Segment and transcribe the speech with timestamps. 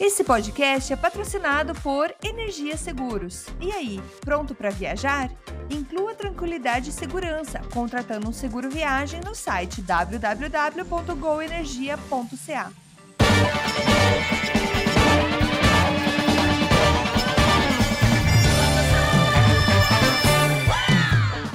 [0.00, 3.46] Esse podcast é patrocinado por Energia Seguros.
[3.60, 5.28] E aí, pronto para viajar?
[5.68, 12.72] Inclua tranquilidade e segurança contratando um seguro viagem no site www.goenergia.ca.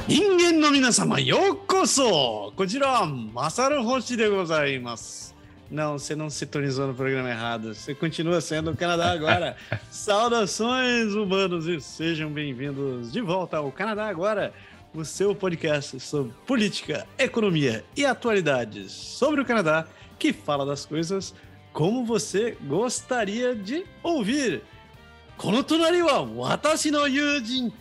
[0.09, 2.51] Ingen no minasama, yokoso!
[2.57, 5.32] Kojira, Masaru Hoshi de gozaimasu.
[5.72, 7.74] Não, você não sintonizou no programa errado.
[7.74, 9.56] Você continua sendo o Canadá agora.
[9.90, 14.52] Saudações, humanos, e sejam bem-vindos de volta ao Canadá agora,
[14.94, 19.86] o seu podcast sobre política, economia e atualidades sobre o Canadá,
[20.18, 21.34] que fala das coisas
[21.72, 24.62] como você gostaria de ouvir.
[25.38, 27.72] この隣は私の友人、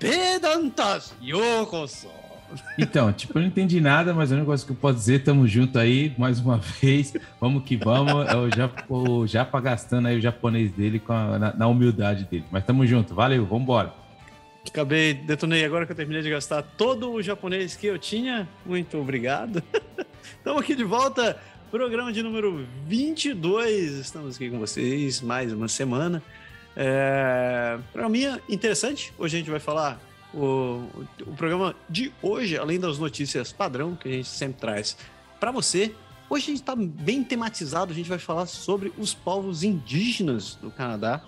[0.00, 2.17] ペダンタス、ようこそ。
[2.77, 5.77] então, tipo, eu não entendi nada, mas o negócio que eu posso dizer, tamo junto
[5.77, 7.13] aí mais uma vez.
[7.39, 8.27] Vamos que vamos.
[8.27, 12.45] É o Japa, o Japa gastando aí o japonês dele a- na, na humildade dele.
[12.51, 13.93] Mas tamo junto, valeu, vambora.
[14.67, 18.47] Acabei, detonei agora que eu terminei de gastar todo o japonês que eu tinha.
[18.65, 19.63] Muito obrigado.
[20.37, 21.37] Estamos aqui de volta,
[21.71, 23.93] programa de número 22.
[23.99, 26.21] Estamos aqui com vocês mais uma semana.
[26.75, 29.11] É, Programinha interessante.
[29.17, 29.99] Hoje a gente vai falar.
[30.33, 30.87] O,
[31.25, 34.95] o programa de hoje, além das notícias padrão que a gente sempre traz
[35.39, 35.93] para você,
[36.29, 37.91] hoje a gente está bem tematizado.
[37.91, 41.23] A gente vai falar sobre os povos indígenas do Canadá,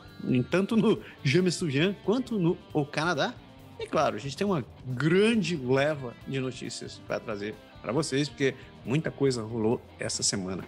[0.50, 3.34] tanto no Jamestown quanto no o Canadá.
[3.80, 8.54] E claro, a gente tem uma grande leva de notícias para trazer para vocês, porque
[8.86, 10.64] muita coisa rolou essa semana.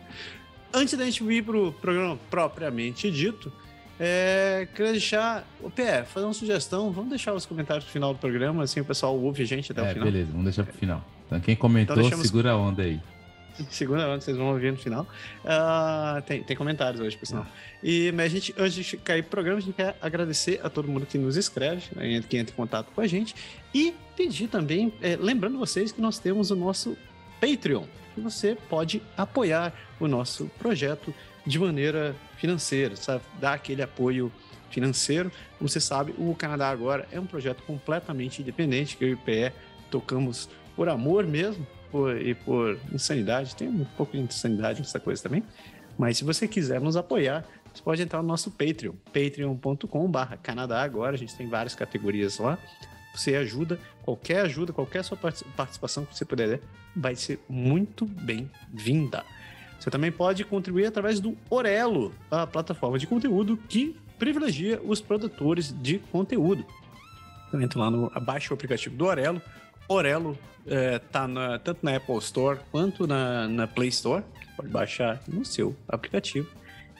[0.74, 3.54] Antes da gente ir para o programa propriamente dito,
[4.00, 5.48] é, queria deixar.
[5.62, 6.92] O PE, fazer uma sugestão.
[6.92, 9.82] Vamos deixar os comentários no final do programa, assim o pessoal ouve a gente até
[9.82, 10.06] o É, final.
[10.06, 11.04] beleza, vamos deixar pro final.
[11.28, 13.00] Então, quem comentou, Então deixamos- segura a onda aí.
[13.70, 15.06] Segunda onda, vocês vão ouvir no final.
[15.46, 17.46] Ah, tem, tem comentários hoje, por sinal.
[17.84, 20.88] E, mas a gente, antes de cair pro programa, a gente quer agradecer a todo
[20.88, 23.36] mundo que nos escreve, né, que entra em contato com a gente.
[23.74, 26.98] E pedir também, é, lembrando vocês que nós temos o nosso
[27.40, 27.84] Patreon,
[28.16, 31.14] que você pode apoiar o nosso projeto
[31.46, 33.24] de maneira financeira, sabe?
[33.40, 34.32] Dar aquele apoio
[34.70, 35.32] financeiro.
[35.58, 39.18] Como você sabe, o Canadá Agora é um projeto completamente independente, que eu e o
[39.18, 39.52] PE
[39.92, 43.56] tocamos por amor mesmo por- e por insanidade.
[43.56, 45.44] Tem um pouco de insanidade nessa coisa também.
[45.98, 51.14] Mas se você quiser nos apoiar, você pode entrar no nosso Patreon, patreon.com.br Canadá Agora.
[51.14, 52.58] A gente tem várias categorias lá.
[53.14, 56.60] Você ajuda, qualquer ajuda, qualquer sua parti- participação que você puder
[56.96, 59.24] vai ser muito bem-vinda.
[59.84, 65.76] Você também pode contribuir através do Orelo, a plataforma de conteúdo que privilegia os produtores
[65.82, 66.66] de conteúdo.
[67.50, 69.42] Então entra lá no abaixa o aplicativo do Orelo.
[69.90, 74.24] Orelo é, tá na- tanto na Apple Store quanto na, na Play Store.
[74.56, 76.48] Pode baixar no seu aplicativo.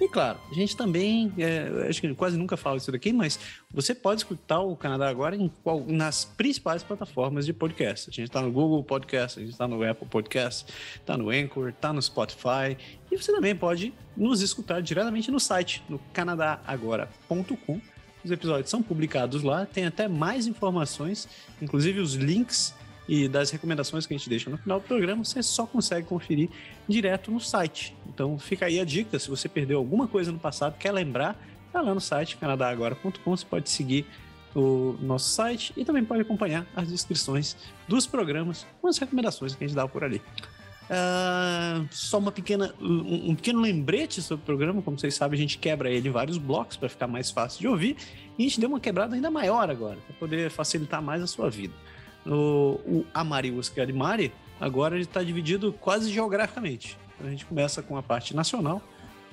[0.04, 3.40] E claro, a gente também, é, acho que quase nunca falo isso daqui, mas
[3.74, 8.10] você pode escutar o Canadá agora em qual- nas principais plataformas de podcast.
[8.10, 10.66] A gente está no Google Podcast, a gente está no Apple Podcast,
[10.96, 12.78] está no Anchor, está no Spotify.
[13.10, 17.80] E você também pode nos escutar diretamente no site, no canadagora.com.
[18.26, 21.30] Os episódios são publicados lá, tem até mais informações,
[21.62, 22.76] inclusive os links
[23.08, 26.50] e das recomendações que a gente deixa no final do programa, você só consegue conferir
[26.88, 27.96] direto no site.
[28.08, 31.36] Então fica aí a dica, se você perdeu alguma coisa no passado, quer lembrar,
[31.72, 34.06] tá lá no site canadagora.com, você pode seguir
[34.56, 37.56] o nosso site e também pode acompanhar as descrições
[37.88, 40.22] dos programas com as recomendações que a gente dá por ali.
[40.90, 45.42] Ah, só uma pequena, um, um pequeno lembrete sobre o programa, como vocês sabem, a
[45.42, 47.98] gente quebra ele em vários blocos para ficar mais fácil de ouvir,
[48.38, 51.50] e a gente deu uma quebrada ainda maior agora, para poder facilitar mais a sua
[51.50, 51.74] vida.
[52.26, 56.98] O, o Amari Oscar Mari, agora ele está dividido quase geograficamente.
[57.16, 58.82] Então a gente começa com a parte nacional,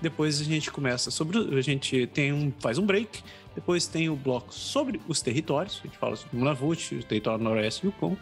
[0.00, 1.38] depois a gente começa sobre.
[1.56, 3.22] A gente tem um, faz um break,
[3.54, 7.42] depois tem o bloco sobre os territórios, a gente fala sobre o Nunavut, o território
[7.42, 8.16] noroeste e o Yukon.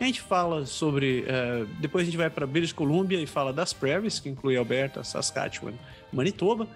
[0.00, 1.24] A gente fala sobre.
[1.26, 5.02] eh, depois a gente vai para British Columbia e fala das prairies, que inclui Alberta,
[5.02, 5.72] Saskatchewan,
[6.12, 6.68] Manitoba.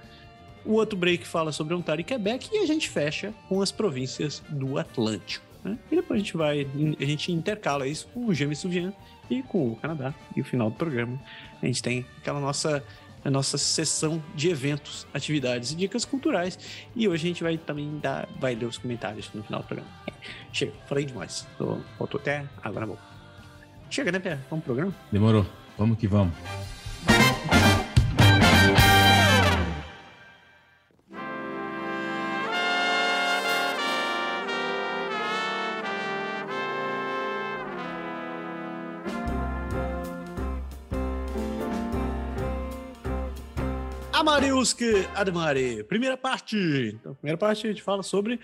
[0.64, 4.42] O outro break fala sobre Ontário e Quebec e a gente fecha com as províncias
[4.48, 5.44] do Atlântico.
[5.64, 5.78] né?
[5.90, 6.66] E depois a gente vai,
[7.00, 8.92] a gente intercala isso com o Jamestown
[9.30, 10.14] e com o Canadá.
[10.36, 11.18] E o final do programa
[11.62, 12.82] a gente tem aquela nossa
[13.24, 16.58] a nossa sessão de eventos, atividades e dicas culturais.
[16.94, 19.90] E hoje a gente vai também dar, vai ler os comentários no final do programa.
[20.52, 21.46] Chega, falei demais.
[21.98, 22.94] Faltou até água na.
[23.90, 24.38] Chega, né, Pé?
[24.50, 24.94] Vamos pro programa?
[25.10, 25.46] Demorou,
[25.78, 26.34] vamos que vamos.
[44.22, 46.56] Amariuski Admari, primeira parte.
[46.94, 48.38] Então, primeira parte a gente fala sobre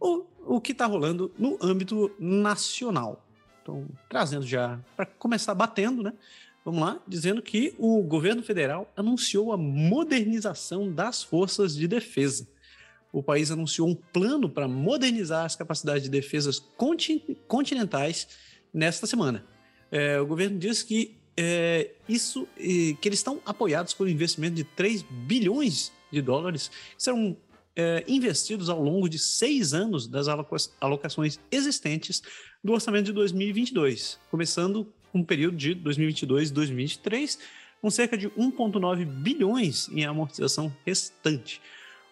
[0.00, 3.24] o, o que está rolando no âmbito nacional.
[3.62, 6.14] Então, trazendo já, para começar batendo, né?
[6.64, 12.48] Vamos lá, dizendo que o governo federal anunciou a modernização das forças de defesa.
[13.12, 16.58] O país anunciou um plano para modernizar as capacidades de defesas
[17.46, 18.26] continentais
[18.74, 19.46] nesta semana.
[19.92, 24.64] É, o governo diz que é, isso que eles estão apoiados por um investimento de
[24.64, 27.36] 3 bilhões de dólares que serão
[27.76, 30.26] é, investidos ao longo de seis anos das
[30.80, 32.22] alocações existentes
[32.62, 37.38] do orçamento de 2022, começando um período de 2022 e 2023,
[37.80, 41.60] com cerca de 1,9 bilhões em amortização restante.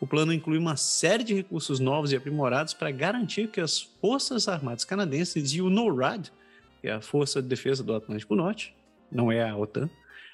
[0.00, 4.48] O plano inclui uma série de recursos novos e aprimorados para garantir que as Forças
[4.48, 6.32] Armadas Canadenses e o NORAD,
[6.80, 8.74] que é a Força de Defesa do Atlântico Norte,
[9.10, 9.88] não é a OTAN,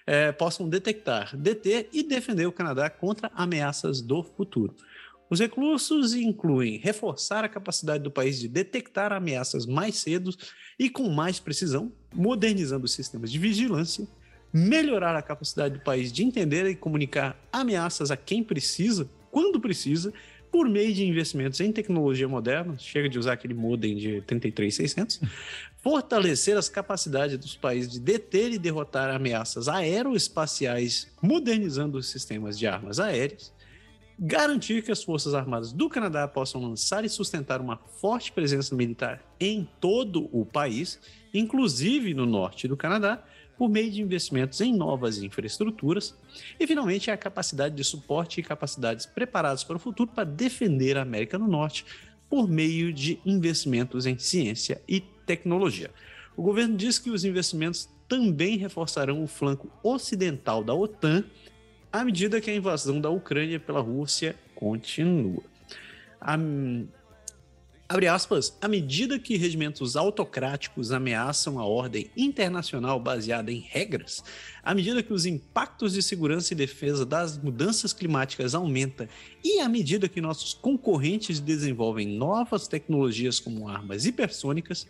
[0.06, 4.74] é, possam detectar, deter e defender o Canadá contra ameaças do futuro.
[5.30, 10.30] Os recursos incluem reforçar a capacidade do país de detectar ameaças mais cedo
[10.78, 14.06] e com mais precisão, modernizando os sistemas de vigilância,
[14.52, 20.12] melhorar a capacidade do país de entender e comunicar ameaças a quem precisa, quando precisa,
[20.52, 25.20] por meio de investimentos em tecnologia moderna, chega de usar aquele modem de 33600,
[25.84, 32.66] fortalecer as capacidades dos países de deter e derrotar ameaças aeroespaciais, modernizando os sistemas de
[32.66, 33.52] armas aéreas,
[34.18, 39.22] garantir que as Forças Armadas do Canadá possam lançar e sustentar uma forte presença militar
[39.38, 40.98] em todo o país,
[41.34, 43.22] inclusive no norte do Canadá,
[43.58, 46.14] por meio de investimentos em novas infraestruturas,
[46.58, 51.02] e finalmente a capacidade de suporte e capacidades preparadas para o futuro para defender a
[51.02, 51.84] América do Norte
[52.34, 55.88] por meio de investimentos em ciência e tecnologia.
[56.36, 61.22] O governo diz que os investimentos também reforçarão o flanco ocidental da OTAN
[61.92, 65.44] à medida que a invasão da Ucrânia pela Rússia continua.
[66.20, 66.36] A,
[67.88, 74.24] abre aspas, à medida que regimentos autocráticos ameaçam a ordem internacional baseada em regras,
[74.62, 79.06] à medida que os impactos de segurança e defesa das mudanças climáticas aumentam
[79.42, 84.86] e à medida que nossos concorrentes desenvolvem novas tecnologias como armas hipersônicas,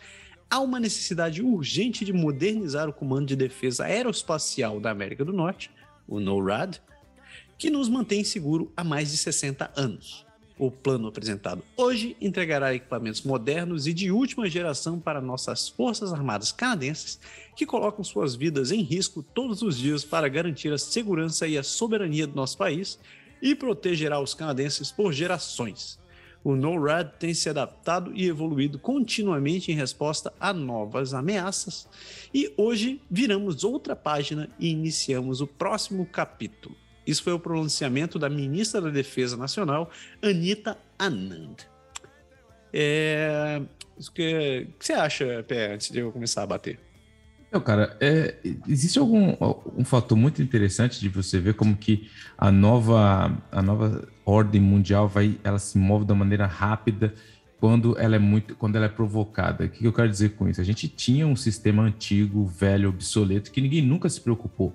[0.49, 5.71] há uma necessidade urgente de modernizar o Comando de Defesa Aeroespacial da América do Norte,
[6.07, 6.81] o NORAD,
[7.59, 10.24] que nos mantém seguro há mais de 60 anos.
[10.57, 16.53] O plano apresentado hoje entregará equipamentos modernos e de última geração para nossas Forças Armadas
[16.53, 17.19] canadenses,
[17.57, 21.63] que colocam suas vidas em risco todos os dias para garantir a segurança e a
[21.65, 23.01] soberania do nosso país
[23.43, 25.99] e protegerá os canadenses por gerações.
[26.45, 31.89] O NORAD tem se adaptado e evoluído continuamente em resposta a novas ameaças,
[32.33, 36.77] e hoje viramos outra página e iniciamos o próximo capítulo.
[37.07, 39.91] Isso foi o pronunciamento da ministra da Defesa Nacional,
[40.23, 41.57] Anita Anand.
[42.73, 43.61] É...
[43.97, 46.81] O que, você acha, Pé, antes de eu começar a bater?
[47.49, 48.35] Então, cara, é,
[48.67, 49.37] existe algum
[49.77, 55.07] um fator muito interessante de você ver como que a nova, a nova ordem mundial
[55.07, 57.15] vai, ela se move da maneira rápida
[57.61, 59.65] quando ela é muito, quando ela é provocada.
[59.65, 60.61] O que eu quero dizer com isso?
[60.61, 64.75] A gente tinha um sistema antigo, velho, obsoleto, que ninguém nunca se preocupou.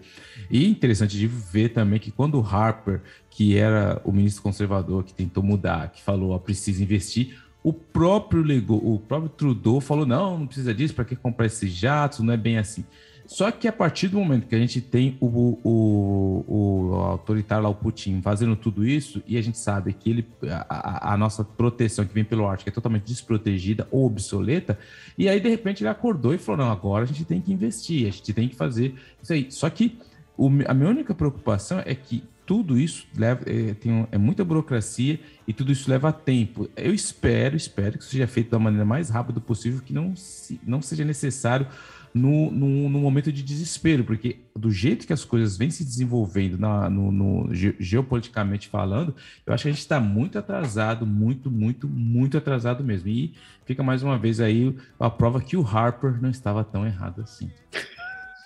[0.49, 5.13] E interessante de ver também que quando o Harper, que era o ministro conservador que
[5.13, 10.39] tentou mudar, que falou, ó, precisa investir, o próprio legou, o próprio Trudeau falou, não,
[10.39, 12.19] não precisa disso, para que comprar esses jatos?
[12.19, 12.85] Não é bem assim.
[13.29, 15.27] Só que a partir do momento que a gente tem o,
[15.63, 20.27] o, o autoritário lá, o Putin, fazendo tudo isso, e a gente sabe que ele,
[20.67, 24.79] a, a, nossa proteção que vem pelo Ártico é totalmente desprotegida ou obsoleta,
[25.15, 28.07] e aí de repente ele acordou e falou: não, agora a gente tem que investir,
[28.07, 29.45] a gente tem que fazer isso aí.
[29.51, 29.99] Só que
[30.35, 35.19] o, a minha única preocupação é que tudo isso leva, é, tem, é muita burocracia
[35.47, 36.67] e tudo isso leva tempo.
[36.75, 40.59] Eu espero, espero que isso seja feito da maneira mais rápida possível, que não, se,
[40.65, 41.67] não seja necessário
[42.13, 46.57] no, no, no, momento de desespero, porque do jeito que as coisas vêm se desenvolvendo
[46.57, 51.87] na, no, no, geopoliticamente falando, eu acho que a gente está muito atrasado, muito, muito,
[51.87, 53.09] muito atrasado mesmo.
[53.09, 53.33] E
[53.65, 57.51] fica mais uma vez aí a prova que o Harper não estava tão errado assim.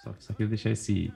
[0.04, 1.12] Só, só queria deixar esse.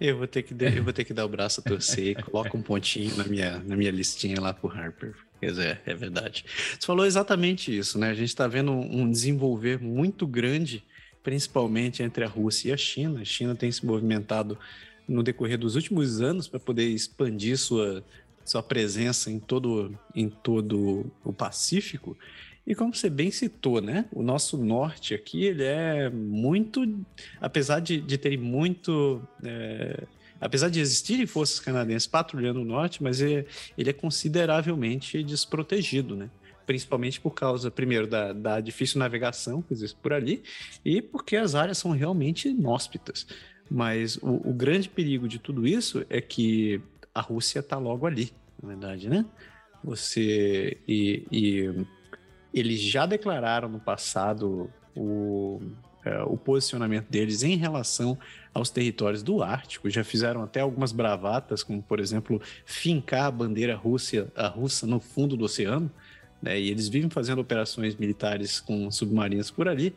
[0.00, 2.62] Eu vou ter que, eu vou ter que dar o braço a torcer coloca um
[2.62, 5.14] pontinho na minha, na minha listinha lá pro Harper.
[5.38, 6.44] Quer dizer, é verdade.
[6.48, 8.08] Você falou exatamente isso, né?
[8.08, 10.82] A gente está vendo um desenvolver muito grande
[11.26, 13.20] principalmente entre a Rússia e a China.
[13.20, 14.56] A China tem se movimentado
[15.08, 18.04] no decorrer dos últimos anos para poder expandir sua,
[18.44, 22.16] sua presença em todo, em todo o Pacífico.
[22.64, 24.04] E como você bem citou, né?
[24.12, 26.96] O nosso norte aqui, ele é muito,
[27.40, 30.04] apesar de, de ter muito é,
[30.40, 33.44] apesar de existirem forças canadenses patrulhando o norte, mas ele,
[33.76, 36.30] ele é consideravelmente desprotegido, né?
[36.66, 40.42] Principalmente por causa, primeiro, da, da difícil navegação que existe por ali
[40.84, 43.26] e porque as áreas são realmente inóspitas.
[43.70, 46.80] Mas o, o grande perigo de tudo isso é que
[47.14, 48.30] a Rússia está logo ali,
[48.62, 49.24] na verdade, né?
[49.82, 51.86] Você e, e
[52.52, 55.60] eles já declararam no passado o,
[56.04, 58.18] é, o posicionamento deles em relação
[58.54, 59.90] aos territórios do Ártico.
[59.90, 65.00] Já fizeram até algumas bravatas, como por exemplo fincar a bandeira Rússia, a russa no
[65.00, 65.90] fundo do oceano.
[66.40, 66.60] Né?
[66.60, 69.94] E eles vivem fazendo operações militares com submarinos por ali.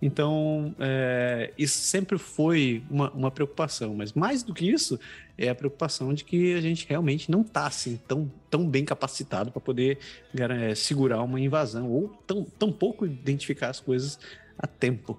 [0.00, 5.00] Então, é, isso sempre foi uma, uma, preocupação, mas mais do que isso,
[5.38, 9.50] é a preocupação de que a gente realmente não está assim, tão, tão bem capacitado
[9.50, 9.98] para poder
[10.38, 14.18] é, segurar uma invasão, ou tão, tão pouco identificar as coisas
[14.58, 15.18] a tempo.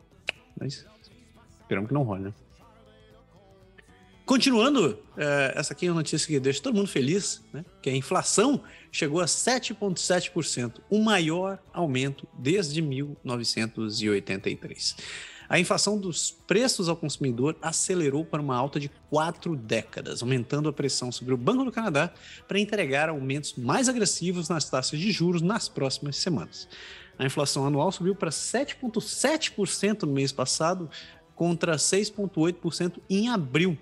[0.59, 0.85] Mas
[1.59, 2.33] esperamos que não role, né?
[4.27, 7.63] Continuando, é, essa aqui é uma notícia que deixa todo mundo feliz, né?
[7.81, 14.97] que a inflação chegou a 7,7%, o maior aumento desde 1983.
[15.47, 20.73] A inflação dos preços ao consumidor acelerou para uma alta de quatro décadas, aumentando a
[20.73, 22.11] pressão sobre o Banco do Canadá
[22.49, 26.67] para entregar aumentos mais agressivos nas taxas de juros nas próximas semanas.
[27.17, 30.89] A inflação anual subiu para 7,7% no mês passado,
[31.33, 33.77] contra 6,8% em abril,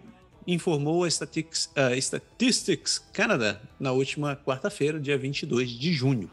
[0.48, 6.30] informou a Statistics, uh, Statistics Canada na última quarta-feira, dia 22 de junho.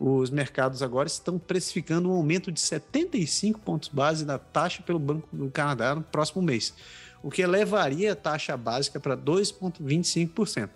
[0.00, 5.28] Os mercados agora estão precificando um aumento de 75 pontos base da taxa pelo Banco
[5.32, 6.74] do Canadá no próximo mês,
[7.22, 10.70] o que elevaria a taxa básica para 2,25%.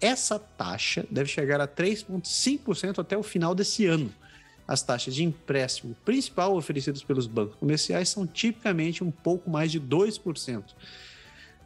[0.00, 4.12] Essa taxa deve chegar a 3,5% até o final desse ano.
[4.66, 9.80] As taxas de empréstimo principal oferecidas pelos bancos comerciais são tipicamente um pouco mais de
[9.80, 10.62] 2%,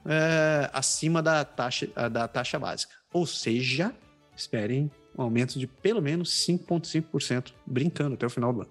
[0.06, 2.94] é, acima da taxa, da taxa básica.
[3.12, 3.94] Ou seja,
[4.34, 8.70] esperem um aumento de pelo menos 5,5%, brincando até o final do ano.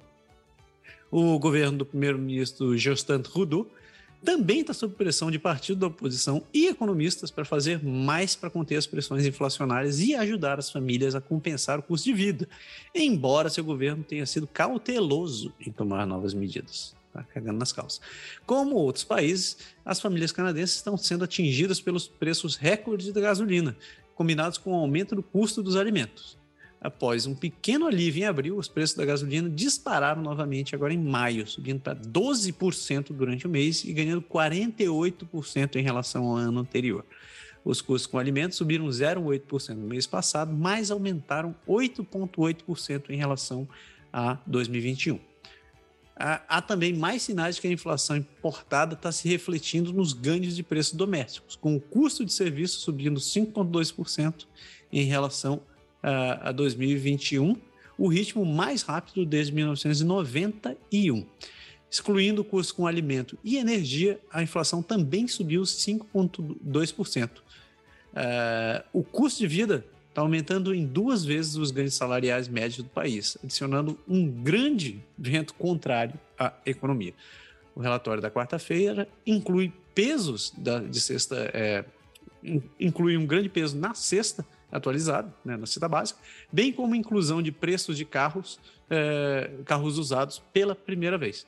[1.12, 3.70] O governo do primeiro-ministro Justin Trudeau
[4.24, 8.78] também está sob pressão de partido da oposição e economistas para fazer mais para conter
[8.78, 12.48] as pressões inflacionárias e ajudar as famílias a compensar o custo de vida,
[12.96, 16.96] embora seu governo tenha sido cauteloso em tomar novas medidas.
[17.12, 18.02] Tá cagando nas calças.
[18.44, 23.78] Como outros países, as famílias canadenses estão sendo atingidas pelos preços recordes da gasolina,
[24.16, 26.38] combinados com o aumento do custo dos alimentos.
[26.84, 31.48] Após um pequeno alívio em abril, os preços da gasolina dispararam novamente agora em maio,
[31.48, 37.06] subindo para 12% durante o mês e ganhando 48% em relação ao ano anterior.
[37.64, 43.66] Os custos com alimentos subiram 0,8% no mês passado, mas aumentaram 8,8% em relação
[44.12, 45.18] a 2021.
[46.16, 50.62] Há, também mais sinais de que a inflação importada está se refletindo nos ganhos de
[50.62, 54.46] preços domésticos, com o custo de serviço subindo 5,2%
[54.92, 55.62] em relação
[56.04, 57.56] a 2021,
[57.98, 61.26] o ritmo mais rápido desde 1991.
[61.90, 67.30] Excluindo o custo com alimento e energia, a inflação também subiu 5,2%.
[67.30, 72.90] Uh, o custo de vida está aumentando em duas vezes os ganhos salariais médios do
[72.90, 77.14] país, adicionando um grande vento contrário à economia.
[77.76, 81.86] O relatório da quarta-feira inclui pesos da, de sexta, é,
[82.80, 86.20] inclui um grande peso na sexta atualizado, né, na cita básica,
[86.52, 91.46] bem como inclusão de preços de carros, é, carros usados pela primeira vez.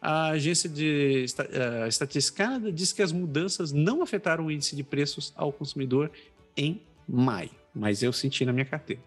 [0.00, 4.82] A agência de uh, Estatística Canada diz que as mudanças não afetaram o índice de
[4.82, 6.10] preços ao consumidor
[6.56, 9.00] em maio, mas eu senti na minha carteira.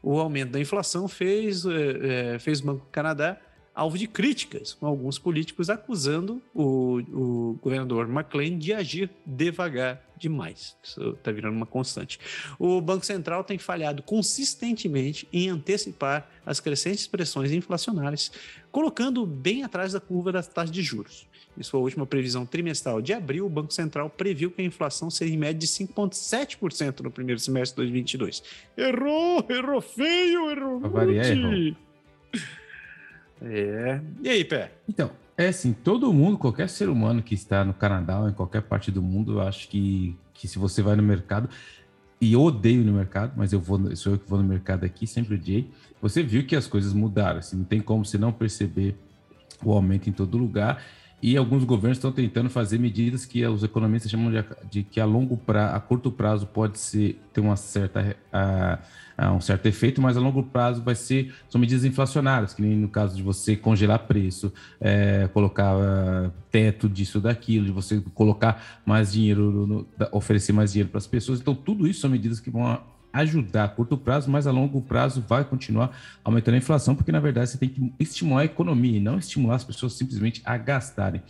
[0.00, 3.36] O aumento da inflação fez, é, fez o Banco do Canadá
[3.78, 10.76] alvo de críticas, com alguns políticos acusando o, o governador McLean de agir devagar demais.
[10.82, 12.18] Isso está virando uma constante.
[12.58, 18.32] O Banco Central tem falhado consistentemente em antecipar as crescentes pressões inflacionárias,
[18.72, 21.28] colocando bem atrás da curva das taxas de juros.
[21.56, 25.34] Em sua última previsão trimestral de abril, o Banco Central previu que a inflação seria
[25.34, 28.42] em média de 5,7% no primeiro semestre de 2022.
[28.76, 29.46] Errou!
[29.48, 30.50] Errou feio!
[30.50, 30.80] Errou!
[30.80, 31.76] Variar, errou.
[33.42, 34.00] É.
[34.22, 34.72] E aí, Pé?
[34.88, 38.62] Então, é assim, todo mundo, qualquer ser humano que está no Canadá ou em qualquer
[38.62, 41.48] parte do mundo, eu acho que, que se você vai no mercado,
[42.20, 45.06] e eu odeio no mercado, mas eu vou, sou eu que vou no mercado aqui,
[45.06, 45.70] sempre odiei,
[46.02, 48.96] você viu que as coisas mudaram, assim, não tem como você não perceber
[49.64, 50.82] o aumento em todo lugar,
[51.20, 55.04] e alguns governos estão tentando fazer medidas que os economistas chamam de, de que a
[55.04, 58.78] longo prazo, a curto prazo pode ser ter uma certa a,
[59.26, 62.88] um certo efeito, mas a longo prazo vai ser são medidas inflacionárias, que nem no
[62.88, 69.12] caso de você congelar preço, é, colocar uh, teto disso daquilo, de você colocar mais
[69.12, 71.40] dinheiro, no, oferecer mais dinheiro para as pessoas.
[71.40, 72.80] Então tudo isso são medidas que vão
[73.12, 77.20] ajudar a curto prazo, mas a longo prazo vai continuar aumentando a inflação, porque na
[77.20, 81.22] verdade você tem que estimular a economia e não estimular as pessoas simplesmente a gastarem.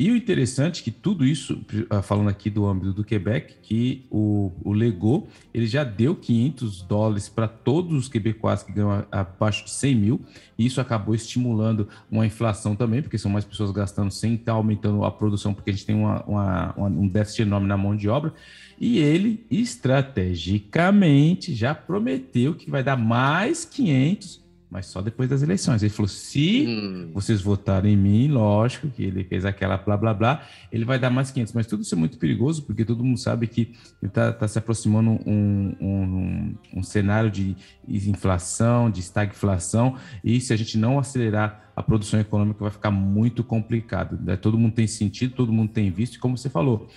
[0.00, 4.06] E o interessante é que tudo isso, ah, falando aqui do âmbito do Quebec, que
[4.10, 9.66] o, o Lego ele já deu 500 dólares para todos os quebecois que ganham abaixo
[9.66, 10.22] de 100 mil,
[10.56, 15.04] e isso acabou estimulando uma inflação também, porque são mais pessoas gastando sem estar aumentando
[15.04, 18.08] a produção, porque a gente tem uma, uma, uma, um déficit enorme na mão de
[18.08, 18.32] obra.
[18.80, 25.82] E ele, estrategicamente, já prometeu que vai dar mais 500, mas só depois das eleições.
[25.82, 27.10] Ele falou: se hum.
[27.12, 31.10] vocês votarem em mim, lógico que ele fez aquela blá blá blá, ele vai dar
[31.10, 31.52] mais 500.
[31.52, 35.10] Mas tudo isso é muito perigoso, porque todo mundo sabe que está tá se aproximando
[35.26, 37.56] um, um, um, cenário de
[37.88, 43.42] inflação, de estagflação, e se a gente não acelerar a produção econômica, vai ficar muito
[43.42, 44.18] complicado.
[44.22, 44.36] Né?
[44.36, 46.88] Todo mundo tem sentido, todo mundo tem visto, e como você falou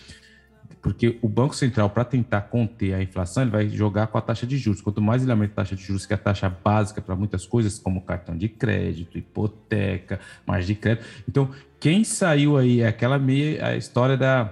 [0.84, 4.46] porque o Banco Central, para tentar conter a inflação, ele vai jogar com a taxa
[4.46, 4.82] de juros.
[4.82, 7.46] Quanto mais ele aumenta a taxa de juros, que é a taxa básica para muitas
[7.46, 11.06] coisas, como cartão de crédito, hipoteca, margem de crédito.
[11.28, 14.52] Então, quem saiu aí é aquela meia a história da,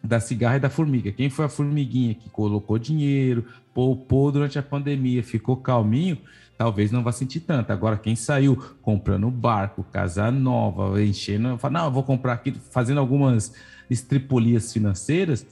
[0.00, 1.10] da cigarra e da formiga.
[1.10, 6.18] Quem foi a formiguinha que colocou dinheiro, poupou durante a pandemia, ficou calminho,
[6.56, 7.72] talvez não vá sentir tanto.
[7.72, 13.00] Agora, quem saiu comprando barco, casa nova, enchendo, fala, não, eu vou comprar aqui, fazendo
[13.00, 13.52] algumas
[13.90, 15.44] estripolias financeiras,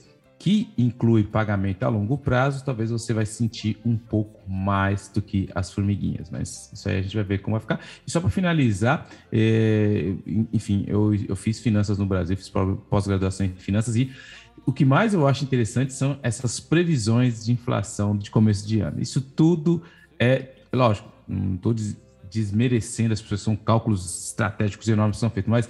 [0.43, 5.47] que inclui pagamento a longo prazo, talvez você vai sentir um pouco mais do que
[5.55, 7.79] as formiguinhas, mas isso aí a gente vai ver como vai ficar.
[8.05, 10.13] E só para finalizar, é,
[10.51, 14.11] enfim, eu, eu fiz finanças no Brasil, fiz pós-graduação em finanças e
[14.65, 19.01] o que mais eu acho interessante são essas previsões de inflação de começo de ano.
[19.01, 19.81] Isso tudo
[20.19, 21.73] é, lógico, não estou
[22.29, 25.69] desmerecendo as pessoas, são cálculos estratégicos enormes que são feitos, mas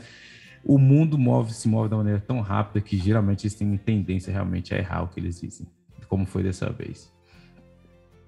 [0.63, 4.73] o mundo move, se move da maneira tão rápida que geralmente eles têm tendência realmente
[4.73, 5.67] a errar o que eles dizem,
[6.07, 7.11] como foi dessa vez.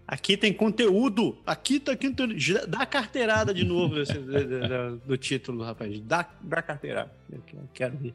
[0.08, 1.36] Aqui tem conteúdo.
[1.46, 2.36] Aqui tá conteúdo.
[2.68, 4.14] Dá carteirada de novo esse,
[5.06, 6.00] do título, rapaz.
[6.02, 7.12] Dá, dá carteirada.
[7.32, 7.42] Eu
[7.74, 8.14] quero ver.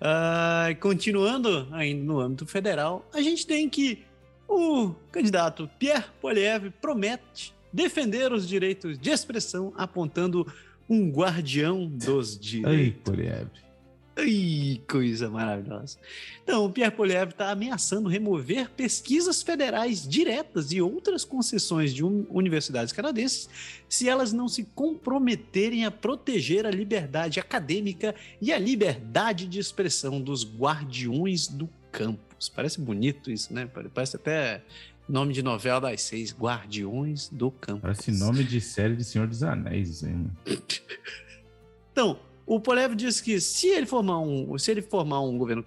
[0.00, 4.04] Uh, continuando ainda no âmbito federal, a gente tem que
[4.46, 10.46] o candidato Pierre Poliev promete defender os direitos de expressão, apontando
[10.88, 12.72] um guardião dos direitos.
[12.72, 13.48] Ai, Poliev.
[14.16, 15.98] Ai, coisa maravilhosa.
[16.42, 22.92] Então, o Pierre Poliev está ameaçando remover pesquisas federais diretas e outras concessões de universidades
[22.92, 23.48] canadenses
[23.88, 30.20] se elas não se comprometerem a proteger a liberdade acadêmica e a liberdade de expressão
[30.20, 32.48] dos guardiões do campus.
[32.48, 33.68] Parece bonito isso, né?
[33.92, 34.62] Parece até
[35.08, 37.82] Nome de novela das seis, Guardiões do Campo.
[37.82, 40.30] Parece nome de série de Senhor dos Anéis, hein?
[41.92, 45.62] então, o Polev diz que se ele formar um, se ele formar um governo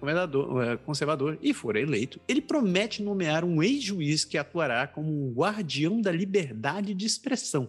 [0.60, 6.00] é, conservador e for eleito, ele promete nomear um ex-juiz que atuará como um guardião
[6.00, 7.68] da liberdade de expressão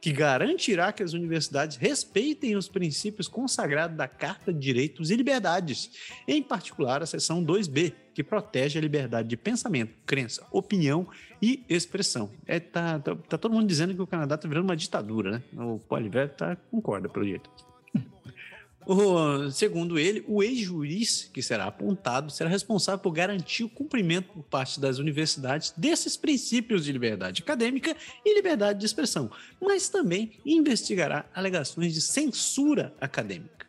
[0.00, 5.90] que garantirá que as universidades respeitem os princípios consagrados da Carta de Direitos e Liberdades,
[6.26, 11.06] em particular a seção 2B, que protege a liberdade de pensamento, crença, opinião
[11.40, 12.28] e expressão.
[12.48, 15.42] É, tá, tá, tá todo mundo dizendo que o Canadá está virando uma ditadura, né?
[15.64, 17.48] O Poliver tá, concorda pelo jeito.
[18.90, 24.42] O, segundo ele, o ex-juiz que será apontado será responsável por garantir o cumprimento por
[24.44, 31.26] parte das universidades desses princípios de liberdade acadêmica e liberdade de expressão, mas também investigará
[31.34, 33.67] alegações de censura acadêmica.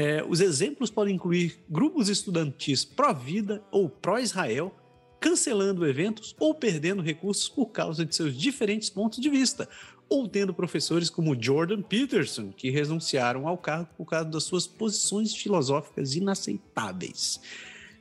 [0.00, 4.74] É, os exemplos podem incluir grupos estudantis pró-vida ou pró-Israel,
[5.20, 9.68] cancelando eventos ou perdendo recursos por causa de seus diferentes pontos de vista,
[10.08, 15.34] ou tendo professores como Jordan Peterson, que renunciaram ao cargo por causa das suas posições
[15.34, 17.38] filosóficas inaceitáveis.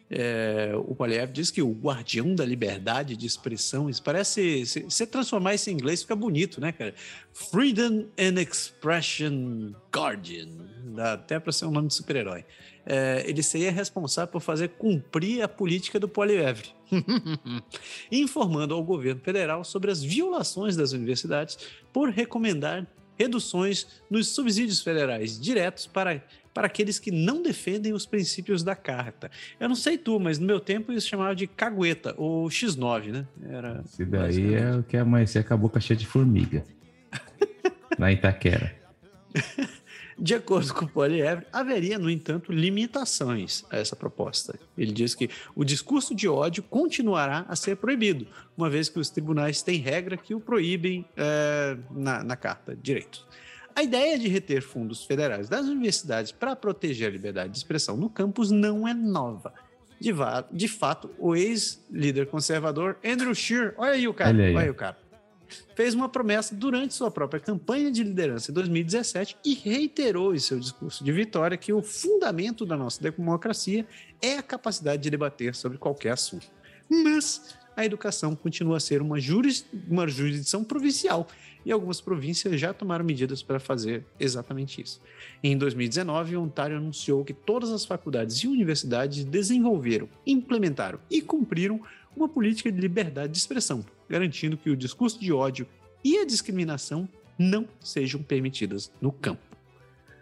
[0.10, 4.66] É, o Poliev diz que o guardião da liberdade de expressão, isso parece.
[4.66, 6.96] Se você transformar isso em inglês, fica bonito, né, cara?
[7.34, 10.48] Freedom and Expression Guardian.
[10.96, 12.46] Dá até para ser um nome de super-herói.
[12.86, 16.64] É, ele seria responsável por fazer cumprir a política do Poliev,
[18.12, 21.58] informando ao governo federal sobre as violações das universidades
[21.94, 26.24] por recomendar reduções nos subsídios federais diretos para
[26.54, 29.30] para aqueles que não defendem os princípios da carta.
[29.60, 33.28] Eu não sei tu, mas no meu tempo isso chamava de cagueta, ou X9, né?
[33.48, 36.66] Era Esse daí é o que amanhecer com a boca cheia de formiga.
[37.98, 38.76] na Itaquera.
[40.22, 44.60] De acordo com o Poliev, haveria, no entanto, limitações a essa proposta.
[44.78, 48.28] Ele diz que o discurso de ódio continuará a ser proibido,
[48.58, 52.82] uma vez que os tribunais têm regra que o proíbem é, na, na Carta de
[52.82, 53.26] Direitos.
[53.74, 58.10] A ideia de reter fundos federais das universidades para proteger a liberdade de expressão no
[58.10, 59.54] campus não é nova.
[60.02, 60.14] De,
[60.52, 64.76] de fato, o ex-líder conservador Andrew Scheer, olha aí o cara, olha olha aí o
[64.76, 64.98] cara,
[65.76, 70.60] fez uma promessa durante sua própria campanha de liderança em 2017 e reiterou em seu
[70.60, 73.86] discurso de vitória que o fundamento da nossa democracia
[74.22, 76.48] é a capacidade de debater sobre qualquer assunto.
[76.90, 81.28] Mas a educação continua a ser uma, juris, uma jurisdição provincial
[81.66, 85.02] e algumas províncias já tomaram medidas para fazer exatamente isso.
[85.44, 91.82] Em 2019, Ontário anunciou que todas as faculdades e universidades desenvolveram, implementaram e cumpriram
[92.16, 95.68] uma política de liberdade de expressão, garantindo que o discurso de ódio
[96.04, 99.42] e a discriminação não sejam permitidas no campo.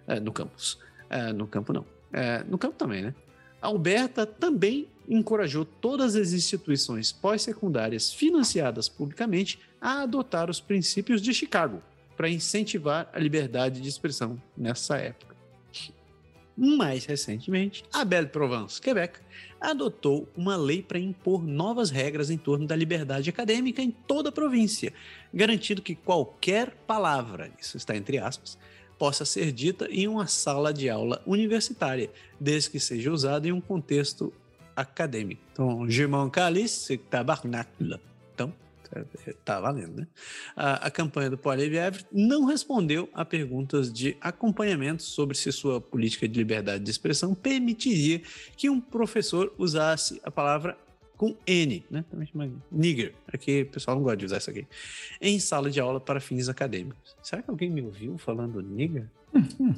[0.06, 0.78] É, no campus.
[1.10, 1.86] É, no campo, não.
[2.12, 3.16] É, no campo também, né?
[3.62, 11.82] Alberta também encorajou todas as instituições pós-secundárias financiadas publicamente a adotar os princípios de Chicago
[12.16, 15.37] para incentivar a liberdade de expressão nessa época.
[16.58, 19.20] Mais recentemente, a Belle-Provence, Quebec,
[19.62, 24.32] adotou uma lei para impor novas regras em torno da liberdade acadêmica em toda a
[24.32, 24.92] província,
[25.32, 28.58] garantindo que qualquer palavra, isso está entre aspas,
[28.98, 33.62] possa ser dita em uma sala de aula universitária, desde que seja usada em um
[33.62, 34.34] contexto
[34.76, 35.42] acadêmico.
[35.54, 38.00] Então, je m'en calice tabarnacle.
[38.34, 38.52] Então,
[39.44, 40.08] tá valendo, né?
[40.56, 46.28] A, a campanha do Poliev não respondeu a perguntas de acompanhamento sobre se sua política
[46.28, 48.22] de liberdade de expressão permitiria
[48.56, 50.78] que um professor usasse a palavra
[51.16, 52.06] com N, né?
[52.10, 53.14] Também chama nigger.
[53.34, 54.68] Aqui o pessoal não gosta de usar isso aqui.
[55.20, 57.16] Em sala de aula para fins acadêmicos.
[57.24, 59.10] Será que alguém me ouviu falando nigger?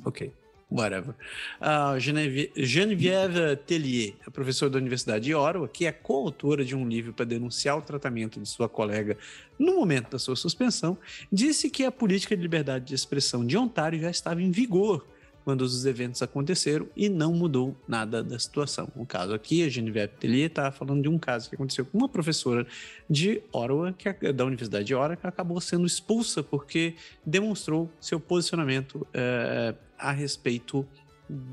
[0.06, 0.34] ok
[0.72, 1.16] whatever.
[1.60, 6.88] Uh, Genevieve, Genevieve Tellier, a professora da Universidade de Ottawa, que é coautora de um
[6.88, 9.18] livro para denunciar o tratamento de sua colega
[9.58, 10.98] no momento da sua suspensão,
[11.32, 15.06] disse que a política de liberdade de expressão de Ontário já estava em vigor
[15.44, 18.88] quando os eventos aconteceram e não mudou nada da situação.
[18.96, 22.10] No caso aqui, a Genevieve Tellier está falando de um caso que aconteceu com uma
[22.10, 22.68] professora
[23.10, 26.94] de Ottawa, que é da Universidade de Ottawa, que acabou sendo expulsa porque
[27.26, 30.88] demonstrou seu posicionamento é, a respeito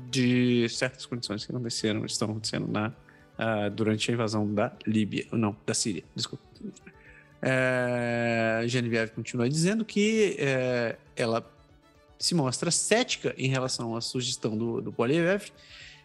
[0.09, 5.55] de certas condições que aconteceram, estão acontecendo na, uh, durante a invasão da Líbia, não,
[5.65, 6.43] da Síria, desculpa.
[7.39, 11.47] É, Genevieve continua dizendo que é, ela
[12.17, 15.51] se mostra cética em relação à sugestão do, do Poliev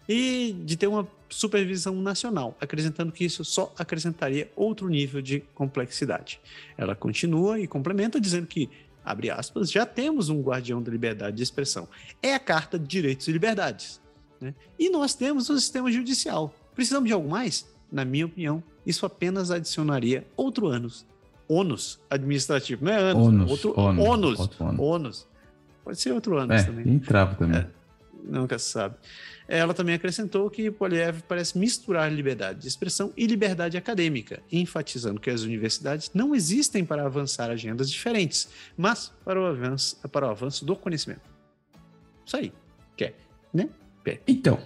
[0.08, 6.40] e de ter uma supervisão nacional, acrescentando que isso só acrescentaria outro nível de complexidade.
[6.76, 8.68] Ela continua e complementa dizendo que,
[9.04, 11.88] abre aspas, já temos um guardião da liberdade de expressão.
[12.22, 14.00] É a Carta de Direitos e Liberdades.
[14.40, 14.54] Né?
[14.78, 16.54] E nós temos o sistema judicial.
[16.74, 17.66] Precisamos de algo mais?
[17.90, 21.06] Na minha opinião, isso apenas adicionaria outro ânus.
[21.48, 25.26] Ônus administrativo, não é ânus, ônus, outro ônus, ônus, ônus
[25.84, 26.88] Pode ser outro ano é, também.
[26.88, 27.58] Entrava também.
[27.58, 27.66] É,
[28.22, 28.96] nunca se sabe.
[29.48, 35.30] Ela também acrescentou que Poliev parece misturar liberdade de expressão e liberdade acadêmica, enfatizando que
[35.30, 40.64] as universidades não existem para avançar agendas diferentes, mas para o avanço, para o avanço
[40.64, 41.22] do conhecimento.
[42.24, 42.52] Isso aí.
[42.96, 43.16] Quer,
[43.52, 43.68] né?
[44.26, 44.58] Então,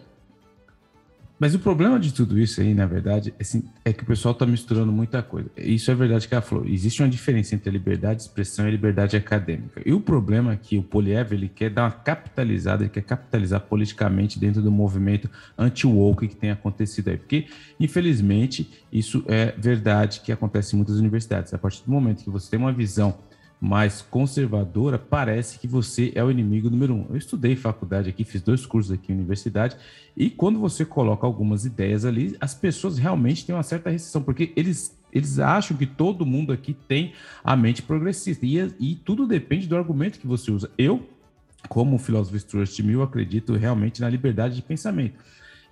[1.38, 4.46] mas o problema de tudo isso aí, na verdade, assim, é que o pessoal está
[4.46, 5.50] misturando muita coisa.
[5.56, 6.64] Isso é verdade que ela falou.
[6.66, 9.82] Existe uma diferença entre a liberdade de expressão e a liberdade acadêmica.
[9.84, 13.60] E o problema é que o Poliev ele quer dar uma capitalizada, ele quer capitalizar
[13.60, 17.18] politicamente dentro do movimento anti-woke que tem acontecido aí.
[17.18, 17.46] Porque,
[17.78, 21.52] infelizmente, isso é verdade que acontece em muitas universidades.
[21.52, 23.14] A partir do momento que você tem uma visão
[23.60, 27.06] mais conservadora, parece que você é o inimigo número um.
[27.08, 29.76] Eu estudei faculdade aqui, fiz dois cursos aqui na universidade,
[30.16, 34.52] e quando você coloca algumas ideias ali, as pessoas realmente têm uma certa restrição, porque
[34.56, 39.66] eles, eles acham que todo mundo aqui tem a mente progressista, e, e tudo depende
[39.66, 40.70] do argumento que você usa.
[40.76, 41.08] Eu,
[41.68, 45.18] como filósofo Stuart Mill, acredito realmente na liberdade de pensamento.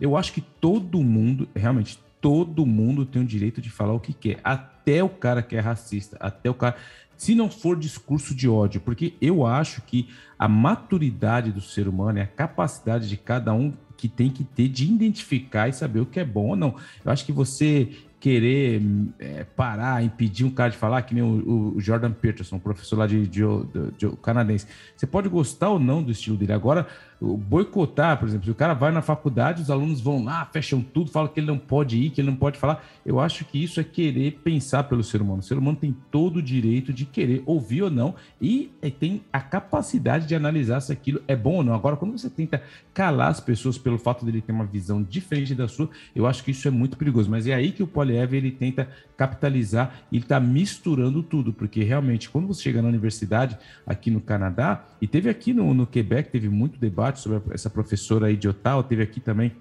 [0.01, 4.15] Eu acho que todo mundo, realmente todo mundo tem o direito de falar o que
[4.15, 6.75] quer, até o cara que é racista, até o cara
[7.17, 12.19] se não for discurso de ódio, porque eu acho que a maturidade do ser humano
[12.19, 16.07] é a capacidade de cada um que tem que ter de identificar e saber o
[16.07, 16.75] que é bom ou não.
[17.05, 17.91] Eu acho que você
[18.25, 18.81] querer
[19.19, 23.07] é, parar, impedir um cara de falar, que nem o, o Jordan Peterson, professor lá
[23.07, 24.67] de, de, de, de, canadense.
[24.97, 26.55] Você pode gostar ou não do estilo dele.
[26.55, 26.87] Agora,
[27.25, 31.11] boicotar, por exemplo, se o cara vai na faculdade, os alunos vão lá, fecham tudo,
[31.11, 32.85] falam que ele não pode ir, que ele não pode falar.
[33.05, 35.41] Eu acho que isso é querer pensar pelo ser humano.
[35.41, 39.23] O ser humano tem todo o direito de querer ouvir ou não e é, tem
[39.33, 41.75] a capacidade de analisar se aquilo é bom ou não.
[41.75, 45.69] Agora, quando você tenta calar as pessoas pelo fato dele ter uma visão diferente da
[45.69, 47.31] sua, eu acho que isso é muito perigoso.
[47.31, 52.29] Mas é aí que o Poliev ele tenta capitalizar e está misturando tudo, porque realmente
[52.29, 53.57] quando você chega na universidade
[53.87, 57.71] aqui no Canadá e teve aqui no, no Quebec teve muito debate debate sobre essa
[57.71, 59.53] professora aí de Ottawa, teve aqui também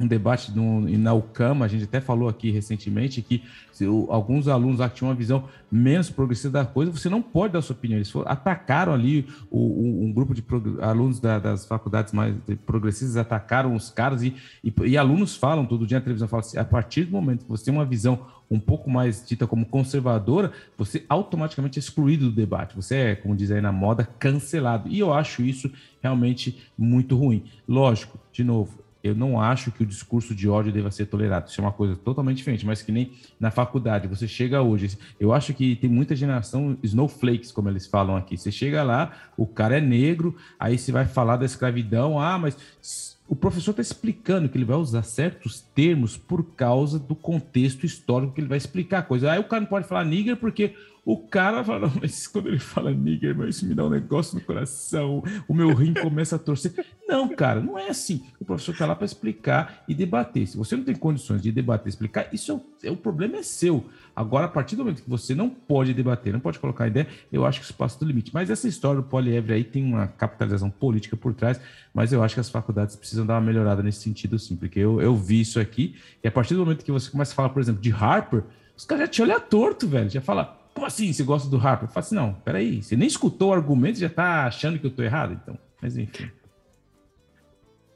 [0.00, 3.42] um debate no, na UCAM, a gente até falou aqui recentemente que
[3.80, 7.52] o, alguns alunos lá que tinham uma visão menos progressista da coisa, você não pode
[7.52, 7.98] dar sua opinião.
[7.98, 10.44] Eles foram, atacaram ali o, um, um, grupo de
[10.80, 12.34] alunos da, das faculdades mais
[12.66, 16.58] progressistas, atacaram os caras e, e, e, alunos falam todo dia na televisão, falam assim,
[16.58, 20.52] a partir do momento que você tem uma visão um pouco mais dita como conservadora,
[20.76, 22.76] você automaticamente é excluído do debate.
[22.76, 24.90] Você é, como diz aí na moda, cancelado.
[24.90, 27.44] E eu acho isso realmente muito ruim.
[27.66, 31.48] Lógico, de novo, eu não acho que o discurso de ódio deva ser tolerado.
[31.48, 34.06] Isso é uma coisa totalmente diferente, mas que nem na faculdade.
[34.06, 38.36] Você chega hoje, eu acho que tem muita geração snowflakes, como eles falam aqui.
[38.36, 42.20] Você chega lá, o cara é negro, aí você vai falar da escravidão.
[42.20, 47.14] Ah, mas o professor está explicando que ele vai usar certos termos por causa do
[47.14, 49.32] contexto histórico que ele vai explicar a coisa.
[49.32, 52.92] Aí o cara não pode falar nigger porque o cara fala, mas quando ele fala
[52.92, 56.72] nigger, isso me dá um negócio no coração, o meu rim começa a torcer.
[57.08, 58.22] Não, cara, não é assim.
[58.38, 60.46] O professor está lá para explicar e debater.
[60.46, 63.84] Se você não tem condições de debater, explicar, isso é, é, o problema é seu.
[64.14, 67.44] Agora, a partir do momento que você não pode debater, não pode colocar ideia, eu
[67.44, 68.30] acho que isso passa do limite.
[68.32, 71.60] Mas essa história do polievre aí tem uma capitalização política por trás,
[71.92, 75.00] mas eu acho que as faculdades precisam dar uma melhorada nesse sentido, sim, porque eu,
[75.00, 77.60] eu vi isso aqui, e a partir do momento que você começa a falar, por
[77.60, 78.44] exemplo, de Harper,
[78.76, 80.10] os caras já te olham torto, velho.
[80.10, 81.88] Já fala, como assim você gosta do Harper?
[81.88, 84.86] Eu falo assim, não, peraí, você nem escutou o argumento e já tá achando que
[84.86, 85.56] eu tô errado, então.
[85.80, 86.28] Mas enfim.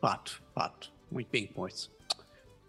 [0.01, 0.93] Fato, fato.
[1.11, 1.91] Muito bem, pois.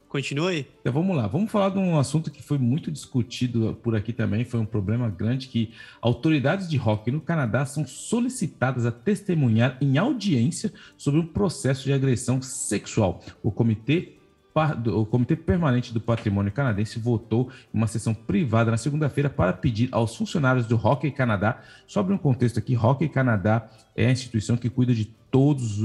[0.09, 0.65] Continua aí.
[0.81, 4.43] Então vamos lá, vamos falar de um assunto que foi muito discutido por aqui também,
[4.43, 9.99] foi um problema grande que autoridades de hockey no Canadá são solicitadas a testemunhar em
[9.99, 13.21] audiência sobre um processo de agressão sexual.
[13.43, 14.16] O Comitê
[14.93, 19.89] o Comitê Permanente do Patrimônio Canadense votou em uma sessão privada na segunda-feira para pedir
[19.91, 24.69] aos funcionários do Hockey Canadá, sobre um contexto aqui, Hockey Canadá é a instituição que
[24.69, 25.79] cuida de todas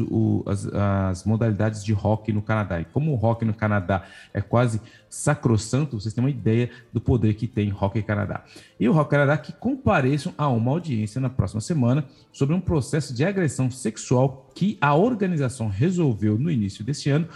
[1.10, 2.80] as, modalidades de hockey no Canadá.
[2.80, 7.34] E como o hockey no Canadá é quase sacrossanto, vocês têm uma ideia do poder
[7.34, 8.44] que tem Hockey Canadá.
[8.78, 13.14] E o Hockey Canadá que compareçam a uma audiência na próxima semana sobre um processo
[13.14, 17.28] de agressão sexual que a organização resolveu no início deste ano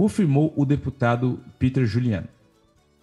[0.00, 2.24] confirmou o deputado Peter Julian.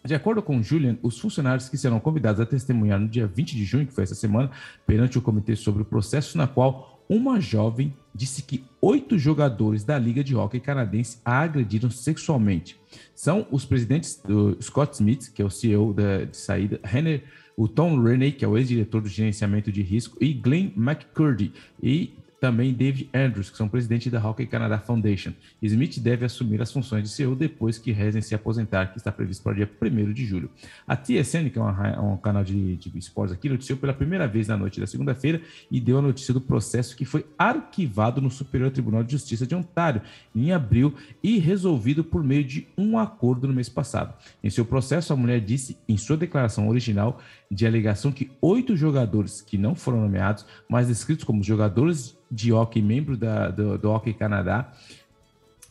[0.04, 3.66] De acordo com Julian, os funcionários que serão convidados a testemunhar no dia 20 de
[3.66, 4.50] junho, que foi essa semana,
[4.84, 9.96] perante o comitê sobre o processo na qual uma jovem disse que oito jogadores da
[10.00, 12.80] Liga de Hockey Canadense a agrediram sexualmente.
[13.14, 14.20] São os presidentes
[14.60, 17.24] Scott Smith, que é o CEO da, de saída, Henry,
[17.56, 22.16] o Tom Rennie, que é o ex-diretor do gerenciamento de risco, e Glenn McCurdy, e
[22.40, 25.34] também David Andrews, que são presidente da Hockey Canada Foundation.
[25.62, 29.44] Smith deve assumir as funções de CEO depois que Resen se aposentar, que está previsto
[29.44, 30.50] para o dia 1 de julho.
[30.88, 34.48] A TSN, que é uma, um canal de, de esportes aqui, noticiou pela primeira vez
[34.48, 38.72] na noite da segunda-feira e deu a notícia do processo que foi arquivado no Superior
[38.72, 40.02] Tribunal de Justiça de Ontário
[40.36, 44.14] em abril e resolvido por meio de um acordo no mês passado.
[44.44, 49.42] Em seu processo, a mulher disse, em sua declaração original, de alegação que oito jogadores
[49.42, 54.14] que não foram nomeados, mas descritos como jogadores de hockey, membro da, do, do Hockey
[54.14, 54.72] Canadá,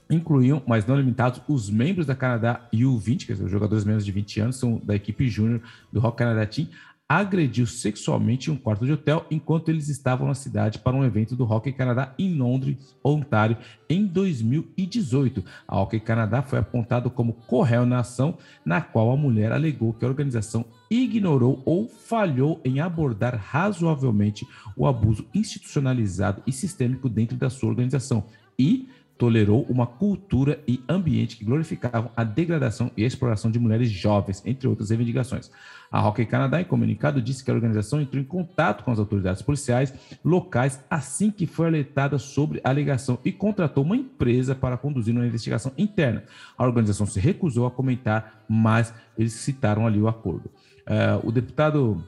[0.08, 4.12] incluíam, mas não limitados, os membros da Canadá U20, quer dizer, os jogadores menos de
[4.12, 5.60] 20 anos, são da equipe júnior
[5.92, 6.68] do Hockey Canadá Team,
[7.08, 11.36] agrediu sexualmente em um quarto de hotel enquanto eles estavam na cidade para um evento
[11.36, 13.56] do Hockey Canadá em Londres, Ontário,
[13.88, 15.44] em 2018.
[15.68, 20.04] A Hockey Canadá foi apontado como corréu na ação, na qual a mulher alegou que
[20.04, 27.48] a organização ignorou ou falhou em abordar razoavelmente o abuso institucionalizado e sistêmico dentro da
[27.48, 28.24] sua organização
[28.58, 28.88] e
[29.18, 34.42] tolerou uma cultura e ambiente que glorificavam a degradação e a exploração de mulheres jovens,
[34.44, 35.50] entre outras reivindicações.
[35.90, 39.40] A Hockey Canadá, em comunicado, disse que a organização entrou em contato com as autoridades
[39.40, 45.14] policiais locais assim que foi alertada sobre a alegação e contratou uma empresa para conduzir
[45.14, 46.24] uma investigação interna.
[46.58, 50.50] A organização se recusou a comentar, mas eles citaram ali o acordo.
[50.86, 52.04] Uh, o deputado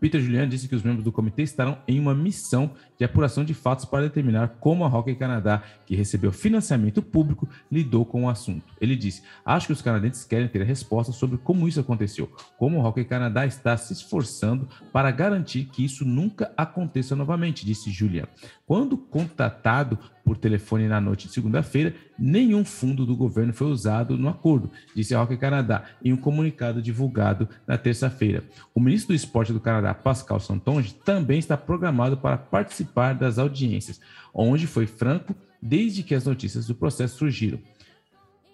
[0.00, 3.54] Peter Julian disse que os membros do comitê estarão em uma missão de apuração de
[3.54, 8.64] fatos para determinar como a Hockey Canadá, que recebeu financiamento público, lidou com o assunto.
[8.80, 12.78] Ele disse: Acho que os canadenses querem ter a resposta sobre como isso aconteceu, como
[12.78, 18.26] o Hockey Canadá está se esforçando para garantir que isso nunca aconteça novamente, disse Julian.
[18.66, 24.28] Quando contatado por telefone na noite de segunda-feira, nenhum fundo do governo foi usado no
[24.28, 28.44] acordo, disse a Hockey Canadá em um comunicado divulgado na terça-feira.
[28.74, 32.87] O ministro do Esporte do Canadá, Pascal Santonge, também está programado para participar
[33.18, 34.00] das audiências,
[34.32, 37.58] onde foi franco desde que as notícias do processo surgiram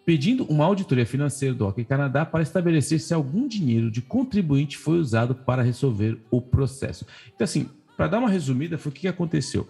[0.04, 4.98] pedindo uma auditoria financeira do Hockey Canadá para estabelecer se algum dinheiro de contribuinte foi
[4.98, 7.06] usado para resolver o processo.
[7.34, 9.66] Então, assim, para dar uma resumida, foi o que aconteceu.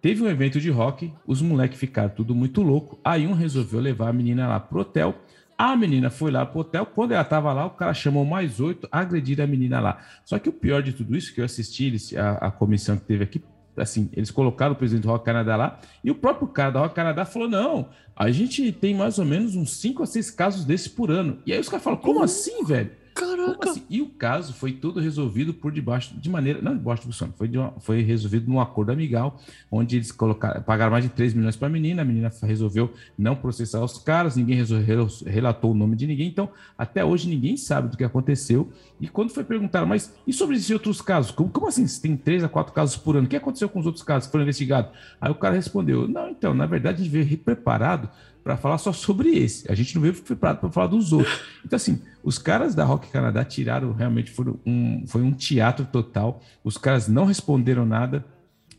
[0.00, 2.98] Teve um evento de rock, os moleques ficaram tudo muito louco.
[3.04, 5.18] Aí um resolveu levar a menina lá pro hotel.
[5.58, 6.86] A menina foi lá pro hotel.
[6.86, 9.98] Quando ela tava lá, o cara chamou mais oito, agredir a menina lá.
[10.24, 13.24] Só que o pior de tudo isso, que eu assisti a, a comissão que teve
[13.24, 13.42] aqui,
[13.76, 16.94] assim, eles colocaram o presidente do Rock Canadá lá, e o próprio cara da Rock
[16.94, 20.88] Canadá falou: não, a gente tem mais ou menos uns cinco a seis casos desses
[20.88, 21.38] por ano.
[21.44, 22.90] E aí os caras falam: como assim, velho?
[23.16, 23.70] Caraca!
[23.70, 23.82] Assim?
[23.88, 27.56] E o caso foi todo resolvido por debaixo, de maneira, não debaixo do foi, de
[27.56, 31.68] uma, foi resolvido num acordo amigal, onde eles colocaram, pagaram mais de 3 milhões para
[31.68, 36.06] a menina, a menina resolveu não processar os caras, ninguém resolveu, relatou o nome de
[36.06, 38.70] ninguém, então até hoje ninguém sabe do que aconteceu.
[39.00, 41.30] E quando foi perguntado, mas e sobre esses outros casos?
[41.30, 41.86] Como, como assim?
[41.86, 44.26] Se tem três a quatro casos por ano, o que aconteceu com os outros casos
[44.26, 44.90] que foram investigados?
[45.18, 48.10] Aí o cara respondeu: não, então, na verdade, a gente veio preparado
[48.46, 49.68] para falar só sobre esse.
[49.68, 51.40] A gente não veio preparado para falar dos outros.
[51.64, 56.40] Então, assim, os caras da Rock Canadá tiraram realmente, foram um, foi um teatro total.
[56.62, 58.24] Os caras não responderam nada,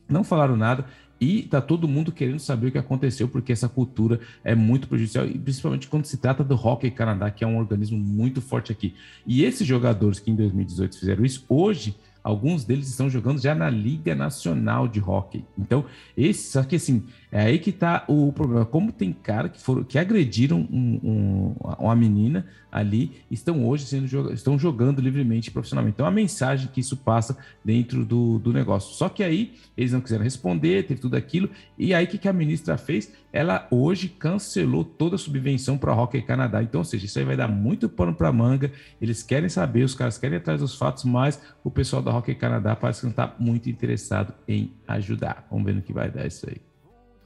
[0.08, 0.86] não falaram nada.
[1.19, 5.25] E tá todo mundo querendo saber o que aconteceu, porque essa cultura é muito prejudicial,
[5.25, 8.95] e principalmente quando se trata do Hockey Canadá, que é um organismo muito forte aqui.
[9.25, 11.93] E esses jogadores que em 2018 fizeram isso, hoje
[12.28, 15.46] alguns deles estão jogando já na Liga Nacional de Hockey.
[15.58, 15.86] Então,
[16.16, 18.66] esse, só que assim, é aí que tá o problema.
[18.66, 24.34] Como tem cara que foram que agrediram um, um, uma menina ali, estão hoje sendo
[24.34, 25.96] estão jogando livremente profissionalmente.
[25.96, 28.94] Então a mensagem que isso passa dentro do, do negócio.
[28.94, 31.50] Só que aí eles não quiseram responder, teve tudo aquilo.
[31.78, 33.12] E aí o que, que a ministra fez?
[33.38, 36.63] Ela hoje cancelou toda a subvenção para Hockey Canadá.
[36.63, 38.71] Então, ou seja, isso aí vai dar muito pano para manga.
[39.00, 42.76] Eles querem saber, os caras querem atrás dos fatos, mas o pessoal da Hockey Canadá
[42.76, 45.45] parece que não está muito interessado em ajudar.
[45.52, 46.58] Vamos ver no que vai dar isso aí.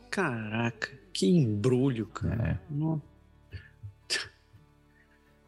[0.10, 2.60] Caraca, que embrulho, cara.
[2.70, 3.56] É.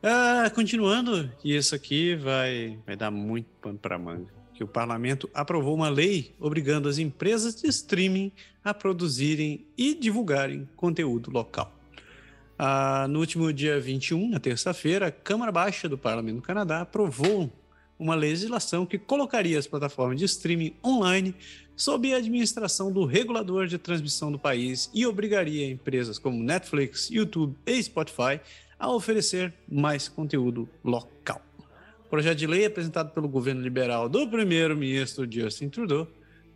[0.07, 4.42] ah, continuando, e isso aqui vai, vai dar muito pano para manga.
[4.53, 8.31] Que o parlamento aprovou uma lei obrigando as empresas de streaming
[8.63, 11.73] a produzirem e divulgarem conteúdo local.
[12.57, 17.51] Ah, no último dia 21, na terça-feira, a Câmara Baixa do Parlamento do Canadá aprovou
[17.97, 21.35] uma legislação que colocaria as plataformas de streaming online
[21.75, 27.55] sob a administração do regulador de transmissão do país e obrigaria empresas como Netflix, YouTube
[27.65, 28.39] e Spotify
[28.77, 31.41] a oferecer mais conteúdo local.
[32.13, 36.07] Projeto de lei apresentado pelo governo liberal do primeiro-ministro Justin Trudeau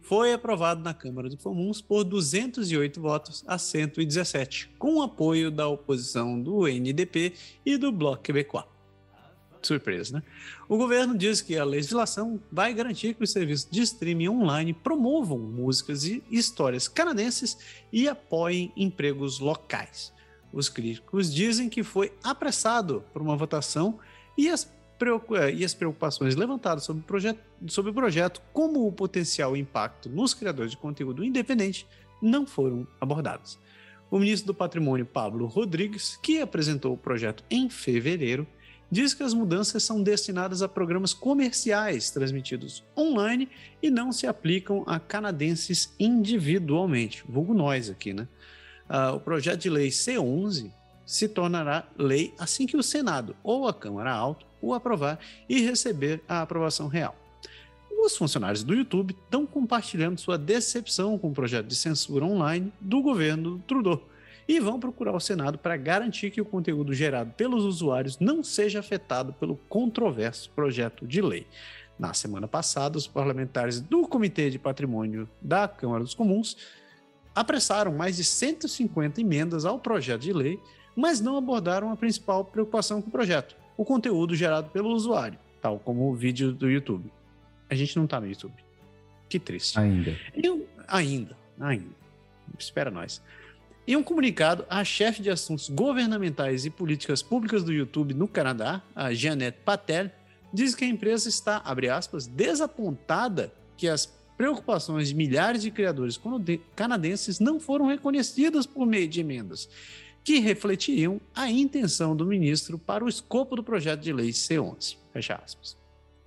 [0.03, 6.39] foi aprovado na Câmara dos Comuns por 208 votos a 117, com apoio da oposição
[6.39, 7.33] do NDP
[7.65, 8.65] e do Bloco Quebecois
[9.63, 10.23] surpresa, né?
[10.69, 15.39] O governo diz que a legislação vai garantir que os serviços de streaming online promovam
[15.39, 17.57] músicas e histórias canadenses
[17.91, 20.13] e apoiem empregos locais.
[20.53, 23.99] Os críticos dizem que foi apressado por uma votação
[24.37, 24.71] e as,
[25.53, 30.33] e as preocupações levantadas sobre o, projeto, sobre o projeto, como o potencial impacto nos
[30.33, 31.87] criadores de conteúdo independente,
[32.21, 33.59] não foram abordadas.
[34.09, 38.47] O ministro do Patrimônio, Pablo Rodrigues, que apresentou o projeto em fevereiro,
[38.89, 43.49] diz que as mudanças são destinadas a programas comerciais transmitidos online
[43.81, 48.27] e não se aplicam a canadenses individualmente, vulgo nós aqui, né?
[48.89, 50.71] Uh, o projeto de lei C11
[51.07, 56.21] se tornará lei assim que o Senado ou a Câmara Alta o aprovar e receber
[56.27, 57.15] a aprovação real.
[57.89, 63.01] os funcionários do YouTube estão compartilhando sua decepção com o projeto de censura online do
[63.01, 64.03] governo Trudeau
[64.47, 68.79] e vão procurar o Senado para garantir que o conteúdo gerado pelos usuários não seja
[68.79, 71.47] afetado pelo controverso projeto de lei.
[71.97, 76.55] Na semana passada, os parlamentares do Comitê de Patrimônio da Câmara dos Comuns
[77.33, 80.59] apressaram mais de 150 emendas ao projeto de lei,
[80.97, 85.77] mas não abordaram a principal preocupação com o projeto: o conteúdo gerado pelo usuário, tal
[85.77, 87.11] como o vídeo do YouTube.
[87.69, 88.55] A gente não está no YouTube.
[89.29, 89.77] Que triste.
[89.79, 90.17] Ainda.
[90.33, 91.95] Eu, ainda, ainda.
[92.57, 93.21] Espera nós.
[93.85, 98.81] Em um comunicado, a chefe de assuntos governamentais e políticas públicas do YouTube no Canadá,
[98.95, 100.09] a Janet Patel,
[100.51, 106.19] diz que a empresa está, abre aspas, desapontada que as preocupações de milhares de criadores
[106.75, 109.69] canadenses não foram reconhecidas por meio de emendas,
[110.27, 114.97] que refletiriam a intenção do ministro para o escopo do projeto de lei C11.
[115.13, 115.77] Fecha aspas.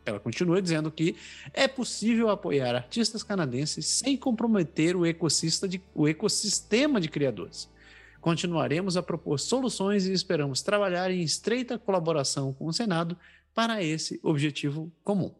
[0.06, 1.16] Ela continua dizendo que
[1.52, 5.02] é possível apoiar artistas canadenses sem comprometer o
[5.68, 7.68] de, o ecossistema de criadores.
[8.22, 13.14] Continuaremos a propor soluções e esperamos trabalhar em estreita colaboração com o Senado
[13.54, 15.30] para esse objetivo comum.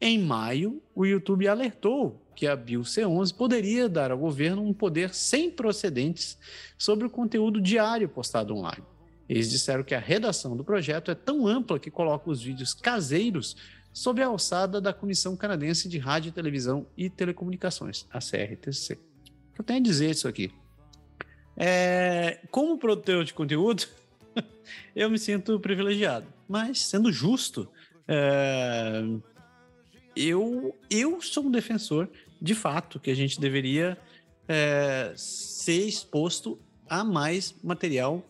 [0.00, 5.12] Em maio, o YouTube alertou que a Bill C11 poderia dar ao governo um poder
[5.12, 6.38] sem procedentes
[6.78, 8.84] sobre o conteúdo diário postado online.
[9.28, 13.56] Eles disseram que a redação do projeto é tão ampla que coloca os vídeos caseiros
[13.92, 18.94] sob a alçada da Comissão Canadense de Rádio, Televisão e Telecomunicações, a CRTC.
[18.94, 20.52] O que eu tenho a dizer isso aqui?
[21.56, 23.84] É, como produtor de conteúdo,
[24.94, 27.68] eu me sinto privilegiado, mas sendo justo,
[28.06, 29.02] é,
[30.14, 32.08] eu, eu sou um defensor
[32.40, 33.98] de fato que a gente deveria
[34.46, 36.58] é, ser exposto
[36.88, 38.24] a mais material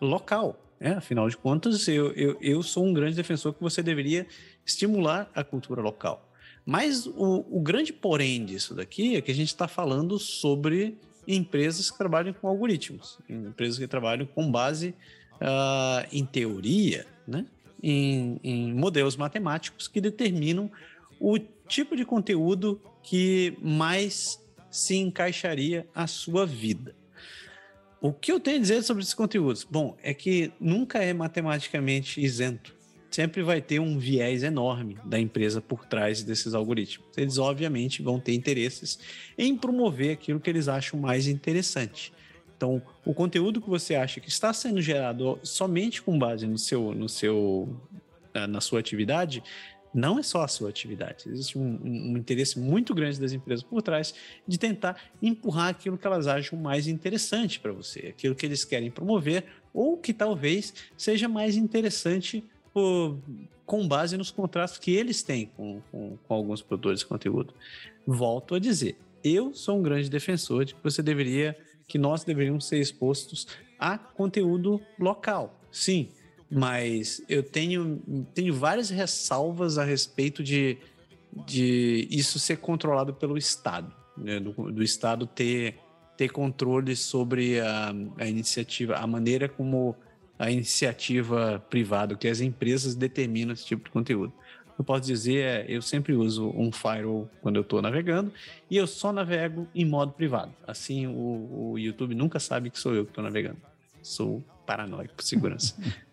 [0.00, 0.60] local.
[0.78, 0.92] Né?
[0.94, 4.26] Afinal de contas, eu, eu, eu sou um grande defensor que você deveria
[4.64, 6.30] estimular a cultura local.
[6.66, 11.90] Mas o, o grande porém disso daqui é que a gente está falando sobre empresas
[11.90, 14.94] que trabalham com algoritmos, empresas que trabalham com base
[15.34, 17.46] uh, em teoria, né?
[17.82, 20.70] Em, em, modelos matemáticos que determinam
[21.20, 24.40] o tipo de conteúdo que mais
[24.70, 26.94] se encaixaria à sua vida.
[28.00, 29.64] O que eu tenho a dizer sobre esses conteúdos?
[29.64, 32.74] Bom, é que nunca é matematicamente isento
[33.14, 37.06] sempre vai ter um viés enorme da empresa por trás desses algoritmos.
[37.16, 38.98] Eles, obviamente, vão ter interesses
[39.38, 42.12] em promover aquilo que eles acham mais interessante.
[42.56, 46.92] Então, o conteúdo que você acha que está sendo gerado somente com base no seu,
[46.92, 47.68] no seu,
[48.48, 49.44] na sua atividade,
[49.94, 51.28] não é só a sua atividade.
[51.28, 54.12] Existe um, um, interesse muito grande das empresas por trás
[54.46, 58.90] de tentar empurrar aquilo que elas acham mais interessante para você, aquilo que eles querem
[58.90, 63.16] promover ou que talvez seja mais interessante por,
[63.64, 67.54] com base nos contratos que eles têm com, com, com alguns produtores de conteúdo.
[68.04, 72.66] Volto a dizer, eu sou um grande defensor de que você deveria, que nós deveríamos
[72.66, 73.46] ser expostos
[73.78, 76.08] a conteúdo local, sim,
[76.50, 78.02] mas eu tenho,
[78.34, 80.78] tenho várias ressalvas a respeito de,
[81.46, 84.38] de isso ser controlado pelo Estado, né?
[84.38, 85.78] do, do Estado ter,
[86.16, 89.96] ter controle sobre a, a iniciativa, a maneira como
[90.38, 94.32] a iniciativa privada, que as empresas determinam esse tipo de conteúdo.
[94.76, 98.32] Eu posso dizer, é, eu sempre uso um firewall quando eu estou navegando
[98.68, 100.52] e eu só navego em modo privado.
[100.66, 103.58] Assim, o, o YouTube nunca sabe que sou eu que estou navegando.
[104.02, 105.76] Sou paranoico por segurança.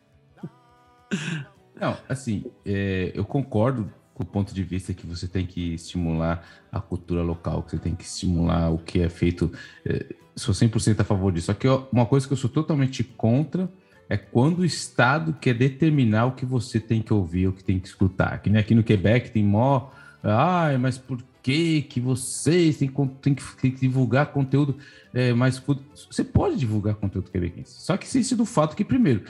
[1.79, 6.45] Não, assim, é, eu concordo com o ponto de vista que você tem que estimular
[6.71, 9.51] a cultura local, que você tem que estimular o que é feito.
[9.85, 10.05] É,
[10.35, 11.47] sou 100% a favor disso.
[11.47, 13.69] Só que uma coisa que eu sou totalmente contra
[14.07, 17.79] é quando o Estado quer determinar o que você tem que ouvir, o que tem
[17.79, 18.41] que escutar.
[18.41, 19.89] Que nem aqui no Quebec tem mó.
[20.21, 22.91] Ai, mas por que que vocês têm,
[23.21, 24.77] têm, que, têm que divulgar conteúdo
[25.13, 25.61] é, mais...
[26.09, 29.23] Você pode divulgar conteúdo quebequense, só que existe do fato que, primeiro,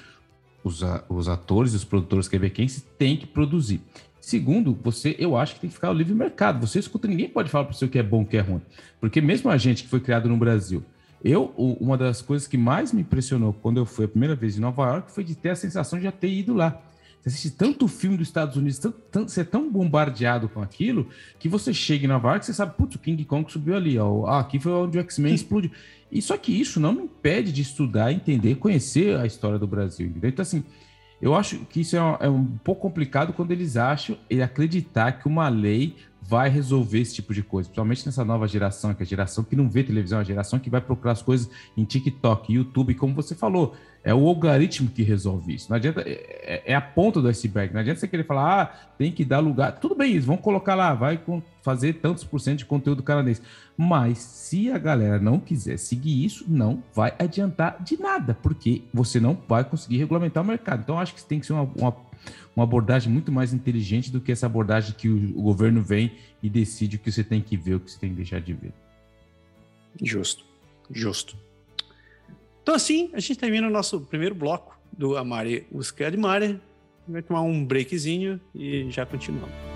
[0.64, 3.82] os, os atores e os produtores quebequenses têm que produzir.
[4.20, 6.66] Segundo, você, eu acho que tem que ficar o livre mercado.
[6.66, 8.62] Você escuta, ninguém pode falar para você o que é bom, o que é ruim.
[9.00, 10.84] Porque mesmo a gente que foi criado no Brasil,
[11.24, 14.62] eu, uma das coisas que mais me impressionou quando eu fui a primeira vez em
[14.62, 16.82] Nova York foi de ter a sensação de já ter ido lá.
[17.22, 21.08] Você assiste tanto filme dos Estados Unidos, tanto, tanto, você é tão bombardeado com aquilo,
[21.38, 23.98] que você chega em Nova York e você sabe, putz, o King Kong subiu ali,
[24.00, 24.26] ó.
[24.26, 25.72] Ah, aqui foi onde o X-Men explodiu.
[26.12, 30.08] E só que isso não me impede de estudar, entender, conhecer a história do Brasil.
[30.08, 30.32] Entendeu?
[30.32, 30.64] Então, assim,
[31.22, 35.12] eu acho que isso é um, é um pouco complicado quando eles acham e acreditar
[35.14, 39.06] que uma lei vai resolver esse tipo de coisa, principalmente nessa nova geração, que é
[39.06, 41.84] a geração que não vê televisão, é a geração que vai procurar as coisas em
[41.84, 45.70] TikTok, YouTube, como você falou, é o algoritmo que resolve isso.
[45.70, 47.74] Não adianta, é, é, a ponta do iceberg.
[47.74, 48.66] Não adianta você querer falar, ah,
[48.98, 49.80] tem que dar lugar.
[49.80, 51.20] Tudo bem, eles vão colocar lá, vai
[51.62, 53.42] fazer tantos por cento de conteúdo canadense.
[53.78, 59.20] Mas se a galera não quiser seguir isso, não vai adiantar de nada, porque você
[59.20, 60.82] não vai conseguir regulamentar o mercado.
[60.82, 61.96] Então, acho que tem que ser uma, uma,
[62.56, 66.12] uma abordagem muito mais inteligente do que essa abordagem que o, o governo vem
[66.42, 68.54] e decide o que você tem que ver, o que você tem que deixar de
[68.54, 68.74] ver.
[70.02, 70.46] Justo,
[70.90, 71.38] justo.
[72.64, 75.68] Então, assim, a gente termina o nosso primeiro bloco do Amare
[76.12, 76.60] de Mare.
[77.08, 79.71] Vai tomar um breakzinho e já continuamos.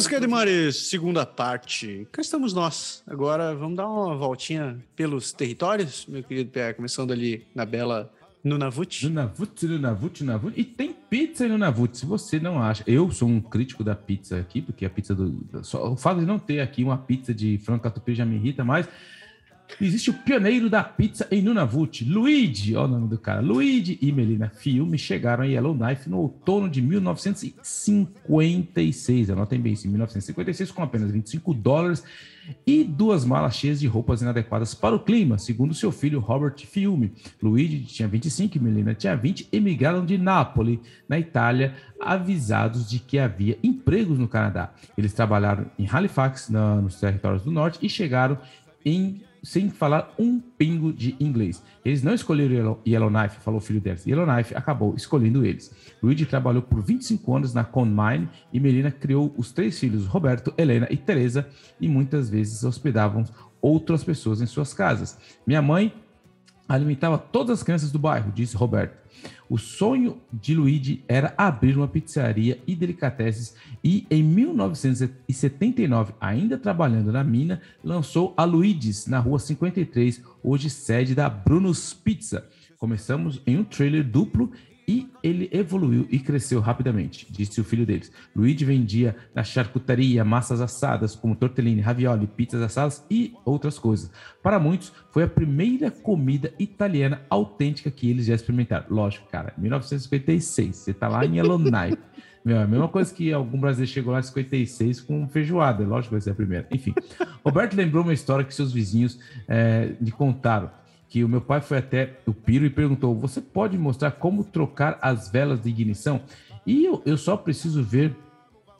[0.00, 2.08] Música de Mares, segunda parte.
[2.10, 3.02] Cá estamos nós.
[3.06, 8.10] Agora vamos dar uma voltinha pelos territórios, meu querido Pé, começando ali na bela
[8.42, 9.06] Nunavut.
[9.06, 10.58] Nunavut, Nunavut, Nunavut.
[10.58, 12.82] E tem pizza em Nunavut, se você não acha.
[12.86, 15.38] Eu sou um crítico da pizza aqui, porque a pizza do.
[15.62, 18.64] Só, o fato de não ter aqui uma pizza de frango catupiry já me irrita,
[18.64, 18.88] mas
[19.80, 23.40] Existe o pioneiro da pizza em Nunavut, Luigi, olha o nome do cara.
[23.40, 29.30] Luigi e Melina Fiume chegaram a Yellowknife no outono de 1956.
[29.30, 32.04] Anotem bem isso, 1956, com apenas 25 dólares
[32.66, 37.12] e duas malas cheias de roupas inadequadas para o clima, segundo seu filho Robert Fiume.
[37.42, 43.18] Luigi tinha 25 e Melina tinha 20, emigraram de Nápoles, na Itália, avisados de que
[43.18, 44.72] havia empregos no Canadá.
[44.96, 48.38] Eles trabalharam em Halifax, na, nos territórios do norte, e chegaram
[48.84, 51.62] em sem falar um pingo de inglês.
[51.84, 54.06] Eles não escolheram Yellowknife, falou o filho deles.
[54.06, 55.74] Yellowknife acabou escolhendo eles.
[56.02, 60.86] Luigi trabalhou por 25 anos na Conmine e Melina criou os três filhos, Roberto, Helena
[60.90, 61.48] e Teresa,
[61.80, 63.24] e muitas vezes hospedavam
[63.60, 65.18] outras pessoas em suas casas.
[65.46, 65.92] Minha mãe
[66.68, 68.96] alimentava todas as crianças do bairro, disse Roberto.
[69.48, 77.10] O sonho de Luigi era abrir uma pizzaria e delicatessen e em 1979, ainda trabalhando
[77.12, 82.46] na mina, lançou a Luigi's na Rua 53, hoje sede da Bruno's Pizza.
[82.78, 84.52] Começamos em um trailer duplo
[84.90, 88.10] e ele evoluiu e cresceu rapidamente, disse o filho deles.
[88.34, 94.10] Luigi vendia na charcutaria massas assadas como tortellini, ravioli, pizzas assadas e outras coisas.
[94.42, 98.86] Para muitos, foi a primeira comida italiana autêntica que eles já experimentaram.
[98.90, 101.98] Lógico, cara, 1956, você tá lá em Yellowknife.
[102.44, 105.84] Meu, é a mesma coisa que algum brasileiro chegou lá em 56 com feijoada.
[105.84, 106.66] Lógico que vai ser a primeira.
[106.72, 106.94] Enfim,
[107.44, 110.79] Roberto lembrou uma história que seus vizinhos é, lhe contaram
[111.10, 114.96] que o meu pai foi até o Piro e perguntou: Você pode mostrar como trocar
[115.02, 116.22] as velas de ignição?
[116.64, 118.16] E eu, eu só preciso ver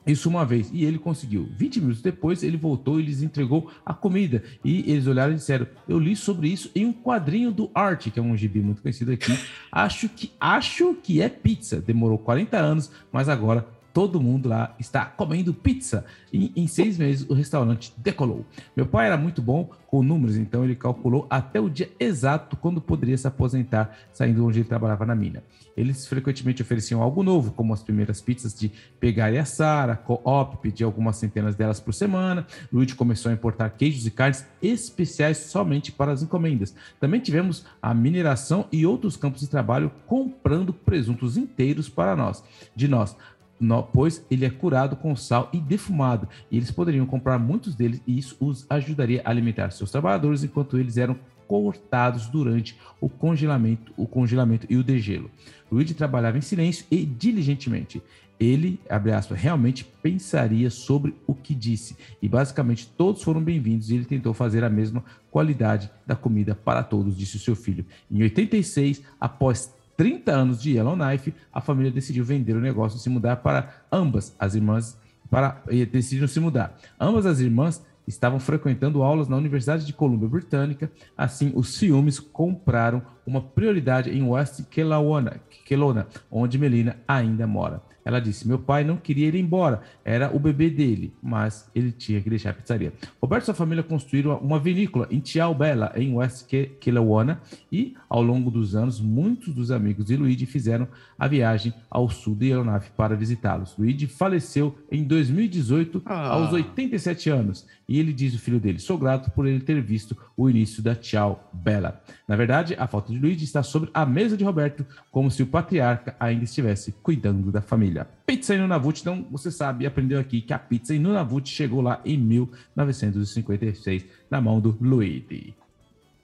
[0.07, 0.69] isso uma vez.
[0.71, 1.49] E ele conseguiu.
[1.57, 4.41] 20 minutos depois, ele voltou e lhes entregou a comida.
[4.63, 8.17] E eles olharam e disseram: Eu li sobre isso em um quadrinho do Art, que
[8.17, 9.37] é um gibi muito conhecido aqui.
[9.69, 11.81] Acho que acho que é pizza.
[11.81, 16.05] Demorou 40 anos, mas agora todo mundo lá está comendo pizza.
[16.31, 18.45] E em seis meses o restaurante decolou.
[18.75, 22.79] Meu pai era muito bom com números, então ele calculou até o dia exato quando
[22.79, 25.43] poderia se aposentar, saindo onde ele trabalhava na mina.
[25.75, 30.57] Eles frequentemente ofereciam algo novo, como as primeiras pizzas de pegar e assar, a co-op,
[30.61, 32.47] pedir algumas centenas delas por semana.
[32.71, 36.73] Luigi começou a importar queijos e carnes especiais somente para as encomendas.
[36.99, 42.41] Também tivemos a mineração e outros campos de trabalho comprando presuntos inteiros para nós,
[42.73, 43.15] de nós
[43.61, 48.01] no, pois ele é curado com sal e defumado, e eles poderiam comprar muitos deles
[48.07, 53.93] e isso os ajudaria a alimentar seus trabalhadores enquanto eles eram cortados durante o congelamento,
[53.97, 55.29] o congelamento e o degelo.
[55.69, 58.01] Luigi trabalhava em silêncio e diligentemente.
[58.39, 63.95] Ele, abre aspas, realmente pensaria sobre o que disse e basicamente todos foram bem-vindos e
[63.95, 67.85] ele tentou fazer a mesma qualidade da comida para todos, disse o seu filho.
[68.09, 69.71] Em 86, após
[70.01, 74.35] 30 anos de Yellowknife, a família decidiu vender o negócio e se mudar para ambas
[74.39, 74.97] as irmãs,
[75.29, 76.75] para, decidiram se mudar.
[76.99, 83.03] Ambas as irmãs estavam frequentando aulas na Universidade de Colômbia Britânica, assim os ciúmes compraram
[83.27, 87.83] uma prioridade em West Kelowna, Kelowna onde Melina ainda mora.
[88.03, 92.21] Ela disse: Meu pai não queria ir embora, era o bebê dele, mas ele tinha
[92.21, 92.93] que deixar a pizzaria.
[93.21, 95.21] Roberto e sua família construíram uma vinícola em
[95.57, 96.47] Bella, em West
[96.79, 97.41] Kelowna,
[97.71, 100.87] e ao longo dos anos, muitos dos amigos de Luigi fizeram
[101.17, 103.75] a viagem ao sul de Yellowknife para visitá-los.
[103.77, 106.29] Luigi faleceu em 2018, ah.
[106.29, 110.15] aos 87 anos, e ele diz o filho dele: Sou grato por ele ter visto
[110.37, 112.01] o início da Tchau Bella.
[112.25, 115.47] Na verdade, a falta de Luigi está sobre a mesa de Roberto, como se o
[115.47, 118.07] patriarca ainda estivesse cuidando da família.
[118.25, 122.17] Pizza Nunavut, então você sabe, aprendeu aqui que a pizza em Nunavut chegou lá em
[122.17, 125.53] 1956, na mão do Luigi.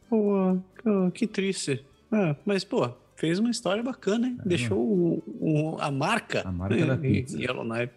[0.09, 0.57] Pô,
[1.13, 1.83] que triste.
[2.09, 4.37] Ah, mas, pô, fez uma história bacana, hein?
[4.39, 5.21] É, Deixou
[5.81, 7.37] a marca, a marca da pizza.
[7.37, 7.91] Yellowknife.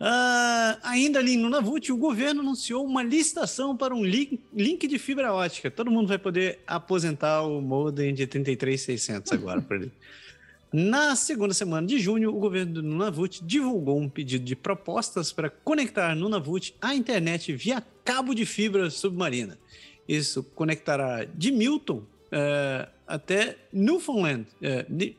[0.00, 4.98] Uh, ainda ali no Nunavut, o governo anunciou uma licitação para um link, link de
[4.98, 5.70] fibra ótica.
[5.70, 9.92] Todo mundo vai poder aposentar o modem de 33600 agora por ele.
[10.72, 15.50] Na segunda semana de junho, o governo do Nunavut divulgou um pedido de propostas para
[15.50, 19.58] conectar Nunavut à internet via cabo de fibra submarina.
[20.08, 25.14] Isso conectará de Milton uh, até Newfoundland, uh, de,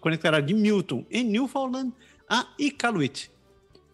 [0.00, 1.92] conectará de Milton em Newfoundland
[2.28, 3.30] a Iqaluit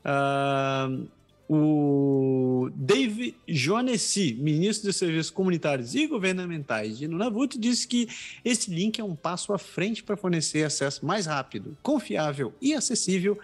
[0.04, 1.08] Uh,
[1.48, 8.08] o Dave Jonessi, ministro de Serviços Comunitários e Governamentais de Nunavut, disse que
[8.44, 13.38] esse link é um passo à frente para fornecer acesso mais rápido, confiável e acessível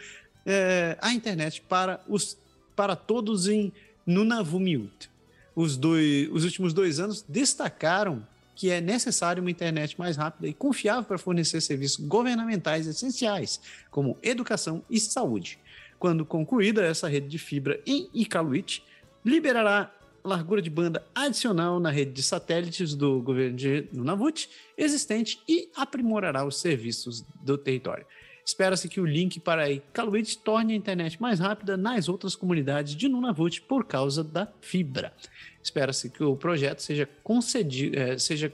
[0.47, 2.39] é, à internet para, os,
[2.75, 3.71] para todos em
[4.07, 5.11] Nunavummiut.
[5.55, 10.53] Os, dois, os últimos dois anos destacaram que é necessário uma internet mais rápida e
[10.53, 15.59] confiável para fornecer serviços governamentais essenciais, como educação e saúde.
[16.01, 18.83] Quando concluída essa rede de fibra em Iqaluit,
[19.23, 19.95] liberará
[20.25, 24.49] largura de banda adicional na rede de satélites do governo de Nunavut
[24.79, 28.07] existente e aprimorará os serviços do território.
[28.43, 33.07] Espera-se que o link para Iqaluit torne a internet mais rápida nas outras comunidades de
[33.07, 35.15] Nunavut por causa da fibra.
[35.63, 38.51] Espera-se que o projeto seja, concedido, é, seja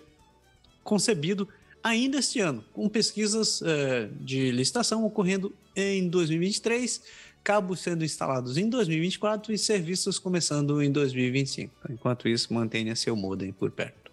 [0.83, 1.49] concebido
[1.81, 7.01] ainda este ano, com pesquisas é, de licitação ocorrendo em 2023
[7.47, 11.73] cabos sendo instalados em 2024 e serviços começando em 2025.
[11.89, 14.11] Enquanto isso, mantenha seu modem por perto.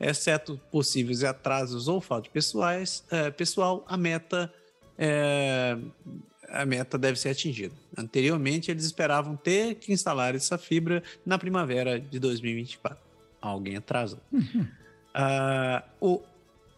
[0.00, 4.52] Exceto possíveis atrasos ou falta de pessoais, é, pessoal, a meta
[4.98, 5.78] é,
[6.48, 7.74] a meta deve ser atingida.
[7.96, 12.98] Anteriormente, eles esperavam ter que instalar essa fibra na primavera de 2024.
[13.40, 14.20] Alguém atrasou.
[14.32, 14.66] Uhum.
[15.14, 16.22] Uh, o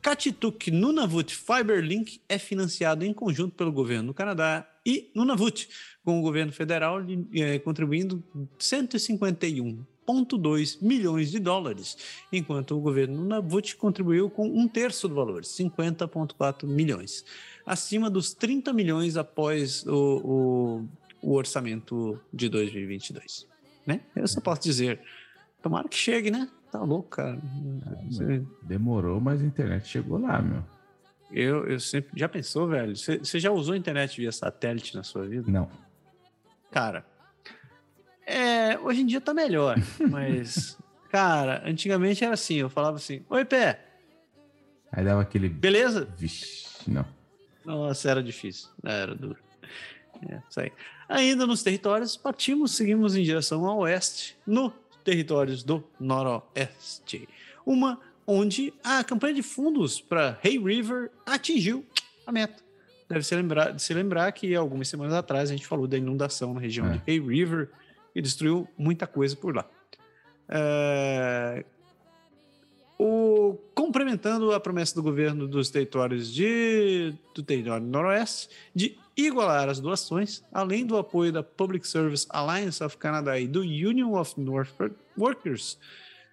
[0.05, 5.66] Katituk Nunavut Fiber Link é financiado em conjunto pelo governo do Canadá e Nunavut,
[6.05, 6.98] com o governo federal
[7.34, 8.22] é, contribuindo
[8.59, 11.96] 151,2 milhões de dólares,
[12.30, 17.24] enquanto o governo Nunavut contribuiu com um terço do valor, 50,4 milhões,
[17.64, 20.84] acima dos 30 milhões após o,
[21.22, 23.46] o, o orçamento de 2022.
[23.86, 24.02] Né?
[24.14, 25.00] Eu só posso dizer,
[25.62, 26.46] tomara que chegue, né?
[26.74, 27.38] Tá louco, cara.
[28.20, 30.64] É, demorou, mas a internet chegou lá, meu.
[31.30, 32.18] Eu, eu sempre.
[32.18, 32.96] Já pensou, velho?
[32.96, 35.48] Você já usou internet via satélite na sua vida?
[35.48, 35.70] Não.
[36.72, 37.06] Cara,
[38.26, 39.76] é, hoje em dia tá melhor,
[40.10, 40.76] mas,
[41.10, 43.78] cara, antigamente era assim, eu falava assim, oi, pé.
[44.90, 45.48] Aí dava aquele...
[45.48, 46.08] Beleza?
[46.16, 47.06] Vixe, não.
[47.64, 49.38] Nossa, era difícil, era duro.
[50.28, 50.72] É, isso aí.
[51.08, 54.72] Ainda nos territórios, partimos, seguimos em direção ao oeste, no
[55.05, 57.28] territórios do noroeste.
[57.64, 61.84] Uma onde a campanha de fundos para Hay River atingiu
[62.26, 62.62] a meta.
[63.09, 66.61] Deve se lembrar, se lembrar que algumas semanas atrás a gente falou da inundação na
[66.61, 66.96] região é.
[66.96, 67.70] de Hay River
[68.14, 69.68] e destruiu muita coisa por lá.
[70.48, 71.64] É...
[73.07, 79.78] O, complementando a promessa do governo dos territórios de, do território noroeste de igualar as
[79.78, 84.70] doações, além do apoio da Public Service Alliance of Canada e do Union of North
[85.18, 85.76] Workers,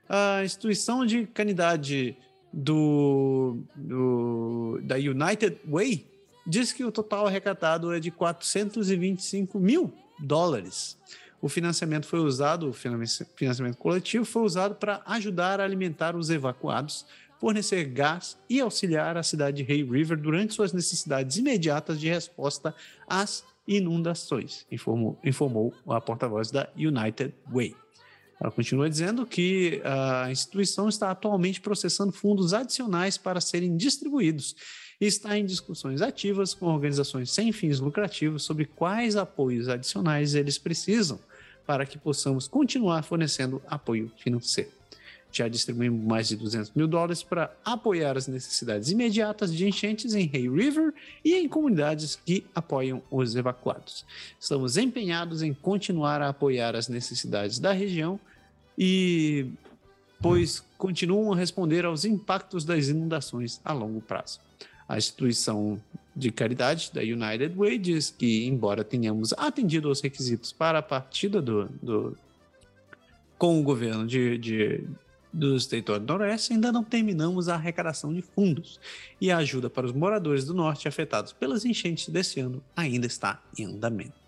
[0.07, 2.15] a instituição de caridade
[2.53, 6.07] do, do, da United Way
[6.47, 10.97] diz que o total arrecadado é de 425 mil dólares.
[11.41, 17.03] O financiamento foi usado, o financiamento coletivo foi usado para ajudar a alimentar os evacuados,
[17.39, 22.75] fornecer gás e auxiliar a cidade de Hay River durante suas necessidades imediatas de resposta
[23.09, 27.75] às inundações, informou, informou a porta-voz da United Way.
[28.39, 34.55] Ela continua dizendo que a instituição está atualmente processando fundos adicionais para serem distribuídos
[34.99, 40.59] e está em discussões ativas com organizações sem fins lucrativos sobre quais apoios adicionais eles
[40.59, 41.19] precisam
[41.65, 44.71] para que possamos continuar fornecendo apoio financeiro.
[45.31, 50.29] Já distribuímos mais de 200 mil dólares para apoiar as necessidades imediatas de enchentes em
[50.33, 50.93] Hay River
[51.23, 54.05] e em comunidades que apoiam os evacuados.
[54.37, 58.19] Estamos empenhados em continuar a apoiar as necessidades da região
[58.77, 59.47] e
[60.21, 64.39] pois continuam a responder aos impactos das inundações a longo prazo.
[64.87, 65.81] A instituição
[66.15, 71.41] de caridade da United Way diz que, embora tenhamos atendido aos requisitos para a partida
[71.41, 72.17] do, do
[73.37, 74.83] com o governo de, de
[75.33, 78.79] dos territórios do Noroeste, ainda não terminamos a arrecadação de fundos
[79.19, 83.41] e a ajuda para os moradores do Norte afetados pelas enchentes desse ano ainda está
[83.57, 84.20] em andamento.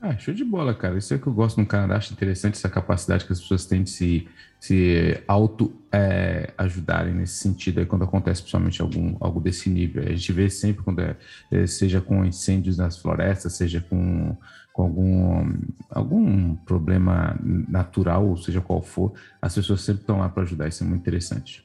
[0.00, 0.98] Ah, show de bola, cara.
[0.98, 1.96] Isso é que eu gosto no Canadá.
[1.96, 7.78] Acho interessante essa capacidade que as pessoas têm de se, se auto-ajudarem é, nesse sentido,
[7.78, 10.02] aí, quando acontece principalmente algum, algo desse nível.
[10.02, 11.16] A gente vê sempre quando é,
[11.52, 14.36] é, seja com incêndios nas florestas, seja com,
[14.72, 15.54] com algum,
[15.88, 20.66] algum problema natural, ou seja qual for, as pessoas sempre estão lá para ajudar.
[20.66, 21.64] Isso é muito interessante.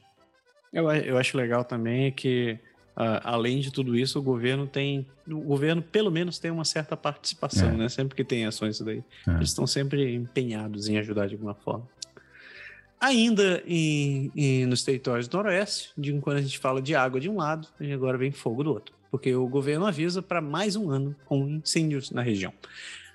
[0.72, 2.58] Eu, eu acho legal também que
[2.96, 5.06] Uh, além de tudo isso, o governo tem.
[5.28, 7.76] O governo, pelo menos, tem uma certa participação, é.
[7.76, 7.88] né?
[7.90, 9.04] Sempre que tem ações daí.
[9.28, 9.32] É.
[9.32, 11.86] Eles estão sempre empenhados em ajudar de alguma forma.
[12.98, 17.28] Ainda em, em, nos territórios do Noroeste, de quando a gente fala de água de
[17.28, 18.94] um lado, agora vem fogo do outro.
[19.10, 22.52] Porque o governo avisa para mais um ano com incêndios na região.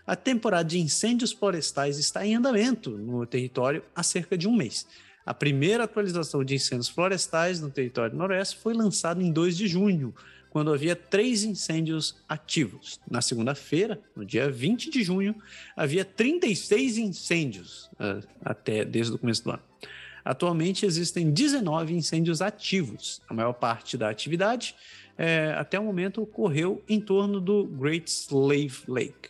[0.05, 4.85] A temporada de incêndios florestais está em andamento no território há cerca de um mês.
[5.25, 10.13] A primeira atualização de incêndios florestais no território noroeste foi lançada em 2 de junho,
[10.49, 12.99] quando havia três incêndios ativos.
[13.09, 15.35] Na segunda-feira, no dia 20 de junho,
[15.75, 19.63] havia 36 incêndios uh, até desde o começo do ano.
[20.23, 23.21] Atualmente existem 19 incêndios ativos.
[23.27, 24.75] A maior parte da atividade,
[25.17, 29.29] é, até o momento, ocorreu em torno do Great Slave Lake.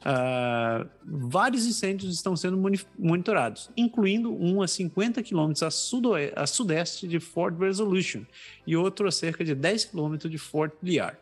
[0.00, 2.56] Uh, vários incêndios estão sendo
[2.96, 5.68] monitorados, incluindo um a 50 quilômetros a,
[6.40, 8.22] a, sudeste de Fort Resolution
[8.64, 11.16] e outro a cerca de 10 quilômetros de Fort Liard.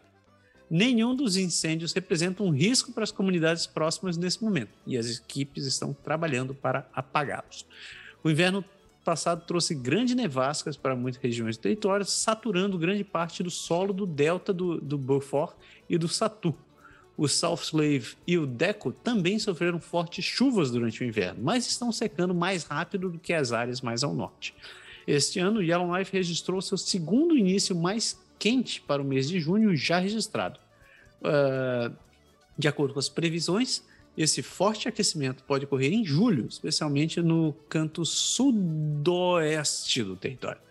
[0.69, 5.65] Nenhum dos incêndios representa um risco para as comunidades próximas nesse momento e as equipes
[5.65, 7.65] estão trabalhando para apagá-los.
[8.23, 8.65] O inverno
[9.05, 14.05] passado trouxe grandes nevascas para muitas regiões do território, saturando grande parte do solo do
[14.05, 15.55] delta do, do Beaufort
[15.89, 16.53] e do Satu
[17.17, 21.91] o South Slave e o Deco também sofreram fortes chuvas durante o inverno, mas estão
[21.91, 24.55] secando mais rápido do que as áreas mais ao norte.
[25.07, 29.99] Este ano, Yellowknife registrou seu segundo início mais quente para o mês de junho já
[29.99, 30.59] registrado.
[31.23, 31.95] Uh,
[32.59, 33.83] de acordo com as previsões,
[34.17, 40.66] esse forte aquecimento pode ocorrer em julho, especialmente no canto sudoeste do território.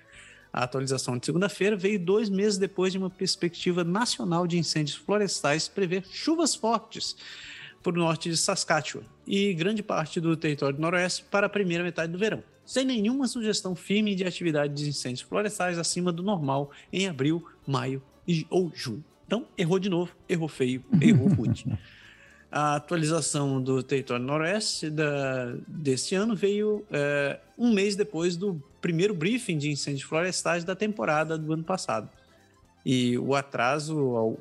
[0.55, 5.67] A atualização de segunda-feira veio dois meses depois de uma perspectiva nacional de incêndios florestais
[5.67, 7.17] prever chuvas fortes
[7.83, 11.83] para o norte de Saskatchewan e grande parte do território do noroeste para a primeira
[11.83, 16.71] metade do verão, sem nenhuma sugestão firme de atividade de incêndios florestais acima do normal
[16.89, 19.03] em abril, maio e, ou junho.
[19.27, 21.65] Então, errou de novo, errou feio, errou rude.
[22.49, 29.15] A atualização do território noroeste da, deste ano veio é, um mês depois do primeiro
[29.15, 32.07] briefing de incêndios florestais da temporada do ano passado.
[32.85, 34.37] E o atraso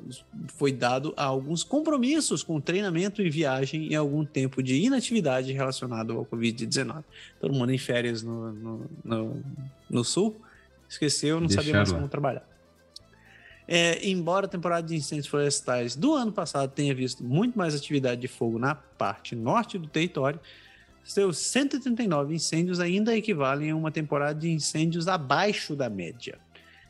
[0.49, 6.13] foi dado a alguns compromissos com treinamento e viagem e algum tempo de inatividade relacionado
[6.13, 7.03] ao Covid-19.
[7.41, 9.43] Todo mundo em férias no, no, no,
[9.89, 10.39] no sul,
[10.87, 12.47] esqueceu, não Deixaram sabia mais como trabalhar.
[13.67, 18.21] É, embora a temporada de incêndios florestais do ano passado tenha visto muito mais atividade
[18.21, 20.39] de fogo na parte norte do território,
[21.05, 26.37] seus 139 incêndios ainda equivalem a uma temporada de incêndios abaixo da média.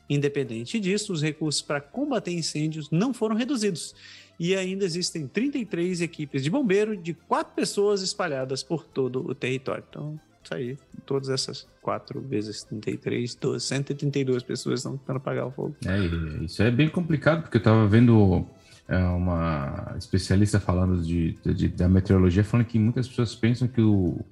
[0.08, 3.94] Independente disso, os recursos para combater incêndios não foram reduzidos
[4.38, 9.84] e ainda existem 33 equipes de bombeiro de quatro pessoas espalhadas por todo o território.
[9.88, 15.50] Então, isso aí, todas essas 4 vezes 33, 12, 132 pessoas estão tentando apagar o
[15.50, 15.74] fogo.
[15.84, 18.46] É, isso é bem complicado, porque eu estava vendo
[18.88, 24.24] uma especialista falando de, de, da meteorologia, falando que muitas pessoas pensam que o,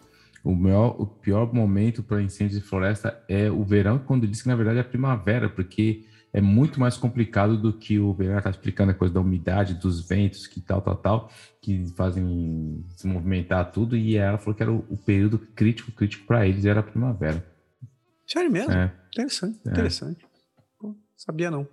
[0.45, 4.49] o, maior, o pior momento para incêndios de floresta é o verão, quando diz que
[4.49, 8.51] na verdade é a primavera, porque é muito mais complicado do que o Bernardo está
[8.51, 11.31] explicando a coisa da umidade, dos ventos, que tal, tal, tal,
[11.61, 13.97] que fazem se movimentar tudo.
[13.97, 17.47] E ela falou que era o, o período crítico, crítico para eles era a primavera.
[18.27, 18.73] Sério mesmo?
[18.73, 18.93] É.
[19.13, 19.71] Interessante, é.
[19.71, 20.27] interessante.
[20.77, 21.69] Pô, sabia não.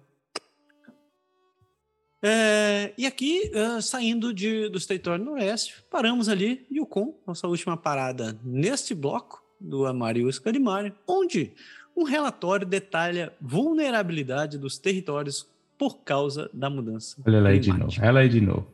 [2.24, 8.40] É, e aqui, uh, saindo de, do território noroeste, paramos ali, Yukon, nossa última parada
[8.44, 11.54] neste bloco do Amarillo Scarimário, onde
[11.96, 15.48] um relatório detalha vulnerabilidade dos territórios
[15.78, 17.92] por causa da mudança Olha aí de novo.
[18.00, 18.68] Ela aí de novo.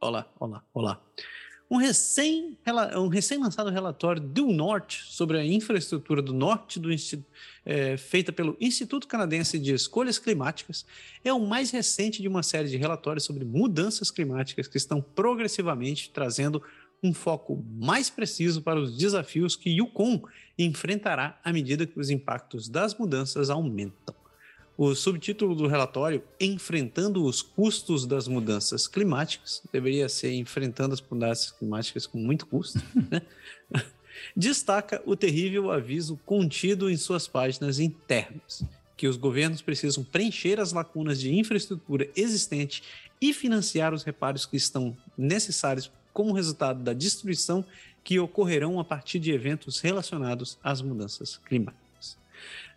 [0.00, 1.00] Olá, olá, olá.
[1.72, 2.58] Um recém,
[2.98, 6.90] um recém-lançado relatório do Norte sobre a infraestrutura do Norte do
[7.64, 10.84] é, feita pelo Instituto Canadense de Escolhas Climáticas
[11.24, 16.10] é o mais recente de uma série de relatórios sobre mudanças climáticas que estão progressivamente
[16.10, 16.62] trazendo
[17.02, 20.22] um foco mais preciso para os desafios que Yukon
[20.58, 24.14] enfrentará à medida que os impactos das mudanças aumentam.
[24.76, 31.50] O subtítulo do relatório, Enfrentando os Custos das Mudanças Climáticas, deveria ser Enfrentando as Mudanças
[31.50, 33.20] Climáticas com muito custo, né?
[34.36, 38.64] destaca o terrível aviso contido em suas páginas internas,
[38.96, 42.82] que os governos precisam preencher as lacunas de infraestrutura existente
[43.20, 47.64] e financiar os reparos que estão necessários como resultado da destruição
[48.04, 51.81] que ocorrerão a partir de eventos relacionados às mudanças climáticas.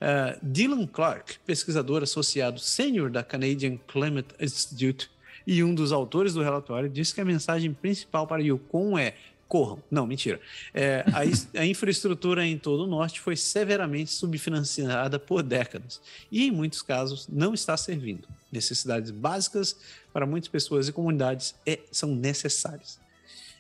[0.02, 5.10] Uh, Dylan Clark, pesquisador associado sênior da Canadian Climate Institute
[5.48, 9.14] e um dos autores do relatório, disse que a mensagem principal para Yukon é
[9.48, 9.82] corram.
[9.90, 10.40] Não, mentira.
[10.74, 16.52] É, a, a, infraestrutura em todo o norte foi severamente subfinanciada por décadas e, em
[16.52, 18.28] muitos casos, não está servindo.
[18.52, 19.78] Necessidades básicas
[20.12, 23.00] para muitas pessoas e comunidades é, são necessárias.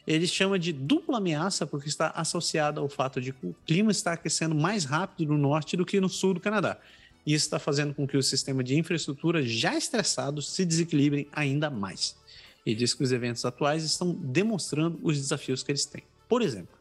[0.07, 4.13] Ele chama de dupla ameaça porque está associada ao fato de que o clima está
[4.13, 6.77] aquecendo mais rápido no norte do que no sul do Canadá.
[7.25, 11.71] E isso está fazendo com que o sistema de infraestrutura já estressado se desequilibre ainda
[11.71, 12.15] mais.
[12.63, 16.03] E diz que os eventos atuais estão demonstrando os desafios que eles têm.
[16.29, 16.75] Por exemplo,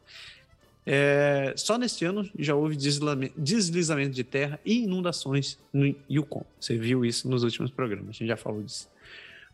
[0.85, 6.45] é, só neste ano já houve deslizamento de terra e inundações no Yukon.
[6.59, 8.87] Você viu isso nos últimos programas, a gente já falou disso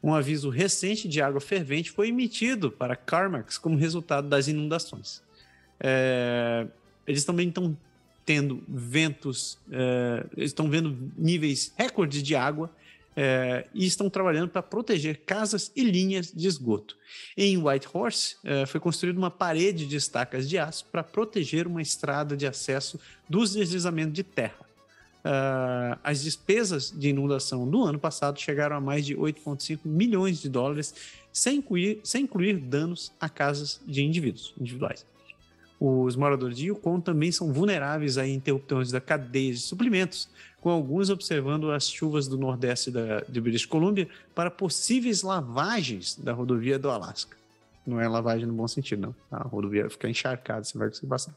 [0.03, 5.21] um aviso recente de água fervente foi emitido para Carmax como resultado das inundações.
[5.79, 6.67] É,
[7.05, 7.77] eles também estão
[8.25, 12.69] tendo ventos, é, estão vendo níveis recordes de água
[13.15, 16.97] é, e estão trabalhando para proteger casas e linhas de esgoto.
[17.35, 22.37] Em Whitehorse, é, foi construída uma parede de estacas de aço para proteger uma estrada
[22.37, 22.99] de acesso
[23.29, 24.70] dos deslizamentos de terra.
[25.23, 30.49] Uh, as despesas de inundação do ano passado chegaram a mais de 8,5 milhões de
[30.49, 30.95] dólares,
[31.31, 35.05] sem incluir, sem incluir danos a casas de indivíduos individuais.
[35.79, 41.09] Os moradores de Yukon também são vulneráveis a interrupções da cadeia de suprimentos, com alguns
[41.09, 46.89] observando as chuvas do nordeste da, de British Columbia para possíveis lavagens da rodovia do
[46.89, 47.35] Alasca.
[47.85, 49.15] Não é lavagem no bom sentido, não.
[49.31, 51.35] A rodovia fica encharcada, você vai conseguir passar.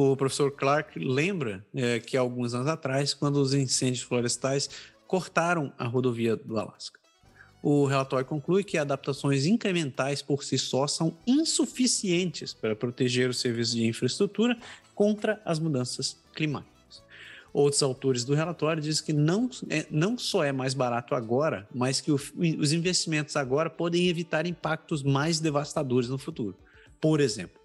[0.00, 4.70] O professor Clark lembra é, que alguns anos atrás, quando os incêndios florestais
[5.08, 7.00] cortaram a rodovia do Alasca.
[7.60, 13.74] O relatório conclui que adaptações incrementais por si só são insuficientes para proteger os serviços
[13.74, 14.56] de infraestrutura
[14.94, 17.02] contra as mudanças climáticas.
[17.52, 22.00] Outros autores do relatório dizem que não, é, não só é mais barato agora, mas
[22.00, 26.56] que o, os investimentos agora podem evitar impactos mais devastadores no futuro.
[27.00, 27.57] Por exemplo,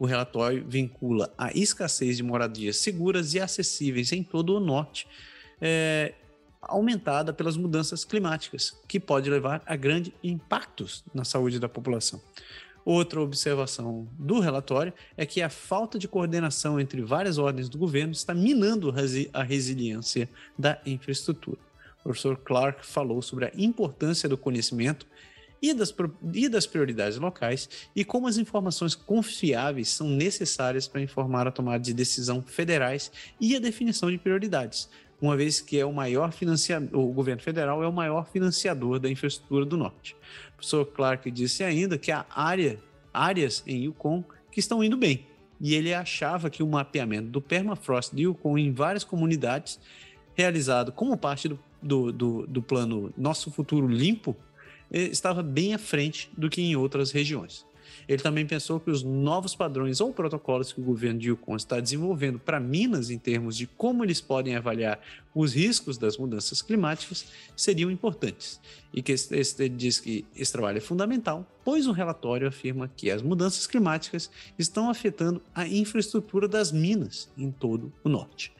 [0.00, 5.06] o relatório vincula a escassez de moradias seguras e acessíveis em todo o norte,
[5.60, 6.14] é,
[6.62, 12.18] aumentada pelas mudanças climáticas, que pode levar a grandes impactos na saúde da população.
[12.82, 18.14] Outra observação do relatório é que a falta de coordenação entre várias ordens do governo
[18.14, 18.94] está minando
[19.34, 21.58] a resiliência da infraestrutura.
[22.00, 25.06] O professor Clark falou sobre a importância do conhecimento
[25.62, 25.94] e das,
[26.32, 31.82] e das prioridades locais e como as informações confiáveis são necessárias para informar a tomada
[31.82, 34.88] de decisão federais e a definição de prioridades,
[35.20, 39.10] uma vez que é o maior financiador, o governo federal é o maior financiador da
[39.10, 40.16] infraestrutura do norte.
[40.50, 42.80] O professor Clark disse ainda que há área,
[43.12, 45.26] áreas em Yukon que estão indo bem,
[45.60, 49.78] e ele achava que o mapeamento do permafrost de Yukon em várias comunidades,
[50.34, 54.34] realizado como parte do, do, do, do plano Nosso Futuro Limpo,
[54.90, 57.64] estava bem à frente do que em outras regiões.
[58.08, 61.78] Ele também pensou que os novos padrões ou protocolos que o governo de Yukon está
[61.78, 65.00] desenvolvendo para Minas em termos de como eles podem avaliar
[65.32, 67.26] os riscos das mudanças climáticas
[67.56, 68.60] seriam importantes.
[68.92, 69.14] E que
[69.60, 74.28] ele diz que esse trabalho é fundamental, pois o relatório afirma que as mudanças climáticas
[74.58, 78.52] estão afetando a infraestrutura das minas em todo o norte.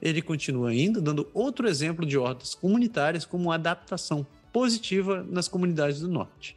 [0.00, 4.24] Ele continua ainda dando outro exemplo de hortas comunitárias como adaptação
[4.56, 6.56] positiva nas comunidades do norte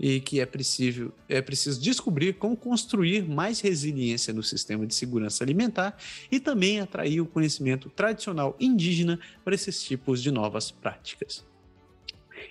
[0.00, 5.44] e que é preciso, é preciso descobrir como construir mais resiliência no sistema de segurança
[5.44, 5.96] alimentar
[6.28, 11.44] e também atrair o conhecimento tradicional indígena para esses tipos de novas práticas.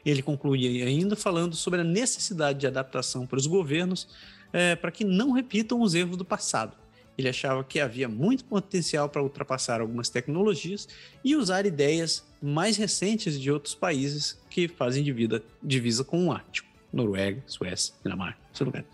[0.06, 4.08] Ele conclui ainda falando sobre a necessidade de adaptação para os governos
[4.54, 6.85] é, para que não repitam os erros do passado.
[7.18, 10.88] Ele achava que havia muito potencial para ultrapassar algumas tecnologias
[11.24, 16.68] e usar ideias mais recentes de outros países que fazem divisa, divisa com o Ártico.
[16.91, 18.86] Noruega, Suécia, Dinamarca, esse lugar.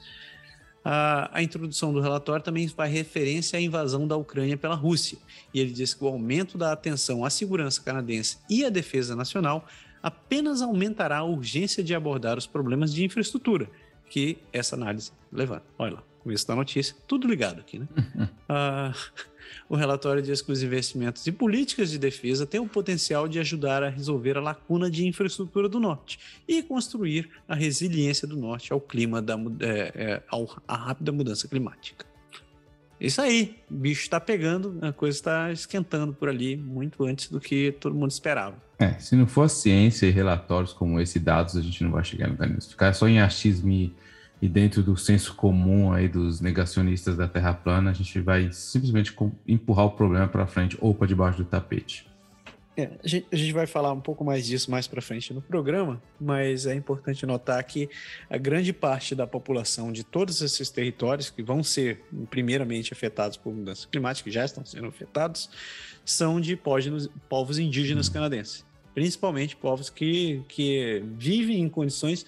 [0.84, 5.20] A, a, introdução do relatório também faz referência à invasão da Ucrânia pela Rússia,
[5.54, 9.68] e ele diz que o aumento da atenção à segurança canadense e à defesa nacional
[10.02, 13.70] apenas aumentará a urgência de abordar os problemas de infraestrutura
[14.10, 15.66] que essa análise levanta.
[15.78, 17.88] Olha lá começo da notícia, tudo ligado aqui, né?
[18.48, 18.94] ah,
[19.68, 23.84] o relatório diz que os investimentos e políticas de defesa têm o potencial de ajudar
[23.84, 28.80] a resolver a lacuna de infraestrutura do Norte e construir a resiliência do Norte ao
[28.80, 30.24] clima da é, é,
[30.68, 32.06] à rápida mudança climática.
[33.00, 37.40] isso aí, o bicho está pegando, a coisa está esquentando por ali muito antes do
[37.40, 38.56] que todo mundo esperava.
[38.78, 42.28] É, se não for ciência e relatórios como esse, dados, a gente não vai chegar
[42.28, 42.50] no lugar.
[42.62, 43.94] Ficar só em achismo e,
[44.42, 49.16] e dentro do senso comum aí dos negacionistas da Terra plana, a gente vai simplesmente
[49.48, 52.10] empurrar o problema para frente ou para debaixo do tapete.
[52.76, 55.42] É, a, gente, a, gente, vai falar um pouco mais disso mais para frente no
[55.42, 57.90] programa, mas é importante notar que
[58.30, 63.54] a grande parte da população de todos esses territórios que vão ser primeiramente afetados por
[63.54, 65.50] mudança climática, que já estão sendo afetados,
[66.04, 68.66] são de povos, povos indígenas canadenses,
[68.96, 72.26] principalmente povos que, que vivem em condições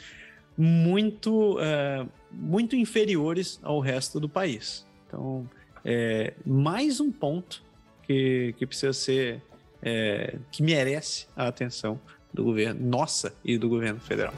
[0.58, 4.86] muito, é, muito inferiores ao resto do país.
[5.08, 5.50] Então,
[5.84, 7.64] é mais um ponto
[8.04, 9.42] que, que precisa ser
[9.82, 12.00] é, que merece a atenção
[12.34, 14.34] do governo, nossa e do governo federal.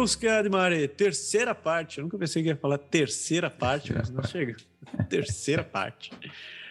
[0.00, 1.98] Mariuska de Mare, terceira parte.
[1.98, 4.56] Eu nunca pensei que ia falar terceira parte, mas não chega.
[5.10, 6.10] terceira parte.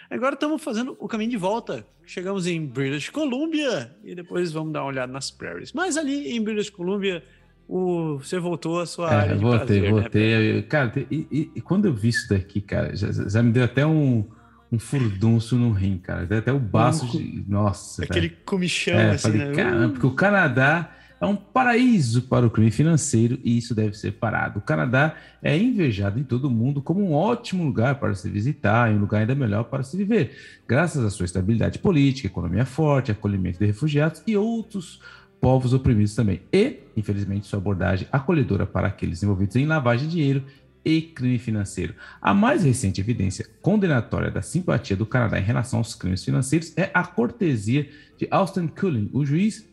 [0.09, 1.85] Agora estamos fazendo o caminho de volta.
[2.07, 5.71] Chegamos em British Columbia e depois vamos dar uma olhada nas prairies.
[5.73, 7.23] Mas ali em British Columbia,
[7.67, 8.17] o...
[8.17, 10.53] você voltou à sua é, área de voltei, prazer, voltei.
[10.53, 10.61] Né?
[10.63, 13.85] Cara, e, e, e, quando eu vi isso daqui, cara, já, já me deu até
[13.85, 14.27] um,
[14.71, 16.23] um furdunço no rim, cara.
[16.35, 17.45] Até o baço um, de...
[17.47, 18.41] Nossa, Aquele cara.
[18.43, 19.55] comichão, é, assim, falei, né?
[19.55, 24.13] Caramba, porque o Canadá é um paraíso para o crime financeiro e isso deve ser
[24.13, 24.59] parado.
[24.59, 28.91] O Canadá é invejado em todo o mundo como um ótimo lugar para se visitar
[28.91, 30.31] e um lugar ainda melhor para se viver,
[30.67, 35.01] graças à sua estabilidade política, economia forte, acolhimento de refugiados e outros
[35.41, 36.41] povos oprimidos também.
[36.51, 40.43] E, infelizmente, sua abordagem acolhedora para aqueles envolvidos em lavagem de dinheiro
[40.83, 41.93] e crime financeiro.
[42.21, 46.89] A mais recente evidência condenatória da simpatia do Canadá em relação aos crimes financeiros é
[46.93, 49.68] a cortesia de Austin Cullen, o juiz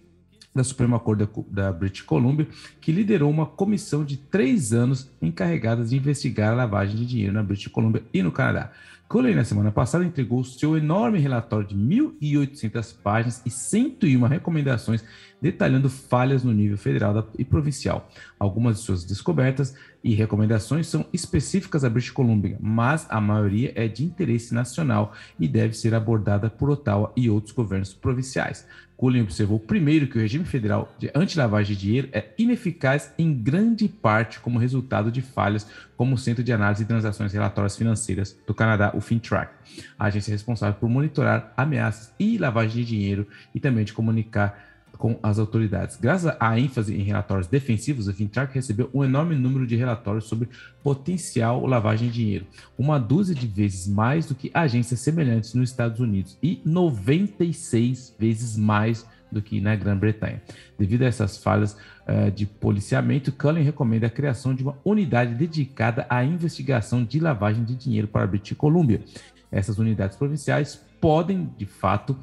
[0.56, 2.48] da Suprema Corte da, British Columbia,
[2.80, 7.42] que liderou uma comissão de três anos encarregada de investigar a lavagem de dinheiro na
[7.42, 8.72] British Columbia e no Canadá.
[9.08, 15.04] Coley, na semana passada, entregou seu enorme relatório de 1.800 páginas e 101 recomendações
[15.40, 18.10] detalhando falhas no nível federal e provincial.
[18.38, 23.86] Algumas de suas descobertas e recomendações são específicas à British Columbia, mas a maioria é
[23.86, 28.66] de interesse nacional e deve ser abordada por Ottawa e outros governos provinciais.
[28.96, 33.88] Cullen observou primeiro que o regime federal de anti-lavagem de dinheiro é ineficaz em grande
[33.88, 35.66] parte como resultado de falhas
[35.96, 39.52] como o Centro de Análise de Transações Relatórias Financeiras do Canadá, o FinTrack,
[39.98, 44.65] a agência responsável por monitorar ameaças e lavagem de dinheiro e também de comunicar
[44.96, 45.96] com as autoridades.
[45.96, 50.48] Graças à ênfase em relatórios defensivos, a FinTrack recebeu um enorme número de relatórios sobre
[50.82, 52.46] potencial lavagem de dinheiro,
[52.78, 58.56] uma dúzia de vezes mais do que agências semelhantes nos Estados Unidos e 96 vezes
[58.56, 60.42] mais do que na Grã-Bretanha.
[60.78, 61.76] Devido a essas falhas
[62.06, 67.64] uh, de policiamento, Cullen recomenda a criação de uma unidade dedicada à investigação de lavagem
[67.64, 69.02] de dinheiro para a British Columbia.
[69.50, 72.16] Essas unidades provinciais podem, de fato,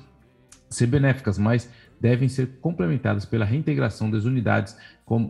[0.70, 1.70] ser benéficas, mas
[2.04, 4.76] devem ser complementadas pela reintegração das unidades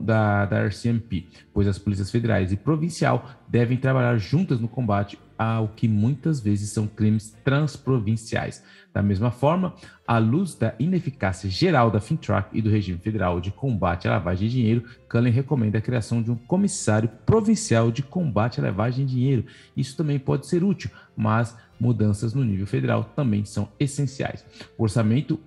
[0.01, 5.67] da, da RCMP, pois as polícias federais e provincial devem trabalhar juntas no combate ao
[5.67, 8.63] que muitas vezes são crimes transprovinciais.
[8.91, 9.75] Da mesma forma,
[10.07, 14.47] à luz da ineficácia geral da FinTrack e do regime federal de combate à lavagem
[14.47, 19.13] de dinheiro, Cullen recomenda a criação de um comissário provincial de combate à lavagem de
[19.13, 19.45] dinheiro.
[19.77, 24.43] Isso também pode ser útil, mas mudanças no nível federal também são essenciais.
[24.75, 25.39] O orçamento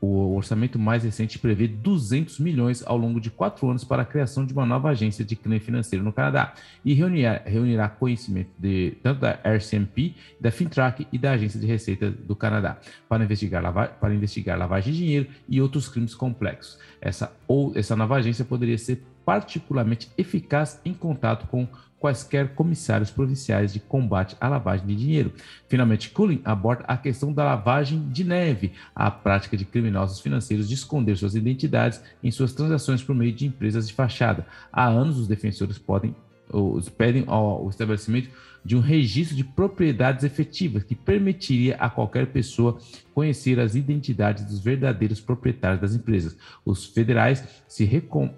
[0.00, 4.46] o orçamento mais recente prevê 200 milhões ao longo de quatro anos para a criação
[4.46, 9.20] de uma nova agência de crime financeiro no Canadá e reunirá, reunirá conhecimento de, tanto
[9.20, 12.78] da RCMP, da FinTrack e da Agência de Receita do Canadá
[13.08, 16.78] para investigar, para investigar lavagem de dinheiro e outros crimes complexos.
[17.00, 21.68] Essa, ou, essa nova agência poderia ser particularmente eficaz em contato com
[22.00, 25.32] quaisquer comissários provinciais de combate à lavagem de dinheiro.
[25.68, 30.74] Finalmente, Cullen aborda a questão da lavagem de neve, a prática de criminosos financeiros de
[30.74, 34.46] esconder suas identidades em suas transações por meio de empresas de fachada.
[34.72, 36.16] Há anos, os defensores podem
[36.52, 38.28] os pedem ao estabelecimento
[38.64, 42.78] de um registro de propriedades efetivas que permitiria a qualquer pessoa
[43.14, 46.36] conhecer as identidades dos verdadeiros proprietários das empresas.
[46.64, 48.34] Os federais se recom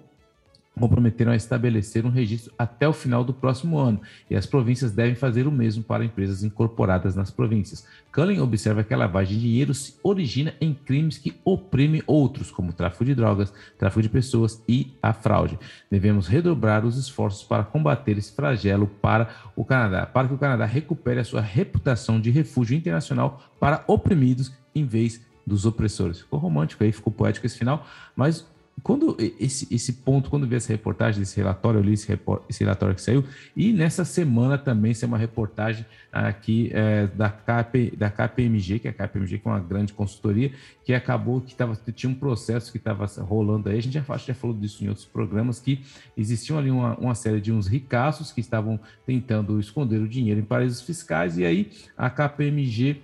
[0.79, 5.15] comprometeram a estabelecer um registro até o final do próximo ano, e as províncias devem
[5.15, 7.85] fazer o mesmo para empresas incorporadas nas províncias.
[8.11, 12.73] Cullen observa que a lavagem de dinheiro se origina em crimes que oprimem outros, como
[12.73, 15.59] tráfico de drogas, tráfico de pessoas e a fraude.
[15.89, 20.65] Devemos redobrar os esforços para combater esse flagelo para o Canadá, para que o Canadá
[20.65, 26.21] recupere a sua reputação de refúgio internacional para oprimidos em vez dos opressores.
[26.21, 28.47] Ficou romântico aí, ficou poético esse final, mas
[28.81, 32.19] quando esse, esse ponto, quando vi essa reportagem desse relatório, eu li esse,
[32.49, 33.23] esse relatório que saiu,
[33.55, 38.91] e nessa semana também saiu uma reportagem aqui é, da, KP, da KPMG, que é
[38.91, 40.51] a KPMG, que é uma grande consultoria,
[40.83, 44.33] que acabou que tava, tinha um processo que estava rolando aí, a gente já, já
[44.33, 45.81] falou disso em outros programas, que
[46.17, 50.43] existiam ali uma, uma série de uns ricaços que estavam tentando esconder o dinheiro em
[50.43, 53.01] paraísos fiscais, e aí a KPMG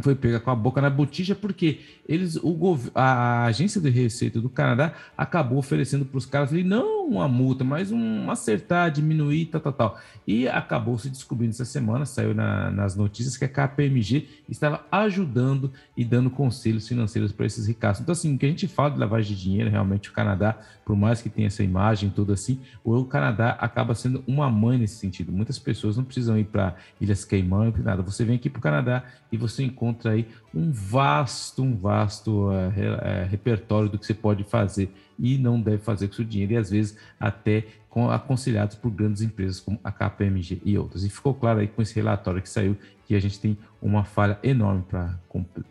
[0.00, 4.48] foi pega com a boca na botija porque eles, o, a agência de receita do
[4.48, 9.60] Canadá acabou oferecendo para os caras ali, não uma multa, mas um acertar, diminuir, tal,
[9.60, 10.00] tal, tal.
[10.26, 15.70] E acabou se descobrindo essa semana, saiu na, nas notícias que a KPMG estava ajudando
[15.96, 18.02] e dando conselhos financeiros para esses ricaços.
[18.02, 20.96] Então, assim, o que a gente fala de lavagem de dinheiro, realmente o Canadá, por
[20.96, 25.30] mais que tenha essa imagem toda assim, o Canadá acaba sendo uma mãe nesse sentido.
[25.30, 28.02] Muitas pessoas não precisam ir para Ilhas Caimã, nada.
[28.02, 32.50] Você vem aqui para o Canadá e você encontra aí um vasto, um vasto uh,
[32.50, 36.56] uh, repertório do que você pode fazer e não deve fazer com seu dinheiro, e
[36.56, 41.04] às vezes até com, aconselhados por grandes empresas como a KPMG e outras.
[41.04, 42.76] E ficou claro aí com esse relatório que saiu
[43.06, 44.84] que a gente tem uma falha enorme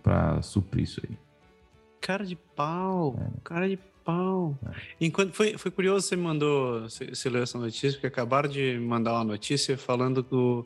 [0.03, 1.17] para suprir isso aí.
[2.01, 3.39] Cara de pau, é.
[3.43, 4.57] cara de pau.
[4.65, 4.71] É.
[4.99, 9.13] Enquanto foi, foi curioso, você mandou, você, você leu essa notícia, porque acabaram de mandar
[9.13, 10.65] uma notícia falando do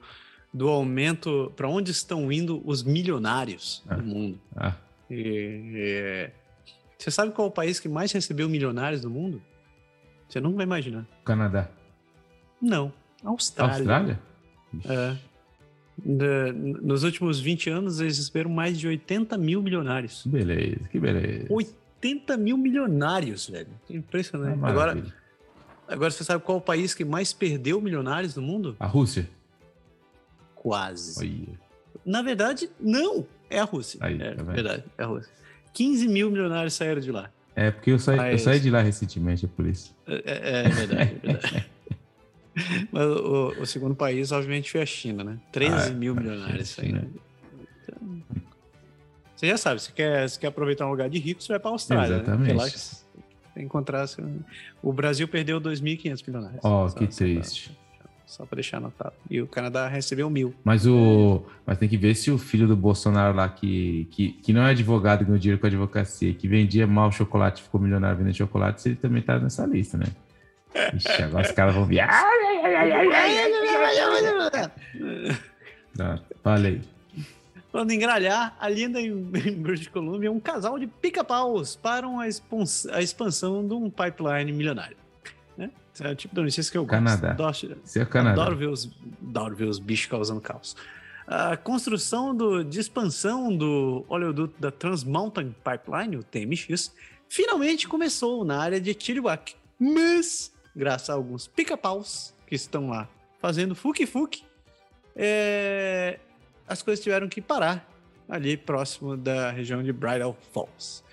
[0.53, 3.95] do aumento, para onde estão indo os milionários ah.
[3.95, 4.39] do mundo.
[4.55, 4.75] Ah.
[5.11, 6.29] E,
[6.97, 9.41] você sabe qual é o país que mais recebeu milionários do mundo?
[10.29, 11.05] Você nunca vai imaginar.
[11.25, 11.69] Canadá.
[12.61, 12.93] Não,
[13.23, 13.75] Austrália.
[13.75, 14.19] Austrália?
[14.85, 15.17] É.
[15.97, 20.23] De, nos últimos 20 anos, eles receberam mais de 80 mil milionários.
[20.23, 21.47] Que beleza, que beleza.
[21.49, 23.69] 80 mil milionários, velho.
[23.89, 24.63] Impressionante.
[24.63, 25.03] É agora,
[25.87, 28.75] agora, você sabe qual é o país que mais perdeu milionários do mundo?
[28.79, 29.27] A Rússia.
[30.55, 31.19] Quase.
[31.19, 31.59] Olha.
[32.05, 33.25] Na verdade, não.
[33.51, 33.99] É a Rússia.
[34.01, 35.31] Aí, é tá verdade, é a Rússia.
[35.73, 37.29] 15 mil milionários saíram de lá.
[37.55, 38.33] É, porque eu saí, Mas...
[38.33, 39.95] eu saí de lá recentemente, é por isso.
[40.07, 41.69] É, é, é verdade, é verdade.
[42.91, 45.37] Mas o, o, segundo país, obviamente, foi a China, né?
[45.51, 45.89] 13 ah, é.
[45.91, 47.07] mil milionários saíram.
[47.83, 48.23] Então,
[49.35, 51.71] você já sabe, se quer, se quer aproveitar um lugar de rico, você vai para
[51.71, 52.15] a Austrália.
[52.15, 52.53] Exatamente.
[52.53, 52.53] Né?
[52.53, 52.67] Lá
[53.61, 54.05] encontrar.
[54.81, 56.61] O Brasil perdeu 2.500 milionários.
[56.63, 57.77] Ó, oh, que triste.
[58.31, 59.13] Só para deixar anotado.
[59.29, 60.55] E o Canadá recebeu mil.
[60.63, 61.43] Mas o.
[61.65, 64.69] Mas tem que ver se o filho do Bolsonaro lá, que, que, que não é
[64.71, 68.81] advogado e ganhou dinheiro com a advocacia, que vendia mal chocolate ficou milionário vendendo chocolate,
[68.81, 70.05] se ele também tá nessa lista, né?
[70.95, 71.97] Ixi, agora os caras vão vir.
[75.97, 76.81] tá, falei.
[77.69, 83.67] Falando em gralhar, ali em British Columbia, um casal de pica-paus param a, a expansão
[83.67, 85.00] de um pipeline milionário.
[85.99, 87.33] É o tipo de notícia que eu Canadá.
[87.33, 87.67] gosto.
[87.67, 87.81] Canadá.
[87.95, 88.41] é Canadá.
[88.41, 88.89] Adoro ver, os,
[89.21, 90.75] adoro ver os bichos causando caos.
[91.27, 96.91] A construção do, de expansão do oleoduto da Trans Mountain Pipeline, o TMX,
[97.29, 99.55] finalmente começou na área de Chilliwack.
[99.79, 103.07] Mas, graças a alguns pica-paus que estão lá
[103.39, 104.43] fazendo fuque-fuque,
[105.15, 106.19] é,
[106.67, 107.87] as coisas tiveram que parar
[108.27, 111.03] ali próximo da região de Bridal Falls.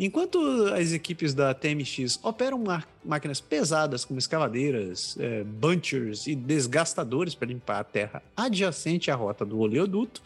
[0.00, 0.38] Enquanto
[0.74, 2.62] as equipes da TMX operam
[3.04, 9.44] máquinas pesadas como escavadeiras, é, bunchers e desgastadores para limpar a terra adjacente à rota
[9.44, 10.22] do oleoduto,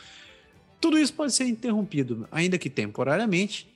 [0.78, 3.66] tudo isso pode ser interrompido, ainda que temporariamente,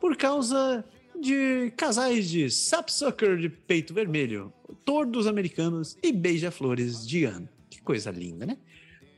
[0.00, 0.84] por causa
[1.20, 4.52] de casais de sapsucker de peito vermelho,
[4.84, 7.48] tordos americanos e beija-flores de ano.
[7.70, 8.58] Que coisa linda, né?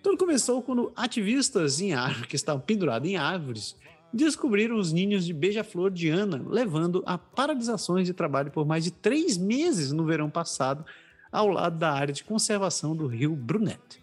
[0.02, 3.74] Tudo começou quando ativistas em árvores que estavam pendurados em árvores
[4.16, 8.90] descobriram os ninhos de beija-flor de Ana, levando a paralisações de trabalho por mais de
[8.90, 10.84] três meses no verão passado,
[11.30, 14.02] ao lado da área de conservação do rio Brunet.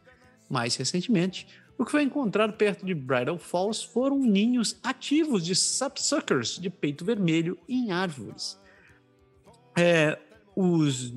[0.50, 1.48] Mais recentemente,
[1.78, 7.04] o que foi encontrado perto de Bridal Falls foram ninhos ativos de sapsuckers de peito
[7.04, 8.60] vermelho em árvores.
[9.76, 10.20] É,
[10.56, 11.14] os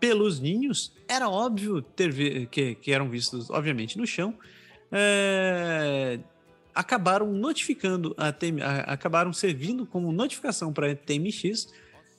[0.00, 4.34] pelos ninhos era óbvio ter que, que eram vistos, obviamente, no chão.
[4.90, 6.18] É,
[6.78, 11.74] acabaram notificando a, TM, a acabaram servindo como notificação para a TMX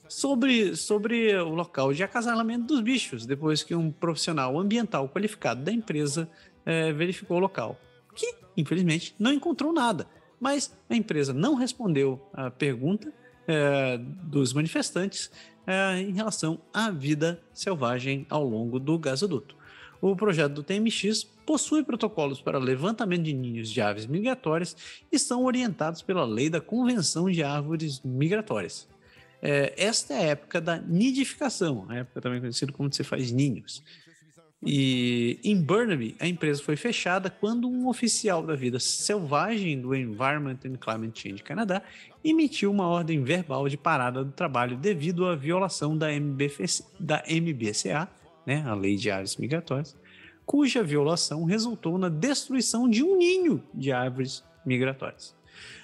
[0.05, 5.71] sobre, sobre o local de acasalamento dos bichos, depois que um profissional ambiental qualificado da
[5.71, 6.29] empresa
[6.65, 7.79] é, verificou o local,
[8.13, 10.05] que infelizmente não encontrou nada.
[10.41, 13.13] Mas a empresa não respondeu a pergunta
[13.47, 15.31] é, dos manifestantes
[15.65, 19.55] é, em relação à vida selvagem ao longo do gasoduto.
[20.01, 24.75] O projeto do TMX possui protocolos para levantamento de ninhos de aves migratórias
[25.11, 28.87] e são orientados pela lei da Convenção de Árvores Migratórias.
[29.41, 33.83] É, esta é a época da nidificação, a época também conhecida como se faz ninhos.
[34.61, 40.57] E em Burnaby, a empresa foi fechada quando um oficial da vida selvagem do Environment
[40.65, 41.81] and Climate Change Canadá
[42.23, 48.09] emitiu uma ordem verbal de parada do trabalho devido à violação da, MBFC, da MBCA,
[48.45, 49.95] né, a Lei de Aves Migratórias,
[50.45, 55.35] cuja violação resultou na destruição de um ninho de árvores migratórias.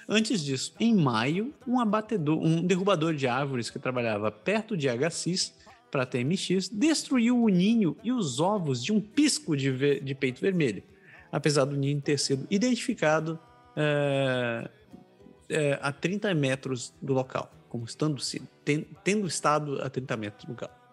[0.08, 5.54] Antes disso, em maio, um abatedor, um derrubador de árvores que trabalhava perto de HCIS
[5.90, 10.40] para a TMX destruiu o ninho e os ovos de um pisco de, de peito
[10.40, 10.82] vermelho,
[11.30, 13.38] apesar do ninho ter sido identificado
[13.76, 14.70] é,
[15.48, 18.20] é, a 30 metros do local, como estando
[18.64, 20.85] ten, tendo estado a 30 metros do local.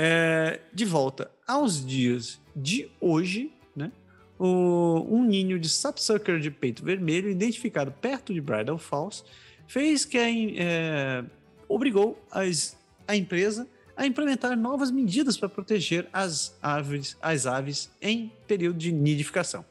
[0.00, 3.90] É, de volta aos dias de hoje, né,
[4.38, 9.24] o, um ninho de sapsucker de peito vermelho, identificado perto de Bridal Falls,
[9.66, 11.24] fez que a, é,
[11.68, 13.66] obrigou as, a empresa
[13.96, 19.64] a implementar novas medidas para proteger as aves, as aves em período de nidificação.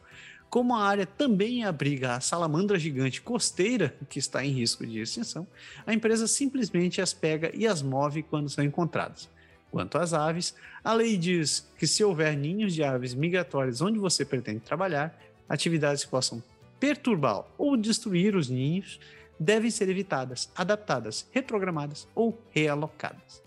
[0.49, 5.47] Como a área também abriga a salamandra gigante costeira, que está em risco de extinção,
[5.85, 9.29] a empresa simplesmente as pega e as move quando são encontradas.
[9.71, 14.23] Quanto às aves, a lei diz que se houver ninhos de aves migratórias onde você
[14.23, 15.17] pretende trabalhar,
[15.47, 16.41] atividades que possam
[16.79, 18.99] perturbar ou destruir os ninhos
[19.39, 23.41] devem ser evitadas, adaptadas, reprogramadas ou realocadas.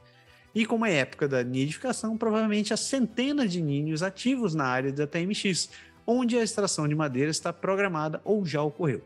[0.54, 5.06] E como é época da nidificação, provavelmente há centenas de ninhos ativos na área da
[5.06, 5.70] TMX,
[6.06, 9.02] onde a extração de madeira está programada ou já ocorreu.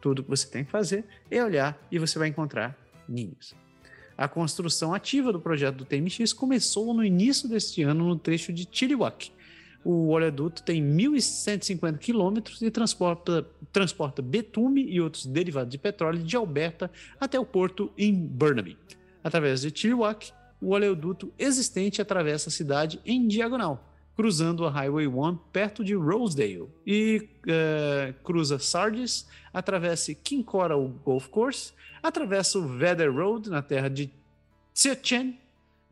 [0.00, 2.76] Tudo que você tem que fazer é olhar e você vai encontrar
[3.08, 3.54] ninhos.
[4.22, 8.68] A construção ativa do projeto do TMX começou no início deste ano no trecho de
[8.70, 9.32] Chilliwack.
[9.84, 16.36] O oleoduto tem 1.150 quilômetros e transporta, transporta betume e outros derivados de petróleo de
[16.36, 16.88] Alberta
[17.18, 18.78] até o porto em Burnaby.
[19.24, 23.91] Através de Chilliwack, o oleoduto existente atravessa a cidade em diagonal,
[24.22, 31.26] cruzando a Highway 1 perto de Rosedale e uh, cruza Sardis, atravessa King Coral Golf
[31.26, 34.12] Course, atravessa o Vedder Road na terra de
[34.72, 35.36] Tsechen,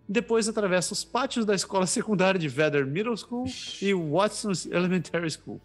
[0.09, 3.47] depois atravessa os pátios da escola secundária de Vedder Middle School
[3.83, 5.61] e Watson's Elementary School.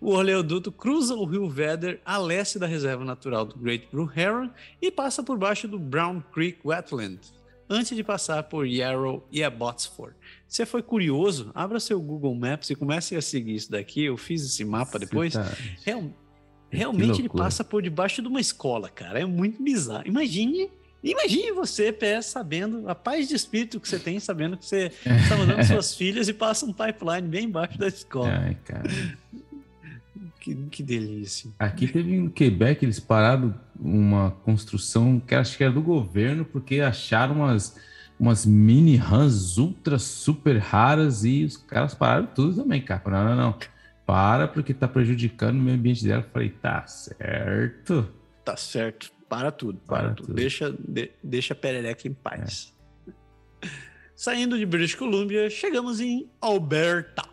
[0.00, 4.50] O oleoduto cruza o rio Vedder a leste da reserva natural do Great Blue Heron
[4.80, 7.20] e passa por baixo do Brown Creek Wetland,
[7.70, 10.16] antes de passar por Yarrow e Abbotsford.
[10.52, 14.04] Se foi curioso, abra seu Google Maps e comece a seguir isso daqui.
[14.04, 15.32] Eu fiz esse mapa depois.
[15.32, 15.50] Tá...
[15.82, 16.04] Real...
[16.70, 19.18] Realmente ele passa por debaixo de uma escola, cara.
[19.18, 20.06] É muito bizarro.
[20.06, 20.68] Imagine
[21.02, 25.36] Imagine você, PS, sabendo, a paz de espírito que você tem, sabendo que você está
[25.36, 28.28] mandando suas filhas e passa um pipeline bem embaixo da escola.
[28.28, 28.88] Ai, cara.
[30.38, 31.50] Que, que delícia.
[31.58, 36.80] Aqui teve em Quebec, eles pararam uma construção que acho que era do governo, porque
[36.80, 37.74] acharam umas,
[38.22, 43.02] umas mini Rans ultra super raras e os caras pararam tudo também, cara.
[43.04, 43.58] Não, não, não.
[44.06, 46.22] Para, porque tá prejudicando o meio ambiente dela.
[46.22, 48.08] Eu falei, tá certo.
[48.44, 49.10] Tá certo.
[49.28, 50.26] Para tudo, para, para tudo.
[50.26, 50.36] tudo.
[50.36, 52.72] Deixa, de, deixa a perereca em paz.
[53.08, 53.66] É.
[54.14, 57.24] Saindo de British Columbia, chegamos em Alberta.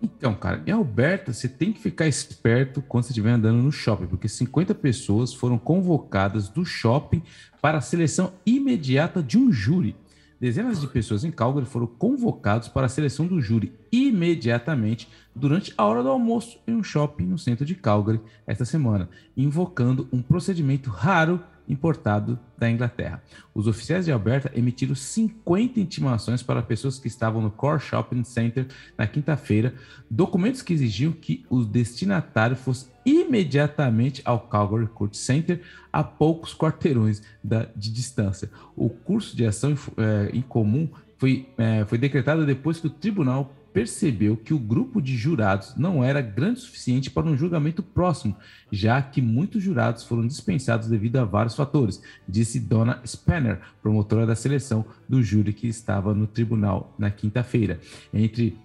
[0.00, 4.06] Então, cara, em Alberta, você tem que ficar esperto quando você estiver andando no shopping,
[4.06, 7.22] porque 50 pessoas foram convocadas do shopping
[7.60, 9.96] para a seleção imediata de um júri.
[10.40, 15.84] Dezenas de pessoas em Calgary foram convocados para a seleção do júri imediatamente durante a
[15.84, 20.90] hora do almoço em um shopping no centro de Calgary esta semana, invocando um procedimento
[20.90, 23.22] raro importado da Inglaterra.
[23.54, 28.66] Os oficiais de Alberta emitiram 50 intimações para pessoas que estavam no Core Shopping Center
[28.96, 29.74] na quinta-feira,
[30.10, 35.62] documentos que exigiam que o destinatário fosse imediatamente ao Calgary Court Center,
[35.92, 38.50] a poucos quarteirões de distância.
[38.76, 43.52] O curso de ação é, em comum foi, é, foi decretado depois que o tribunal
[43.72, 48.36] percebeu que o grupo de jurados não era grande o suficiente para um julgamento próximo,
[48.70, 54.34] já que muitos jurados foram dispensados devido a vários fatores, disse Donna Spanner, promotora da
[54.34, 57.80] seleção do júri que estava no tribunal na quinta-feira.
[58.12, 58.56] Entre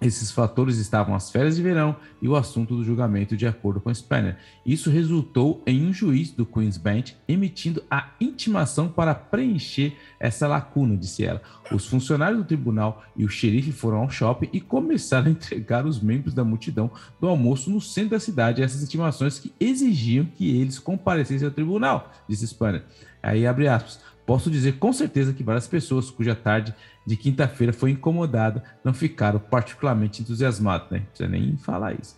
[0.00, 3.92] esses fatores estavam as férias de verão e o assunto do julgamento, de acordo com
[3.92, 4.36] Spanner.
[4.64, 10.96] Isso resultou em um juiz do Queen's Bench emitindo a intimação para preencher essa lacuna,
[10.96, 11.42] disse ela.
[11.72, 16.00] Os funcionários do tribunal e o xerife foram ao shopping e começaram a entregar os
[16.00, 20.78] membros da multidão do almoço no centro da cidade essas intimações que exigiam que eles
[20.78, 22.84] comparecessem ao tribunal, disse Spanner.
[23.22, 24.00] Aí abre aspas.
[24.28, 26.74] Posso dizer com certeza que várias pessoas cuja tarde
[27.08, 30.98] de quinta-feira foi incomodada não ficaram particularmente entusiasmadas, né?
[30.98, 32.14] Não precisa nem falar isso.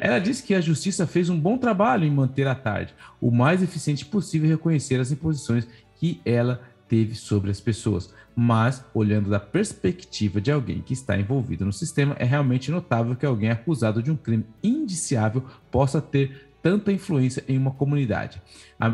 [0.00, 3.64] Ela disse que a justiça fez um bom trabalho em manter a tarde o mais
[3.64, 5.66] eficiente possível reconhecer as imposições
[5.96, 8.14] que ela teve sobre as pessoas.
[8.34, 13.26] Mas, olhando da perspectiva de alguém que está envolvido no sistema, é realmente notável que
[13.26, 18.40] alguém acusado de um crime indiciável possa ter tanta influência em uma comunidade.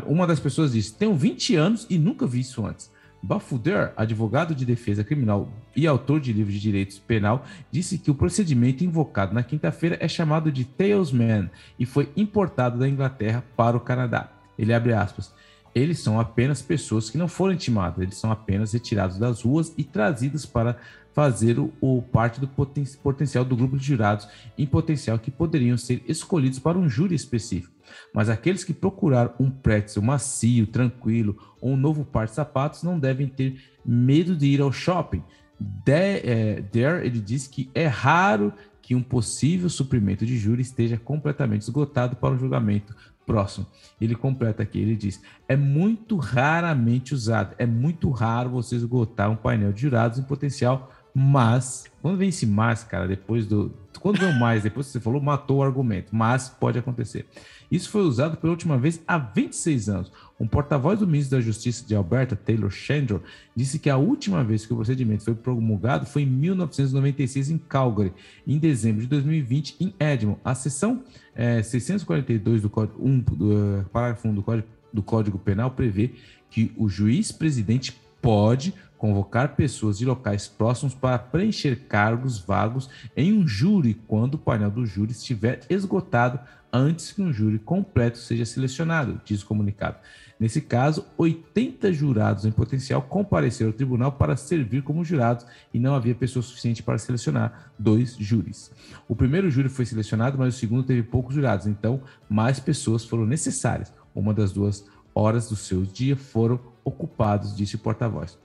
[0.07, 2.94] Uma das pessoas disse: Tenho 20 anos e nunca vi isso antes.
[3.25, 8.15] Bafuder, advogado de defesa criminal e autor de livros de direito penal, disse que o
[8.15, 11.49] procedimento invocado na quinta-feira é chamado de Talesman
[11.79, 14.29] e foi importado da Inglaterra para o Canadá.
[14.59, 15.33] Ele abre aspas.
[15.73, 19.83] Eles são apenas pessoas que não foram intimadas, eles são apenas retirados das ruas e
[19.83, 20.77] trazidos para
[21.15, 24.27] fazer o, o parte do poten potencial do grupo de jurados
[24.57, 27.73] em potencial que poderiam ser escolhidos para um júri específico.
[28.13, 32.99] Mas aqueles que procuraram um pretzel macio, tranquilo ou um novo par de sapatos não
[32.99, 35.23] devem ter medo de ir ao shopping.
[35.57, 40.97] De, é, there, ele diz que é raro que um possível suprimento de júri esteja
[40.97, 42.93] completamente esgotado para um julgamento
[43.25, 43.65] próximo.
[43.99, 49.35] Ele completa aqui, ele diz: é muito raramente usado, é muito raro você esgotar um
[49.35, 53.71] painel de jurados em potencial mas, quando vem esse mas, cara, depois do.
[54.01, 56.13] Quando vem o mais, depois que você falou, matou o argumento.
[56.13, 57.25] Mas pode acontecer.
[57.71, 60.11] Isso foi usado pela última vez há 26 anos.
[60.37, 63.21] Um porta-voz do ministro da Justiça de Alberta, Taylor Shandor,
[63.55, 68.11] disse que a última vez que o procedimento foi promulgado foi em 1996 em Calgary,
[68.45, 70.37] em dezembro de 2020 em Edmond.
[70.43, 71.01] A seção
[71.33, 76.11] é, 642 do Código 1, do, uh, parágrafo 1 do Código, do Código Penal prevê
[76.49, 83.33] que o juiz presidente pode convocar pessoas de locais próximos para preencher cargos vagos em
[83.33, 86.39] um júri quando o painel do júri estiver esgotado
[86.71, 89.97] antes que um júri completo seja selecionado, diz o comunicado.
[90.37, 95.95] Nesse caso, 80 jurados em potencial compareceram ao tribunal para servir como jurados e não
[95.95, 98.71] havia pessoa suficiente para selecionar dois júris.
[99.07, 103.25] O primeiro júri foi selecionado, mas o segundo teve poucos jurados, então mais pessoas foram
[103.25, 103.93] necessárias.
[104.13, 108.44] Uma das duas horas do seu dia foram ocupados, disse o porta-voz.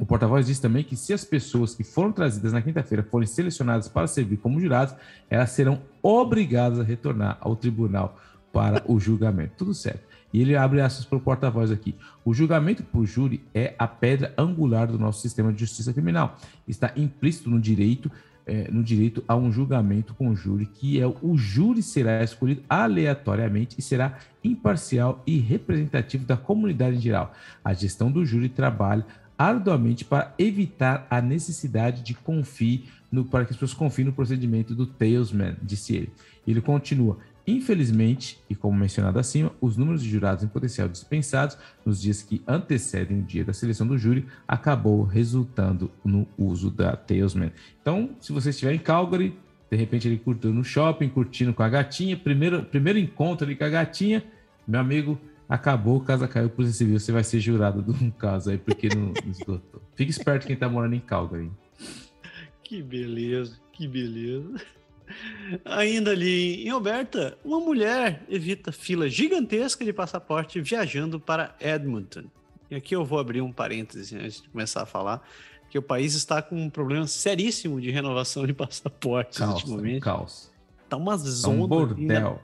[0.00, 3.86] O porta-voz disse também que se as pessoas que foram trazidas na quinta-feira forem selecionadas
[3.86, 4.94] para servir como jurados,
[5.28, 8.18] elas serão obrigadas a retornar ao tribunal
[8.50, 9.52] para o julgamento.
[9.58, 10.00] Tudo certo.
[10.32, 11.94] E ele abre aspas para o porta-voz aqui.
[12.24, 16.38] O julgamento por júri é a pedra angular do nosso sistema de justiça criminal.
[16.66, 18.10] Está implícito no direito,
[18.46, 23.76] é, no direito a um julgamento com júri, que é o júri será escolhido aleatoriamente
[23.78, 27.34] e será imparcial e representativo da comunidade em geral.
[27.62, 29.04] A gestão do júri trabalha
[29.40, 34.74] arduamente para evitar a necessidade de confiar no, para que as pessoas confiem no procedimento
[34.74, 36.12] do Talesman, disse ele.
[36.46, 37.16] Ele continua.
[37.46, 41.56] Infelizmente, e como mencionado acima, os números de jurados em potencial dispensados
[41.86, 46.94] nos dias que antecedem o dia da seleção do júri acabou resultando no uso da
[46.94, 47.50] Talesman.
[47.80, 49.34] Então, se você estiver em Calgary,
[49.70, 53.64] de repente ele curtiu no shopping, curtindo com a gatinha, primeiro, primeiro encontro ali com
[53.64, 54.22] a gatinha,
[54.68, 55.18] meu amigo,
[55.50, 58.88] acabou, o caso caiu Polícia Civil, você vai ser jurado de um caso aí, porque
[58.88, 59.82] não, esgotou.
[59.96, 61.50] Fique esperto quem tá morando em Calgary.
[62.62, 64.54] Que beleza, que beleza.
[65.64, 72.26] Ainda ali em Alberta, uma mulher evita fila gigantesca de passaporte viajando para Edmonton.
[72.70, 75.20] E aqui eu vou abrir um parêntese antes de começar a falar,
[75.68, 80.00] que o país está com um problema seríssimo de renovação de passaportes caos, ultimamente.
[80.00, 80.52] Caos.
[80.88, 81.54] Tá uma zona.
[81.54, 82.40] É um bordel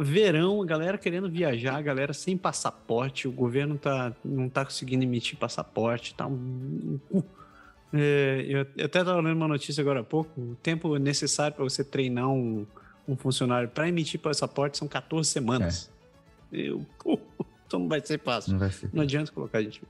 [0.00, 5.04] verão, a galera querendo viajar, a galera sem passaporte, o governo tá, não tá conseguindo
[5.04, 7.22] emitir passaporte, tá um, um
[7.92, 11.84] é, eu até estava lendo uma notícia agora há pouco, o tempo necessário para você
[11.84, 12.66] treinar um,
[13.08, 15.90] um funcionário para emitir passaporte são 14 semanas.
[16.52, 16.58] É.
[16.58, 16.86] Eu,
[17.66, 18.52] então não vai ser fácil.
[18.52, 18.90] Não, vai ser.
[18.92, 19.82] não adianta colocar a gente.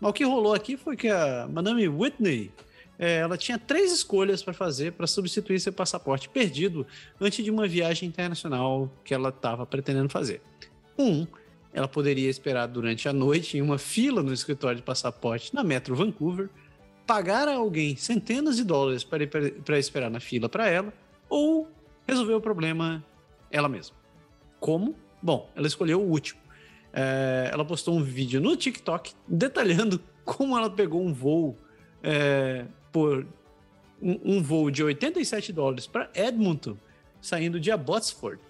[0.00, 2.52] Mas o que rolou aqui foi que a Madame Whitney
[2.98, 6.86] é, ela tinha três escolhas para fazer para substituir seu passaporte perdido
[7.20, 10.40] antes de uma viagem internacional que ela estava pretendendo fazer.
[10.98, 11.26] Um,
[11.72, 15.94] ela poderia esperar durante a noite em uma fila no escritório de passaporte na Metro
[15.94, 16.48] Vancouver,
[17.06, 20.92] pagar a alguém centenas de dólares para esperar na fila para ela,
[21.28, 21.68] ou
[22.08, 23.04] resolver o problema
[23.50, 23.94] ela mesma.
[24.58, 24.96] Como?
[25.22, 26.40] Bom, ela escolheu o último.
[26.92, 31.58] É, ela postou um vídeo no TikTok detalhando como ela pegou um voo
[32.02, 32.64] é,
[32.96, 33.26] por
[34.00, 36.78] um, um voo de 87 dólares para Edmonton,
[37.20, 38.40] saindo de Abbotsford,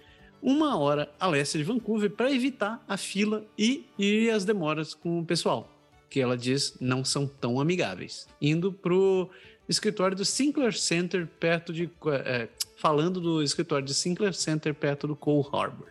[0.41, 5.19] uma hora a leste de Vancouver, para evitar a fila e, e as demoras com
[5.19, 5.69] o pessoal,
[6.09, 8.25] que ela diz não são tão amigáveis.
[8.41, 9.29] Indo pro
[9.67, 11.89] escritório do Sinclair Center, perto de.
[12.23, 12.47] É,
[12.77, 15.87] falando do escritório de Sinclair Center, perto do Cole Harbor.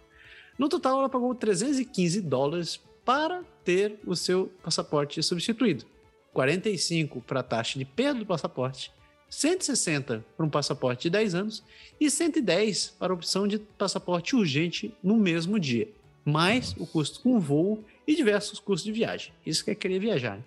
[0.59, 5.85] No total, ela pagou 315 dólares para ter o seu passaporte substituído.
[6.37, 8.93] 45 para a taxa de perda do passaporte,
[9.31, 11.65] 160 para um passaporte de 10 anos
[11.99, 15.89] e 110 para a opção de passaporte urgente no mesmo dia,
[16.27, 19.33] mais o custo com voo e diversos custos de viagem.
[19.47, 20.37] Isso que é querer viajar.
[20.37, 20.45] Né?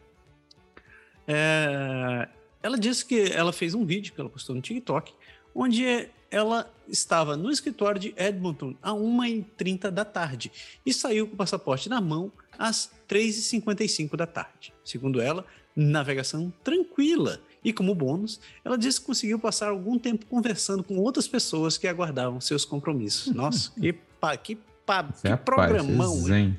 [1.28, 2.30] É...
[2.62, 5.12] Ela disse que ela fez um vídeo que ela postou no TikTok,
[5.56, 10.52] onde ela estava no escritório de Edmonton a 1h30 da tarde
[10.86, 14.72] e saiu com o passaporte na mão às 3h55 da tarde.
[14.84, 15.46] Segundo ela,
[15.80, 17.42] navegação tranquila.
[17.64, 21.88] E como bônus, ela disse que conseguiu passar algum tempo conversando com outras pessoas que
[21.88, 23.32] aguardavam seus compromissos.
[23.36, 26.16] Nossa, que, pa, que, pa, que é programão!
[26.16, 26.58] Zen.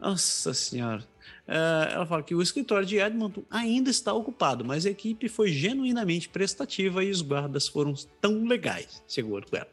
[0.00, 1.04] Nossa Senhora.
[1.46, 5.52] Uh, ela fala que o escritório de Edmonton ainda está ocupado, mas a equipe foi
[5.52, 9.68] genuinamente prestativa e os guardas foram tão legais, segundo ela.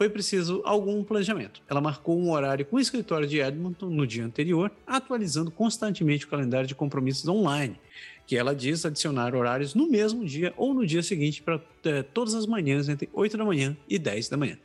[0.00, 1.60] Foi preciso algum planejamento.
[1.68, 6.28] Ela marcou um horário com o escritório de Edmonton no dia anterior, atualizando constantemente o
[6.28, 7.78] calendário de compromissos online,
[8.26, 12.34] que ela diz adicionar horários no mesmo dia ou no dia seguinte para é, todas
[12.34, 14.56] as manhãs entre 8 da manhã e 10 da manhã.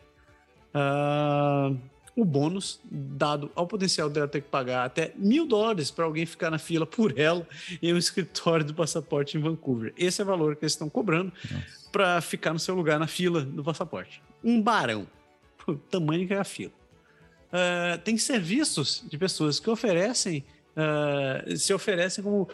[0.73, 1.77] Uh,
[2.15, 6.49] o bônus dado ao potencial dela ter que pagar até mil dólares para alguém ficar
[6.49, 7.45] na fila por ela
[7.81, 9.93] em um escritório do passaporte em Vancouver.
[9.97, 11.33] Esse é o valor que eles estão cobrando
[11.91, 14.23] para ficar no seu lugar na fila do passaporte.
[14.41, 15.05] Um barão.
[15.67, 16.73] O tamanho que é a fila.
[17.47, 20.43] Uh, tem serviços de pessoas que oferecem,
[20.75, 22.47] uh, se oferecem como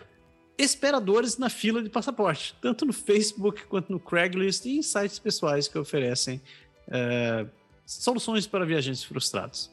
[0.58, 5.68] esperadores na fila de passaporte, tanto no Facebook quanto no Craigslist e em sites pessoais
[5.68, 6.42] que oferecem
[6.88, 7.50] uh,
[7.86, 9.70] Soluções para viajantes frustrados.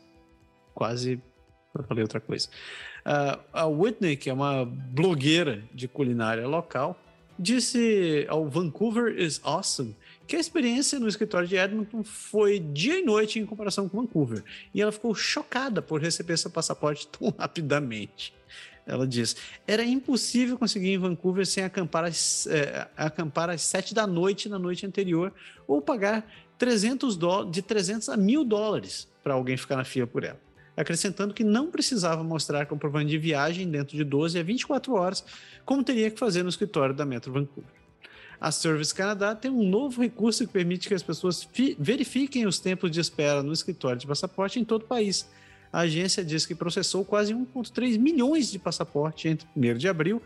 [0.74, 1.23] Quase
[1.86, 2.48] falei outra coisa.
[3.06, 6.98] Uh, a Whitney, que é uma blogueira de culinária local,
[7.39, 9.94] disse ao Vancouver is Awesome
[10.28, 14.44] que a experiência no escritório de Edmonton foi dia e noite em comparação com Vancouver.
[14.74, 18.34] E ela ficou chocada por receber seu passaporte tão rapidamente.
[18.86, 19.36] Ela diz:
[19.66, 24.59] era impossível conseguir em Vancouver sem acampar às, é, acampar às sete da noite na
[24.59, 25.32] noite anterior
[25.66, 27.18] ou pagar 300
[27.50, 30.40] de 300 a mil dólares para alguém ficar na fila por ela.
[30.76, 35.24] Acrescentando que não precisava mostrar comprovante de viagem dentro de 12 a 24 horas,
[35.64, 37.77] como teria que fazer no escritório da Metro Vancouver.
[38.40, 41.48] A Service Canadá tem um novo recurso que permite que as pessoas
[41.78, 45.28] verifiquem os tempos de espera no escritório de passaporte em todo o país.
[45.73, 50.23] A agência diz que processou quase 1,3 milhões de passaportes entre 1 de abril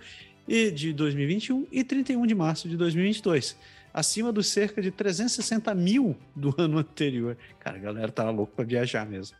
[0.46, 3.56] de 2021 e 31 de março de 2022
[3.92, 7.36] acima dos cerca de 360 mil do ano anterior.
[7.60, 9.36] Cara, a galera tá louco para viajar mesmo.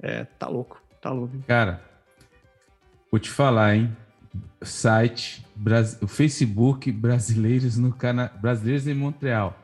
[0.00, 1.36] É, tá louco, tá louco.
[1.46, 1.82] Cara,
[3.10, 3.96] vou te falar, hein?
[4.62, 5.44] Site,
[6.00, 8.32] o Facebook Brasileiros no Cana...
[8.40, 9.56] Brasileiros em Montreal.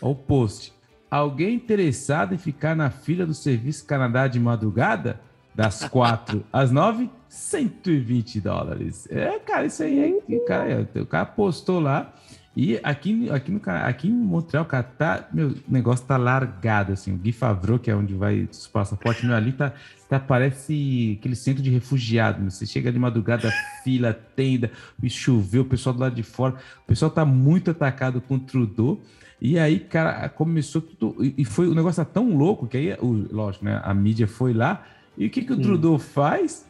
[0.00, 0.72] Olha o post.
[1.10, 5.20] Alguém interessado em ficar na fila do Serviço Canadá de madrugada?
[5.54, 9.06] Das quatro às nove, 120 dólares.
[9.10, 10.38] É, cara, isso aí é.
[10.40, 12.12] Cara, o cara postou lá.
[12.56, 17.12] E aqui, aqui, no, aqui em Montreal, cara, tá, meu, o negócio tá largado, assim.
[17.12, 19.72] O Gui Favreau, que é onde vai os passaportes, meu, ali tá,
[20.08, 22.40] tá, parece aquele centro de refugiado.
[22.40, 22.50] Meu.
[22.50, 23.50] Você chega de madrugada,
[23.82, 24.70] fila, tenda,
[25.08, 26.54] choveu, o pessoal do lado de fora.
[26.84, 29.00] O pessoal tá muito atacado com o Trudeau.
[29.40, 31.16] E aí, cara, começou tudo.
[31.36, 33.80] E foi o negócio tá tão louco que aí, o, lógico, né?
[33.82, 34.84] A mídia foi lá.
[35.18, 35.60] E o que, que o.
[35.60, 36.66] Trudeau faz?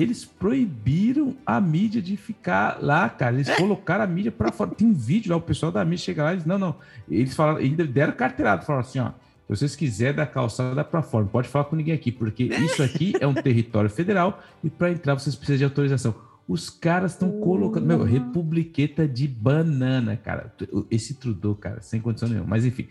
[0.00, 3.34] Eles proibiram a mídia de ficar lá, cara.
[3.34, 4.70] Eles colocaram a mídia para fora.
[4.70, 6.76] Tem um vídeo lá, o pessoal da mídia chega lá e diz: não, não.
[7.10, 9.14] Eles falaram, ainda deram carteirada, falaram assim: ó, se
[9.48, 13.14] vocês quiserem dar calçada para fora, não pode falar com ninguém aqui, porque isso aqui
[13.18, 16.14] é um território federal e para entrar vocês precisam de autorização.
[16.46, 20.54] Os caras estão colocando, meu, republiqueta de banana, cara.
[20.90, 22.50] Esse Trudeau, cara, sem condição nenhuma.
[22.50, 22.86] Mas enfim,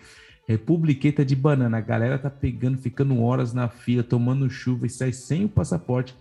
[0.47, 1.77] republiqueta de banana.
[1.77, 6.15] A galera tá pegando, ficando horas na fila, tomando chuva e sai sem o passaporte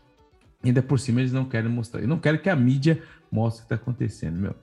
[0.64, 2.00] Ainda por cima eles não querem mostrar.
[2.00, 4.54] Eu não quero que a mídia mostre o que está acontecendo, meu.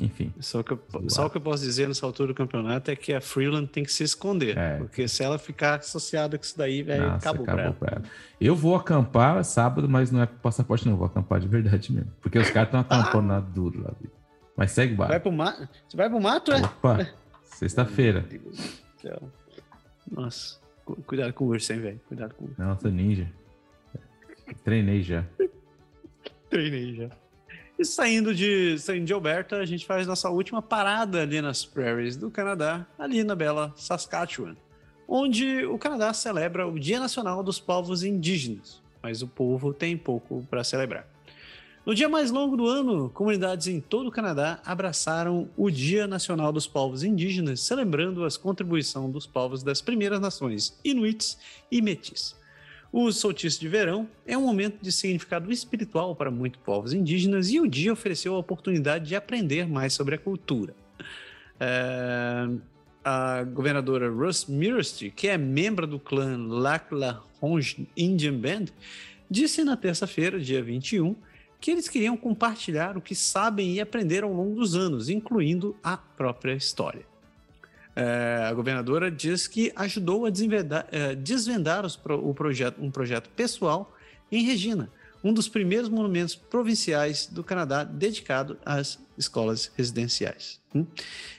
[0.00, 0.32] Enfim.
[0.40, 3.12] Só, que eu, só o que eu posso dizer nessa altura do campeonato é que
[3.12, 4.56] a Freeland tem que se esconder.
[4.56, 4.78] É.
[4.78, 8.02] Porque se ela ficar associada com isso daí, velho, acabou, acabou pra, ela.
[8.40, 10.96] Eu vou acampar sábado, mas não é passaporte, não.
[10.96, 12.10] Vou acampar de verdade mesmo.
[12.22, 13.40] Porque os caras estão acampando ah.
[13.40, 13.92] duro lá.
[14.56, 15.12] Mas segue o barco.
[15.12, 15.68] Vai pro mato?
[15.86, 16.62] Você vai pro mato, é?
[16.62, 17.06] Opa,
[17.44, 18.24] sexta-feira.
[20.10, 20.58] Nossa,
[21.06, 22.00] cuidado com o urso, hein, velho?
[22.08, 22.60] Cuidado com o urso.
[22.60, 23.30] Nossa, ninja.
[24.64, 25.24] Treinei já.
[26.48, 27.10] Treinei já.
[27.78, 32.16] E saindo de, saindo de Alberta, a gente faz nossa última parada ali nas prairies
[32.16, 34.54] do Canadá, ali na bela Saskatchewan,
[35.08, 40.46] onde o Canadá celebra o Dia Nacional dos Povos Indígenas, mas o povo tem pouco
[40.50, 41.08] para celebrar.
[41.86, 46.52] No dia mais longo do ano, comunidades em todo o Canadá abraçaram o Dia Nacional
[46.52, 51.38] dos Povos Indígenas, celebrando as contribuições dos povos das primeiras nações, Inuits
[51.70, 52.36] e Metis.
[52.92, 57.60] O solstício de verão é um momento de significado espiritual para muitos povos indígenas e
[57.60, 60.74] o dia ofereceu a oportunidade de aprender mais sobre a cultura.
[61.60, 62.48] É,
[63.04, 66.36] a governadora Russ Mirosty, que é membro do clã
[67.40, 68.66] Ronge Indian Band,
[69.30, 71.14] disse na terça-feira, dia 21,
[71.60, 75.96] que eles queriam compartilhar o que sabem e aprenderam ao longo dos anos, incluindo a
[75.96, 77.09] própria história.
[78.00, 83.28] É, a governadora diz que ajudou a desvendar, é, desvendar os, o projeto, um projeto
[83.28, 83.94] pessoal
[84.32, 84.90] em Regina,
[85.22, 90.58] um dos primeiros monumentos provinciais do Canadá dedicado às escolas residenciais.
[90.74, 90.86] Hum?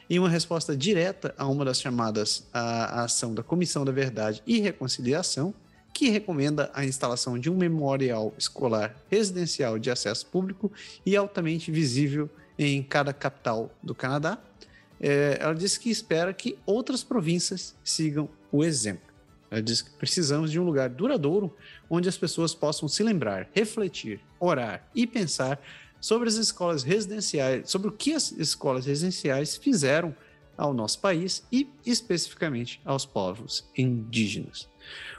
[0.08, 4.60] Em uma resposta direta a uma das chamadas à ação da Comissão da Verdade e
[4.60, 5.56] Reconciliação,
[5.92, 10.72] que recomenda a instalação de um memorial escolar residencial de acesso público
[11.04, 14.38] e altamente visível em cada capital do Canadá,
[15.02, 19.12] é, ela disse que espera que outras províncias sigam o exemplo.
[19.50, 21.54] Ela diz que precisamos de um lugar duradouro
[21.90, 25.60] onde as pessoas possam se lembrar, refletir, orar e pensar
[26.00, 30.16] sobre as escolas residenciais, sobre o que as escolas residenciais fizeram
[30.58, 34.70] ao nosso país e especificamente aos povos indígenas.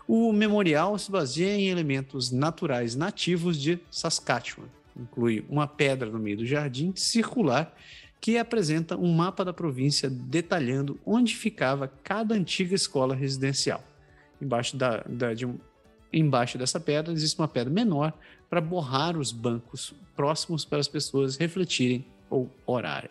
[0.06, 4.66] O memorial se baseia em elementos naturais nativos de Saskatchewan.
[4.96, 7.74] Inclui uma pedra no meio do jardim circular
[8.22, 13.82] que apresenta um mapa da província detalhando onde ficava cada antiga escola residencial.
[14.40, 15.58] Embaixo, da, da de um,
[16.12, 18.12] embaixo dessa pedra existe uma pedra menor
[18.48, 23.10] para borrar os bancos próximos para as pessoas refletirem ou orarem.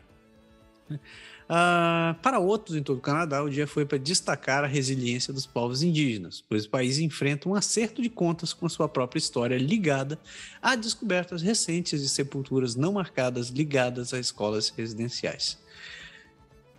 [1.51, 5.45] Uh, para outros em todo o Canadá, o dia foi para destacar a resiliência dos
[5.45, 9.57] povos indígenas, pois o país enfrenta um acerto de contas com a sua própria história
[9.57, 10.17] ligada
[10.61, 15.59] a descobertas recentes de sepulturas não marcadas ligadas a escolas residenciais.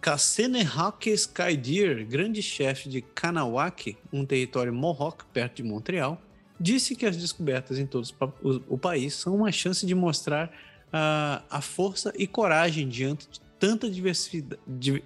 [0.00, 6.18] Kassenehake Skydeer, grande chefe de Kanawake, um território Mohawk perto de Montreal,
[6.58, 8.08] disse que as descobertas em todo
[8.66, 13.86] o país são uma chance de mostrar uh, a força e coragem diante de tanta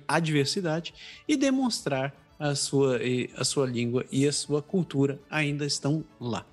[0.08, 0.94] adversidade
[1.28, 2.98] e demonstrar a sua,
[3.36, 6.46] a sua língua e a sua cultura ainda estão lá.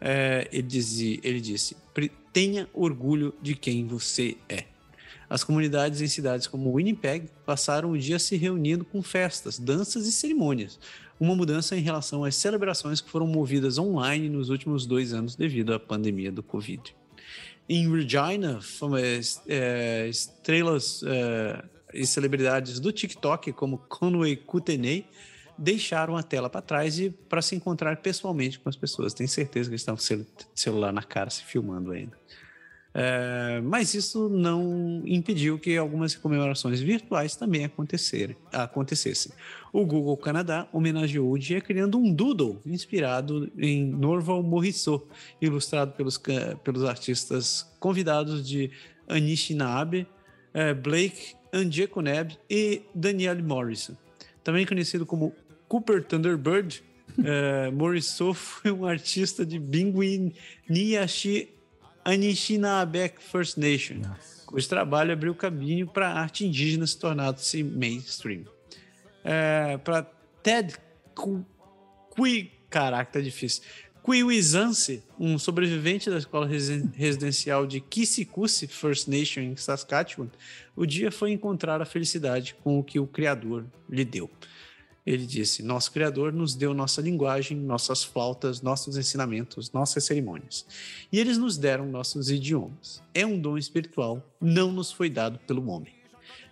[0.00, 1.76] É, ele, dizia, ele disse:
[2.32, 4.64] tenha orgulho de quem você é.
[5.30, 10.12] As comunidades em cidades como Winnipeg passaram o dia se reunindo com festas, danças e
[10.12, 10.80] cerimônias,
[11.20, 15.72] uma mudança em relação às celebrações que foram movidas online nos últimos dois anos devido
[15.72, 16.92] à pandemia do Covid.
[17.68, 18.60] Em Regina,
[19.46, 21.64] é, estrelas é,
[21.94, 25.06] e celebridades do TikTok, como Conway Kutenay,
[25.56, 29.14] deixaram a tela para trás e para se encontrar pessoalmente com as pessoas.
[29.14, 32.16] Tenho certeza que eles estão com o celular na cara se filmando ainda.
[32.96, 39.32] É, mas isso não impediu que algumas comemorações virtuais também acontecessem.
[39.72, 45.08] O Google Canadá homenageou o dia criando um doodle inspirado em Norval Morrisseau,
[45.42, 46.22] ilustrado pelos,
[46.62, 48.70] pelos artistas convidados de
[49.08, 50.06] Anishinaabe,
[50.52, 53.96] é, Blake Anjekoneb e Danielle Morrison.
[54.44, 55.34] Também conhecido como
[55.66, 56.80] Cooper Thunderbird,
[57.24, 60.32] é, Morrisseau foi um artista de Bingui
[60.68, 61.48] Niashi
[62.04, 64.46] Anishinaabe First Nation, Nossa.
[64.46, 68.44] cujo trabalho abriu caminho para a arte indígena se tornar-se mainstream.
[69.24, 70.02] É, para
[70.42, 70.74] Ted
[72.10, 73.62] Kui, caraca, tá difícil.
[74.04, 80.28] Quiwizance, um sobrevivente da escola residencial de Kissikusi First Nation em Saskatchewan,
[80.76, 84.30] o dia foi encontrar a felicidade com o que o Criador lhe deu.
[85.06, 90.64] Ele disse: Nosso Criador nos deu nossa linguagem, nossas flautas, nossos ensinamentos, nossas cerimônias.
[91.12, 93.02] E eles nos deram nossos idiomas.
[93.12, 95.92] É um dom espiritual, não nos foi dado pelo homem.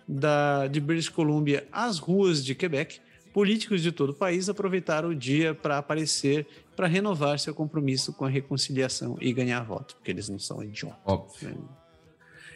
[0.07, 2.99] Da, de British Columbia às ruas de Quebec,
[3.33, 8.25] políticos de todo o país aproveitaram o dia para aparecer, para renovar seu compromisso com
[8.25, 10.97] a reconciliação e ganhar voto, porque eles não são idiomas.
[11.05, 11.57] Óbvio.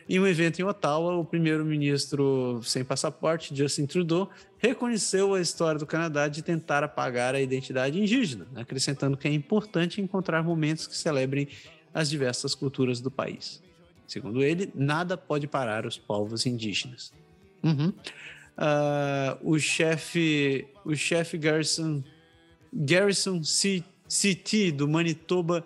[0.09, 5.85] Em um evento em Ottawa, o primeiro-ministro sem passaporte, Justin Trudeau, reconheceu a história do
[5.85, 11.49] Canadá de tentar apagar a identidade indígena, acrescentando que é importante encontrar momentos que celebrem
[11.93, 13.61] as diversas culturas do país.
[14.07, 17.11] Segundo ele, nada pode parar os povos indígenas.
[17.61, 17.89] Uhum.
[17.89, 22.01] Uh, o chefe o chefe Garrison,
[22.73, 25.65] Garrison C, CT do Manitoba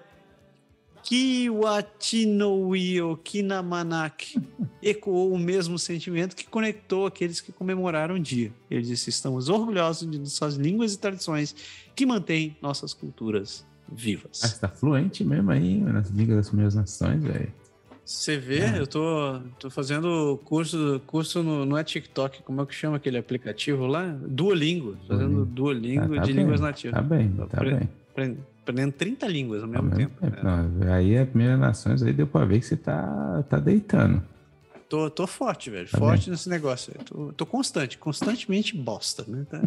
[1.04, 4.40] Kiwatinoui Okinamanak
[4.82, 8.52] ecoou o mesmo sentimento que conectou aqueles que comemoraram o dia.
[8.70, 11.56] Ele disse: Estamos orgulhosos de suas línguas e tradições
[11.96, 14.42] que mantêm nossas culturas vivas.
[14.44, 17.52] Ah, você tá fluente mesmo aí nas línguas das primeiras nações, velho.
[18.04, 18.80] Você vê, é.
[18.80, 23.18] eu tô, tô fazendo curso, curso no, no é TikTok, como é que chama aquele
[23.18, 24.08] aplicativo lá?
[24.28, 24.98] Duolingo.
[25.08, 26.96] Fazendo Duolingo tá, tá de bem, línguas nativas.
[26.96, 27.90] Tá bem, tá bem
[28.72, 30.22] aprendendo 30 línguas ao mesmo, ao tempo.
[30.22, 30.38] tempo.
[30.44, 34.24] Não, aí a primeira nações aí deu pra ver que você tá, tá deitando.
[34.90, 35.90] Tô, tô forte, velho.
[35.90, 36.32] Tá forte bem.
[36.32, 36.94] nesse negócio.
[37.06, 39.46] Tô, tô, constante, constantemente bosta, né?
[39.50, 39.62] Tá,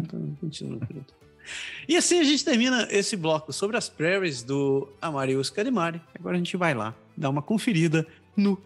[1.87, 6.01] E assim a gente termina esse bloco sobre as prairies do Amarius Carimari.
[6.13, 8.05] Agora a gente vai lá dar uma conferida
[8.35, 8.61] no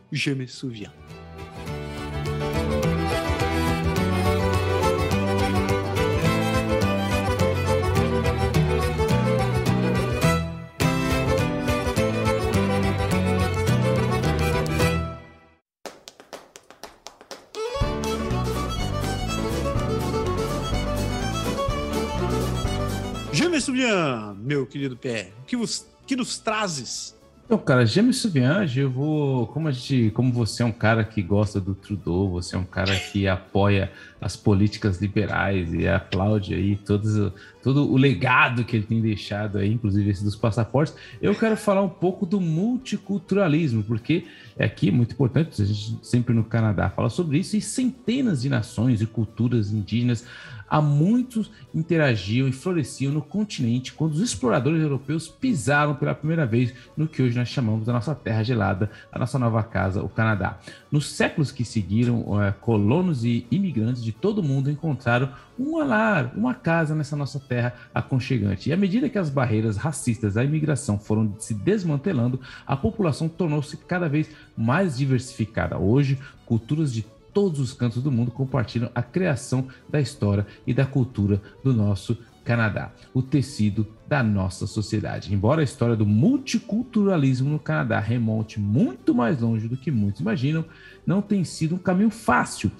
[23.59, 23.61] Jamesuvian.
[23.61, 27.17] Souvian, meu querido Pé, o que, vos, que nos trazes?
[27.49, 29.47] Então, cara, James Souviange, eu vou.
[29.47, 30.11] Como a gente.
[30.11, 33.91] Como você é um cara que gosta do Trudeau, você é um cara que apoia
[34.21, 37.31] as políticas liberais e aplaude aí todos,
[37.63, 41.81] todo o legado que ele tem deixado aí, inclusive esse dos passaportes, eu quero falar
[41.81, 44.25] um pouco do multiculturalismo, porque
[44.55, 48.49] é aqui muito importante, a gente sempre no Canadá fala sobre isso, e centenas de
[48.49, 50.23] nações e culturas indígenas
[50.69, 56.73] há muitos interagiam e floresciam no continente quando os exploradores europeus pisaram pela primeira vez
[56.95, 60.59] no que hoje nós chamamos da nossa terra gelada, a nossa nova casa, o Canadá.
[60.91, 66.31] Nos séculos que seguiram, é, colonos e imigrantes de todo o mundo encontraram um lar,
[66.35, 68.69] uma casa nessa nossa terra aconchegante.
[68.69, 73.75] E à medida que as barreiras racistas da imigração foram se desmantelando, a população tornou-se
[73.77, 75.77] cada vez mais diversificada.
[75.77, 80.85] Hoje, culturas de todos os cantos do mundo compartilham a criação da história e da
[80.85, 85.33] cultura do nosso Canadá, o tecido da nossa sociedade.
[85.33, 90.65] Embora a história do multiculturalismo no Canadá remonte muito mais longe do que muitos imaginam,
[91.05, 92.71] não tem sido um caminho fácil,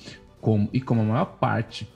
[0.42, 1.88] como, e como a maior parte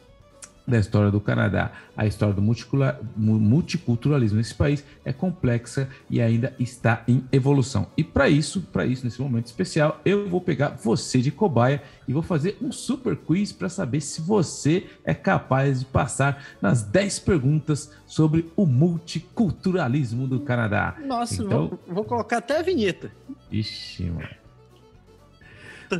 [0.65, 7.03] da história do Canadá, a história do multiculturalismo nesse país é complexa e ainda está
[7.07, 7.87] em evolução.
[7.97, 12.13] E para isso, para isso nesse momento especial, eu vou pegar você de cobaia e
[12.13, 17.19] vou fazer um super quiz para saber se você é capaz de passar nas 10
[17.19, 20.95] perguntas sobre o multiculturalismo do Canadá.
[21.05, 23.11] Nossa, então, vou, vou colocar até a vinheta.
[23.51, 24.29] Ixi, mano.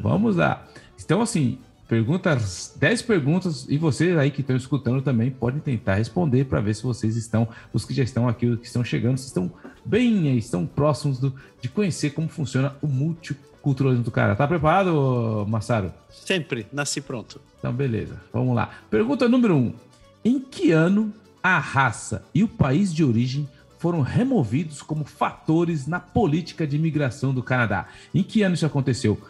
[0.02, 0.66] Vamos lá.
[1.04, 1.60] Então, assim,
[1.94, 6.74] Perguntas, 10 perguntas, e vocês aí que estão escutando também podem tentar responder para ver
[6.74, 9.52] se vocês estão, os que já estão aqui, os que estão chegando, se estão
[9.86, 14.36] bem, estão próximos do, de conhecer como funciona o multiculturalismo do cara.
[14.36, 15.94] Tá preparado, Massaro?
[16.10, 17.40] Sempre, nasci pronto.
[17.60, 18.72] Então, beleza, vamos lá.
[18.90, 19.60] Pergunta número 1.
[19.60, 19.74] Um.
[20.26, 21.14] Em que ano
[21.44, 23.48] a raça e o país de origem
[23.78, 27.88] foram removidos como fatores na política de imigração do Canadá?
[28.16, 29.22] Em que ano isso aconteceu?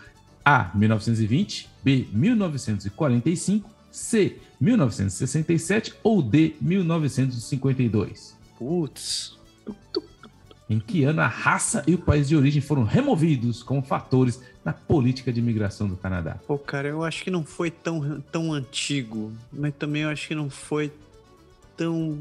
[0.45, 0.71] A.
[0.73, 2.07] 1920, B.
[2.11, 4.37] 1945, C.
[4.59, 6.55] 1967 ou D.
[6.61, 8.37] 1952?
[8.57, 9.37] Putz.
[10.69, 14.71] Em que ano a raça e o país de origem foram removidos como fatores na
[14.71, 16.37] política de imigração do Canadá?
[16.47, 20.33] Pô, cara, eu acho que não foi tão, tão antigo, mas também eu acho que
[20.33, 20.91] não foi
[21.75, 22.17] tão.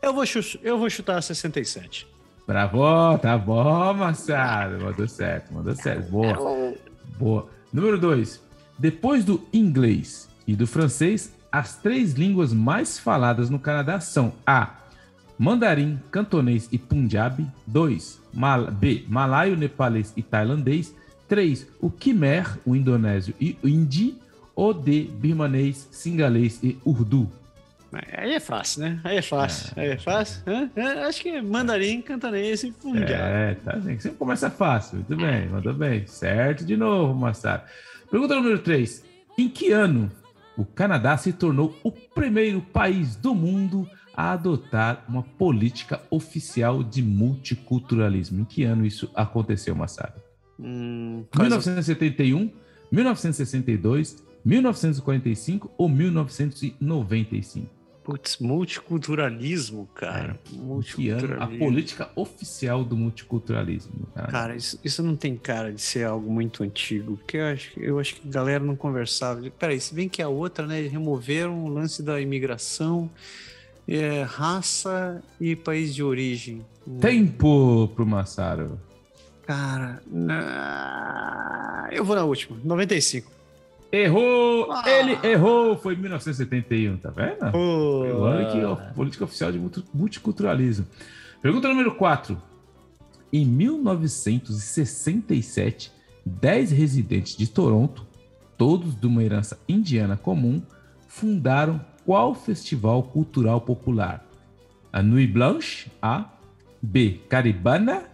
[0.00, 0.24] Eu vou,
[0.62, 2.08] eu vou chutar 67.
[2.46, 4.82] Bravo, tá bom, Marcelo.
[4.82, 6.10] Mandou certo, mandou certo.
[6.10, 6.74] Boa.
[7.18, 7.48] Boa.
[7.72, 8.42] Número 2.
[8.82, 14.74] Depois do inglês e do francês, as três línguas mais faladas no Canadá são A.
[15.38, 17.46] Mandarim, cantonês e punjabi.
[17.64, 18.20] 2.
[18.34, 19.04] Mal B.
[19.06, 20.92] Malaio, nepalês e tailandês.
[21.28, 21.68] 3.
[21.80, 24.18] O Khmer, o indonésio e o hindi.
[24.52, 25.04] Ou D.
[25.04, 27.30] Birmanês, singalês e urdu.
[28.16, 29.00] Aí é fácil, né?
[29.04, 29.72] Aí é fácil.
[29.76, 29.80] É.
[29.80, 30.42] Aí é fácil.
[30.74, 33.12] É, acho que é mandarim, cantonês e punjabi.
[33.12, 33.96] É, tá bem.
[34.00, 34.96] Sempre começa fácil.
[34.96, 36.04] Muito bem, mandou bem.
[36.08, 37.62] Certo de novo, Massaro.
[38.12, 39.02] Pergunta número 3.
[39.38, 40.12] Em que ano
[40.54, 47.02] o Canadá se tornou o primeiro país do mundo a adotar uma política oficial de
[47.02, 48.42] multiculturalismo?
[48.42, 50.12] Em que ano isso aconteceu, Massaro?
[50.60, 52.50] Hum, 1971,
[52.92, 57.81] 1962, 1945 ou 1995?
[58.04, 60.38] Putz, multiculturalismo, cara.
[60.52, 61.42] É, multiculturalismo.
[61.42, 64.08] A política oficial do multiculturalismo.
[64.14, 67.80] Cara, cara isso, isso, não tem cara de ser algo muito antigo, porque eu acho,
[67.80, 69.48] eu acho que a galera não conversava.
[69.50, 70.80] Peraí, se bem que a outra, né?
[70.80, 73.08] Removeram o lance da imigração,
[73.86, 76.64] é, raça e país de origem.
[77.00, 78.80] Tempo pro Massaro.
[79.46, 81.88] Cara, na...
[81.92, 83.41] eu vou na última, 95.
[83.92, 84.72] Errou!
[84.72, 84.82] Ah.
[84.88, 85.76] Ele errou!
[85.76, 87.44] Foi em 1971, tá vendo?
[87.48, 89.60] Oh, Foi o ano que a política oficial de
[89.92, 90.86] multiculturalismo.
[91.42, 92.40] Pergunta número 4.
[93.30, 95.92] Em 1967,
[96.24, 98.06] 10 residentes de Toronto,
[98.56, 100.62] todos de uma herança indiana comum,
[101.06, 104.26] fundaram qual festival cultural popular?
[104.92, 106.30] A Nuit Blanche, A.
[106.80, 107.20] B.
[107.28, 108.04] Caribana,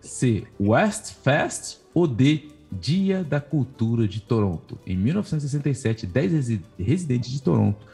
[0.00, 0.46] C.
[0.58, 2.48] West Fest ou D.
[2.70, 4.78] Dia da Cultura de Toronto.
[4.86, 7.86] Em 1967, 10 residentes de Toronto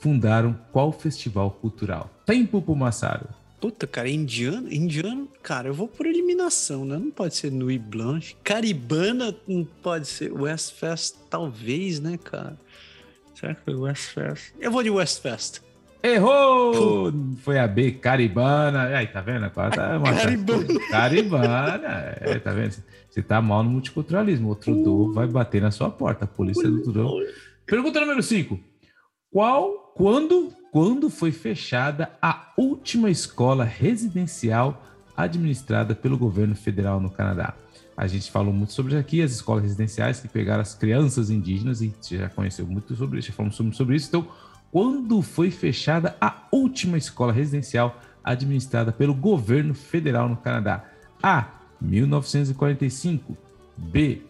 [0.00, 2.10] fundaram qual festival cultural?
[2.24, 3.28] Tempo pro Massaro.
[3.60, 6.96] Puta, cara, indiano, indiano, cara, eu vou por eliminação, né?
[6.96, 8.36] Não pode ser Nuit Blanche.
[8.44, 10.32] Caribana não pode ser.
[10.32, 12.56] West Fest, talvez, né, cara?
[13.34, 14.52] Será que foi West Fest?
[14.60, 15.60] Eu vou de West Fest.
[16.02, 17.12] Errou!
[17.42, 18.84] Foi a B, Caribana.
[18.96, 19.46] Aí, tá vendo?
[19.46, 20.80] Agora tá Caribana.
[20.90, 22.16] Caribana.
[22.20, 22.76] É, tá vendo?
[23.10, 24.50] Você tá mal no multiculturalismo.
[24.50, 25.12] O Trudeau uh.
[25.12, 26.24] vai bater na sua porta.
[26.24, 27.18] A polícia do Trudeau.
[27.66, 28.58] Pergunta número 5.
[29.30, 34.82] Qual, quando, quando foi fechada a última escola residencial
[35.16, 37.54] administrada pelo governo federal no Canadá?
[37.96, 41.92] A gente falou muito sobre aqui, as escolas residenciais que pegaram as crianças indígenas, e
[42.00, 44.06] você já conheceu muito sobre isso, já falamos sobre, sobre isso.
[44.06, 44.28] Então,
[44.70, 50.84] quando foi fechada a última escola residencial administrada pelo governo federal no Canadá?
[51.22, 51.46] A.
[51.80, 53.36] 1945.
[53.76, 54.22] B.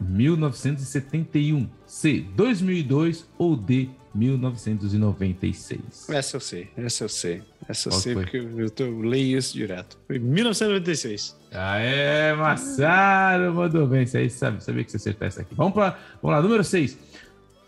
[0.00, 1.68] 1971.
[1.86, 2.24] C.
[2.34, 3.90] 2002 ou D.
[4.14, 6.08] 1996.
[6.08, 7.42] Essa eu sei, essa eu sei.
[7.68, 8.22] Essa eu Qual sei foi?
[8.24, 9.98] porque eu, eu, leio isso direto.
[10.06, 11.36] Foi 1996.
[11.52, 14.02] Ah, é, Massaro, mandou bem.
[14.02, 15.54] Isso aí sabe, sabia que você acertou essa aqui.
[15.54, 16.98] Vamos, pra, vamos lá, número 6.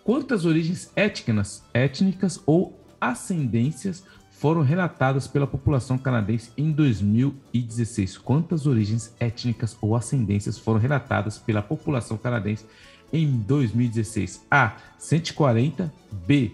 [0.05, 8.17] Quantas origens étnicas, étnicas ou ascendências foram relatadas pela população canadense em 2016?
[8.17, 12.65] Quantas origens étnicas ou ascendências foram relatadas pela população canadense
[13.13, 14.47] em 2016?
[14.51, 14.77] A.
[14.99, 15.93] 140.
[16.27, 16.53] B.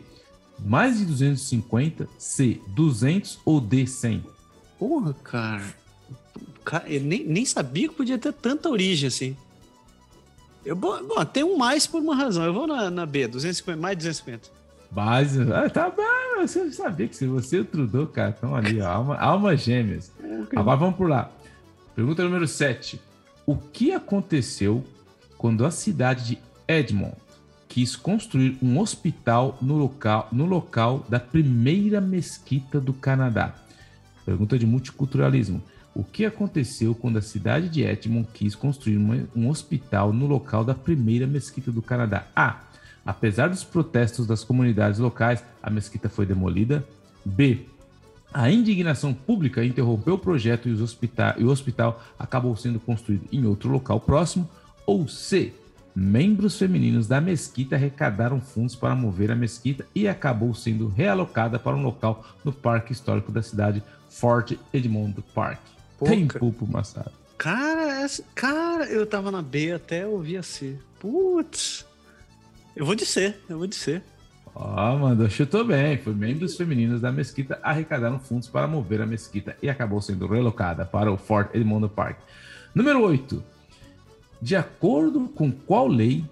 [0.58, 2.08] Mais de 250.
[2.18, 2.60] C.
[2.68, 3.86] 200 ou D.
[3.86, 4.24] 100?
[4.76, 5.62] Porra, cara.
[6.86, 9.36] Eu nem, nem sabia que podia ter tanta origem assim.
[10.66, 10.98] Eu, bom,
[11.32, 12.44] tem um mais por uma razão.
[12.44, 14.50] Eu vou na, na B, 250, mais de 250.
[14.90, 15.40] Base.
[15.52, 16.02] Ah, tá bom.
[16.42, 20.12] Você sabia que se você e o Trudeau, cara, estão ali, ó, alma, almas gêmeas.
[20.18, 20.58] Okay.
[20.58, 21.30] Agora vamos por lá.
[21.94, 23.00] Pergunta número 7.
[23.46, 24.84] O que aconteceu
[25.38, 27.14] quando a cidade de Edmond
[27.68, 33.54] quis construir um hospital no local, no local da primeira mesquita do Canadá?
[34.24, 35.62] Pergunta de multiculturalismo.
[35.96, 40.62] O que aconteceu quando a cidade de Edmond quis construir uma, um hospital no local
[40.62, 42.26] da primeira mesquita do Canadá?
[42.36, 42.60] A.
[43.06, 46.86] Apesar dos protestos das comunidades locais, a mesquita foi demolida.
[47.24, 47.64] B.
[48.30, 53.46] A indignação pública interrompeu o projeto e, hospital, e o hospital acabou sendo construído em
[53.46, 54.46] outro local próximo.
[54.84, 55.54] Ou C.
[55.94, 61.74] Membros femininos da mesquita arrecadaram fundos para mover a mesquita e acabou sendo realocada para
[61.74, 65.75] um local no Parque Histórico da cidade, Fort Edmond Park.
[66.04, 67.12] Tempo pro Massaro.
[67.38, 70.76] Cara, essa, cara, eu tava na B até ouvir a C.
[70.98, 71.86] Putz.
[72.74, 74.02] Eu vou de C, eu vou de C.
[74.54, 75.98] Ó, oh, mandou, chutou bem.
[75.98, 80.84] Foi membros femininos da mesquita arrecadaram fundos para mover a mesquita e acabou sendo relocada
[80.84, 82.18] para o Fort Edmond Park.
[82.74, 83.42] Número 8.
[84.40, 86.24] De acordo com qual lei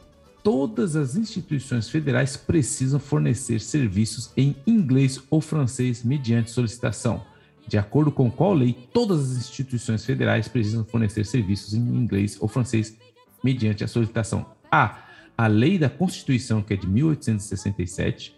[0.42, 7.22] todas as instituições federais precisam fornecer serviços em inglês ou francês mediante solicitação?
[7.66, 12.48] De acordo com qual lei, todas as instituições federais precisam fornecer serviços em inglês ou
[12.48, 12.96] francês
[13.42, 15.00] mediante a solicitação A.
[15.36, 18.36] A Lei da Constituição, que é de 1867.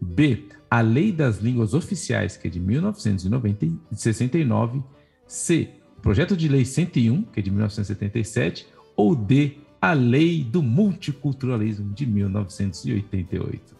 [0.00, 0.44] B.
[0.70, 4.82] A Lei das Línguas Oficiais, que é de 1969.
[5.26, 5.70] C.
[6.02, 8.66] Projeto de Lei 101, que é de 1977.
[8.94, 9.56] Ou D.
[9.80, 13.74] A Lei do Multiculturalismo, de 1988.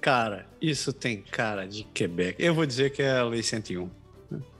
[0.00, 2.42] Cara, isso tem cara de Quebec.
[2.42, 4.01] Eu vou dizer que é a Lei 101.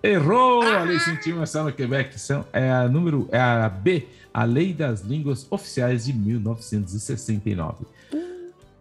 [0.03, 0.62] Errou!
[0.62, 2.19] A Lei 101 está no Quebec.
[2.19, 7.86] São, é a número é a B, a Lei das Línguas Oficiais de 1969.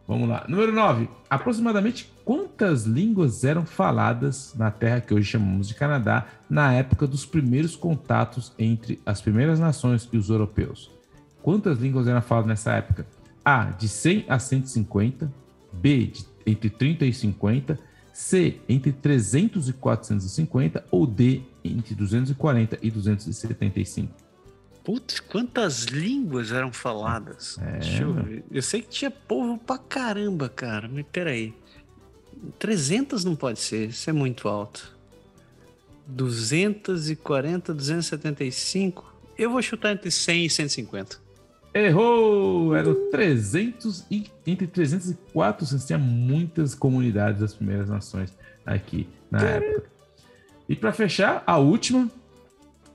[0.07, 0.45] Vamos lá.
[0.47, 1.07] Número 9.
[1.30, 7.26] Aproximadamente quantas línguas eram faladas na terra que hoje chamamos de Canadá na época dos
[7.26, 10.91] primeiros contatos entre as primeiras nações e os europeus?
[11.41, 13.05] Quantas línguas eram faladas nessa época?
[13.43, 13.65] A.
[13.65, 15.31] De 100 a 150.
[15.72, 16.07] B.
[16.07, 17.90] De entre 30 e 50
[18.22, 24.14] C, entre 300 e 450 ou D, entre 240 e 275?
[24.84, 27.57] Putz, quantas línguas eram faladas?
[27.60, 27.80] É.
[27.80, 28.43] Deixa eu ver.
[28.52, 31.52] Eu sei que tinha povo pra caramba, cara, mas peraí.
[32.60, 34.95] 300 não pode ser, isso é muito alto.
[36.06, 39.15] 240, 275.
[39.35, 41.18] Eu vou chutar entre 100 e 150.
[41.73, 42.76] Errou!
[42.76, 45.85] Era 300 e, entre 300 e 400.
[45.85, 48.35] Tinha muitas comunidades das primeiras nações
[48.65, 49.89] aqui na época.
[50.68, 52.10] E para fechar, a última,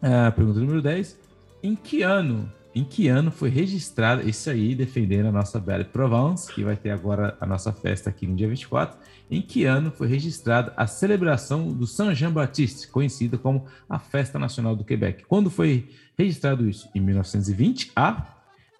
[0.00, 1.18] a pergunta número 10.
[1.62, 6.52] Em que ano em que ano foi registrada, isso aí, defendendo a nossa Belle Provence,
[6.52, 8.98] que vai ter agora a nossa festa aqui no dia 24,
[9.30, 14.84] em que ano foi registrada a celebração do Saint-Jean-Baptiste, conhecida como a Festa Nacional do
[14.84, 15.24] Quebec.
[15.24, 15.88] Quando foi
[16.18, 16.86] registrado isso?
[16.94, 18.35] Em 1920 a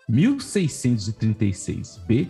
[0.09, 2.29] 1636 B,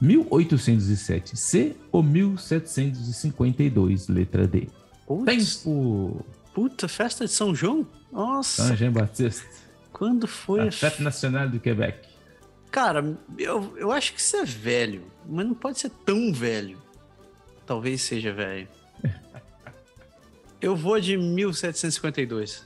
[0.00, 4.68] 1807 C ou 1752 letra D.
[5.06, 5.56] Putz.
[5.56, 6.24] Tempo.
[6.54, 7.86] Puta, festa de São João?
[8.10, 8.68] Nossa.
[8.68, 9.46] Saint-Jean-Baptiste.
[9.92, 12.08] Quando foi a Fête Nacional do Quebec?
[12.70, 16.78] Cara, eu, eu acho que isso é velho, mas não pode ser tão velho.
[17.64, 18.68] Talvez seja velho.
[20.60, 22.65] eu vou de 1752.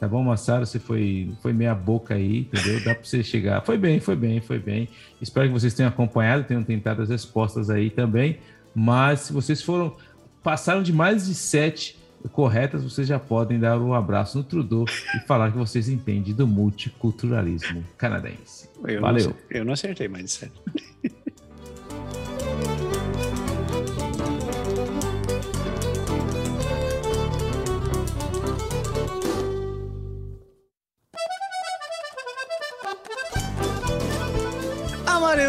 [0.00, 0.66] Tá bom, Massaro?
[0.66, 2.84] Você foi, foi meia boca aí, entendeu?
[2.84, 3.62] Dá para você chegar.
[3.62, 4.88] Foi bem, foi bem, foi bem.
[5.20, 8.38] Espero que vocês tenham acompanhado, tenham tentado as respostas aí também.
[8.74, 9.96] Mas se vocês foram
[10.42, 11.98] passaram de mais de sete
[12.32, 14.84] corretas, vocês já podem dar um abraço no Trudeau
[15.14, 18.68] e falar que vocês entendem do multiculturalismo canadense.
[18.86, 19.30] Eu Valeu.
[19.30, 20.52] Não, eu não acertei mais de sete.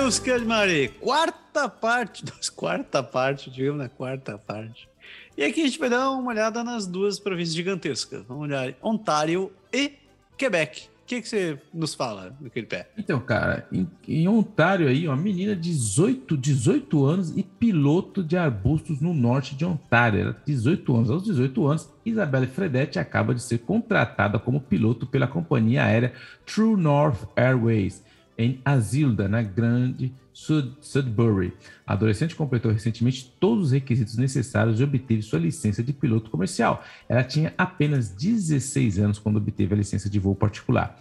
[0.09, 2.23] Amareus Calmari, quarta parte,
[2.55, 4.89] quarta parte, digamos na quarta parte.
[5.37, 8.23] E aqui a gente vai dar uma olhada nas duas províncias gigantescas.
[8.27, 9.93] Vamos olhar Ontário e
[10.35, 10.87] Quebec.
[10.87, 12.89] O que, que você nos fala naquele pé?
[12.97, 18.35] Então, cara, em, em, Ontário aí, uma menina de 18, 18 anos e piloto de
[18.35, 20.21] arbustos no norte de Ontário.
[20.21, 21.11] Ela 18 anos.
[21.11, 26.13] Aos 18 anos, Isabelle Fredetti acaba de ser contratada como piloto pela companhia aérea
[26.47, 28.08] True North Airways
[28.39, 31.53] em Asilda, na Grande Sud Sudbury.
[31.85, 36.81] A adolescente completou recentemente todos os requisitos necessários e obteve sua licença de piloto comercial.
[37.09, 40.97] Ela tinha apenas 16 anos quando obteve a licença de voo particular.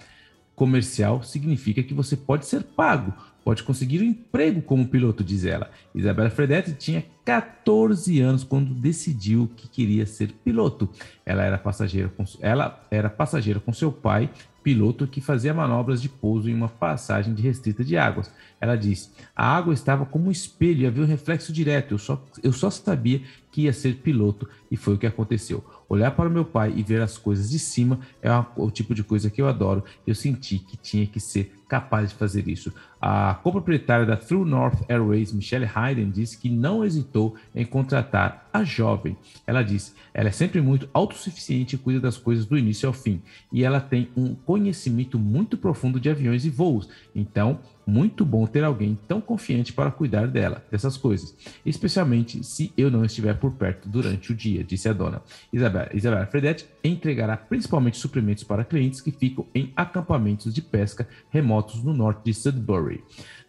[0.57, 5.71] Comercial significa que você pode ser pago, pode conseguir um emprego como piloto, diz ela.
[5.95, 10.91] Isabela Fredetti tinha 14 anos quando decidiu que queria ser piloto.
[11.25, 14.29] Ela era passageira com, ela era passageira com seu pai
[14.63, 18.31] piloto que fazia manobras de pouso em uma passagem de restrita de águas.
[18.61, 21.95] Ela disse: A água estava como um espelho havia um reflexo direto.
[21.95, 25.65] Eu só, eu só sabia que ia ser piloto e foi o que aconteceu.
[25.89, 29.03] Olhar para o meu pai e ver as coisas de cima é o tipo de
[29.03, 29.85] coisa que eu adoro.
[30.07, 32.73] Eu senti que tinha que ser capaz de fazer isso.
[33.01, 38.65] A coproprietária da True North Airways, Michelle Hayden, disse que não hesitou em contratar a
[38.65, 39.17] jovem.
[39.47, 43.23] Ela disse: ela é sempre muito autossuficiente e cuida das coisas do início ao fim.
[43.53, 46.89] E ela tem um conhecimento muito profundo de aviões e voos.
[47.15, 51.35] Então, muito bom ter alguém tão confiante para cuidar dela, dessas coisas,
[51.65, 55.23] especialmente se eu não estiver por perto durante o dia, disse a dona.
[55.51, 61.58] Isabela, Isabela Fredetti entregará principalmente suprimentos para clientes que ficam em acampamentos de pesca remotos
[61.85, 63.03] no norte de Sudbury.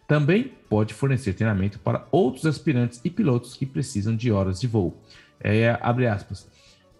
[0.06, 5.00] Também pode fornecer treinamento para outros aspirantes e pilotos que precisam de horas de voo.
[5.38, 6.48] É, abre aspas.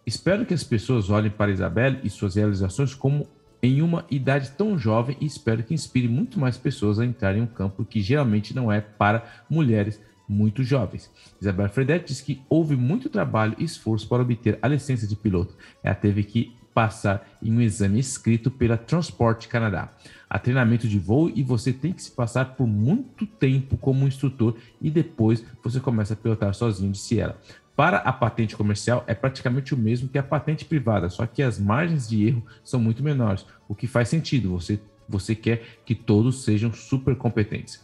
[0.06, 3.28] Espero que as pessoas olhem para Isabelle e suas realizações como
[3.62, 7.42] em uma idade tão jovem e espero que inspire muito mais pessoas a entrar em
[7.42, 11.10] um campo que geralmente não é para mulheres muito jovens.
[11.40, 15.56] Isabel Fredet diz que houve muito trabalho e esforço para obter a licença de piloto.
[15.82, 19.90] Ela teve que passar em um exame escrito pela Transport Canadá.
[20.28, 24.56] Há treinamento de voo e você tem que se passar por muito tempo como instrutor
[24.80, 27.38] e depois você começa a pilotar sozinho, disse ela.
[27.74, 31.58] Para a patente comercial é praticamente o mesmo que a patente privada, só que as
[31.58, 34.50] margens de erro são muito menores, o que faz sentido.
[34.50, 34.78] Você,
[35.08, 37.80] você quer que todos sejam super competentes.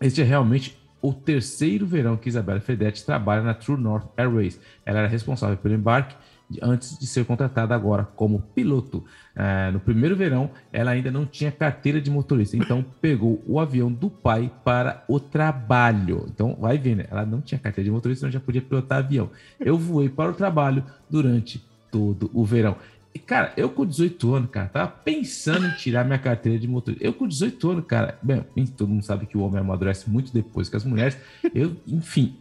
[0.00, 4.60] Este é realmente o terceiro verão que Isabela Fedetti trabalha na True North Airways.
[4.84, 6.14] Ela era responsável pelo embarque
[6.62, 9.04] antes de ser contratada agora como piloto.
[9.36, 13.90] É, no primeiro verão, ela ainda não tinha carteira de motorista, então pegou o avião
[13.92, 16.26] do pai para o trabalho.
[16.28, 17.06] Então, vai ver, né?
[17.10, 19.30] Ela não tinha carteira de motorista, então já podia pilotar avião.
[19.58, 22.76] Eu voei para o trabalho durante todo o verão.
[23.12, 27.04] E, cara, eu com 18 anos, cara, tava pensando em tirar minha carteira de motorista.
[27.04, 28.44] Eu com 18 anos, cara, bem,
[28.76, 31.18] todo mundo sabe que o homem amadurece muito depois que as mulheres.
[31.52, 32.36] Eu, enfim,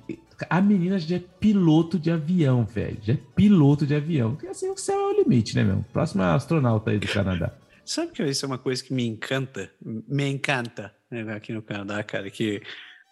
[0.50, 2.98] a menina já é piloto de avião, velho.
[3.02, 4.32] Já é piloto de avião.
[4.32, 5.84] Porque assim, o céu é o limite, né, meu?
[5.92, 7.54] Próxima astronauta aí do Canadá.
[7.84, 9.72] Sabe que isso é uma coisa que me encanta?
[9.82, 12.62] Me encanta né, aqui no Canadá, cara, que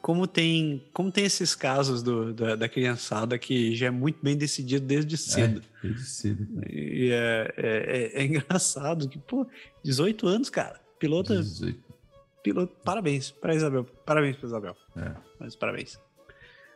[0.01, 4.37] como tem, como tem esses casos do, da, da, criançada que já é muito bem
[4.37, 5.61] decidido desde é, cedo.
[5.83, 6.47] É, desde cedo.
[6.69, 9.47] E é, é, é, engraçado que, pô,
[9.83, 10.79] 18 anos, cara.
[10.99, 11.35] Piloto.
[11.35, 11.83] 18.
[12.43, 13.83] Piloto, parabéns para Isabel.
[14.05, 14.77] Parabéns para Isabel.
[14.95, 15.11] É.
[15.39, 15.99] Mas parabéns.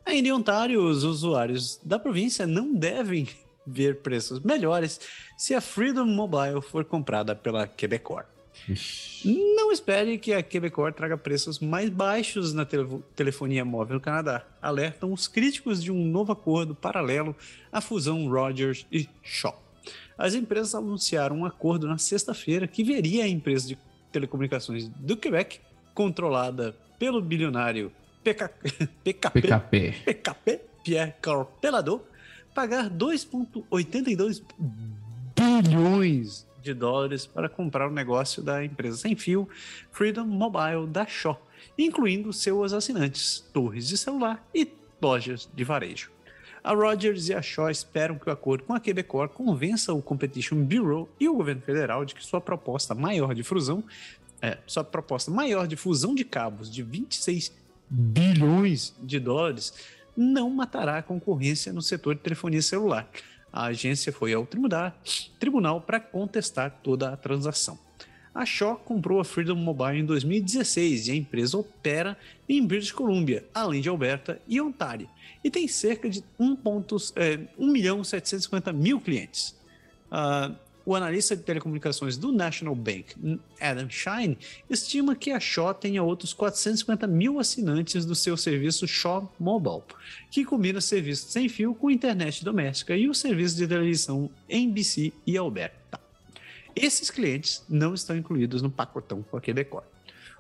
[0.06, 3.28] Ainda em Ontário, os usuários da província não devem
[3.65, 4.99] ver preços melhores
[5.38, 8.26] se a Freedom Mobile for comprada pela Quebecor.
[9.23, 12.65] Não espere que a Quebecor traga preços mais baixos na
[13.15, 17.36] telefonia móvel no Canadá, alertam os críticos de um novo acordo paralelo
[17.72, 19.61] à fusão Rogers e Shaw.
[20.18, 23.78] As empresas anunciaram um acordo na sexta-feira que veria a empresa de
[24.11, 25.60] telecomunicações do Quebec,
[25.94, 27.91] controlada pelo bilionário
[28.23, 28.49] PK,
[29.03, 29.91] PKP, PKP.
[30.06, 32.02] PKP, Pierre Carpelador,
[32.53, 34.43] pagar 2,82
[35.35, 39.49] bilhões de dólares para comprar o negócio da empresa sem fio
[39.91, 41.41] Freedom Mobile da Shaw,
[41.77, 44.72] incluindo seus assinantes, torres de celular e
[45.02, 46.11] lojas de varejo.
[46.64, 50.64] A Rogers e a Shaw esperam que o acordo com a Quebecor convença o Competition
[50.64, 53.84] Bureau e o governo federal de que sua proposta maior de fusão,
[54.39, 57.61] é, sua proposta maior de fusão de cabos de 26
[57.92, 59.74] bilhões de dólares
[60.16, 63.10] não matará a concorrência no setor de telefonia celular.
[63.52, 64.48] A agência foi ao
[65.38, 67.78] tribunal para contestar toda a transação.
[68.34, 73.46] A Shaw comprou a Freedom Mobile em 2016 e a empresa opera em British Columbia,
[73.54, 75.10] além de Alberta e Ontário,
[75.44, 76.58] e tem cerca de 1,
[77.18, 79.54] é, 1 milhão 750 mil clientes.
[80.10, 80.56] Uh,
[80.86, 83.16] o analista de telecomunicações do National Bank,
[83.60, 84.38] Adam Shine,
[84.70, 89.84] estima que a Shaw tenha outros 450 mil assinantes do seu serviço Shaw Mobile,
[90.30, 95.38] que combina serviços sem fio com internet doméstica e o serviço de televisão NBC e
[95.38, 95.99] Alberta.
[96.76, 99.84] Esses clientes não estão incluídos no pacotão com a Quebecor.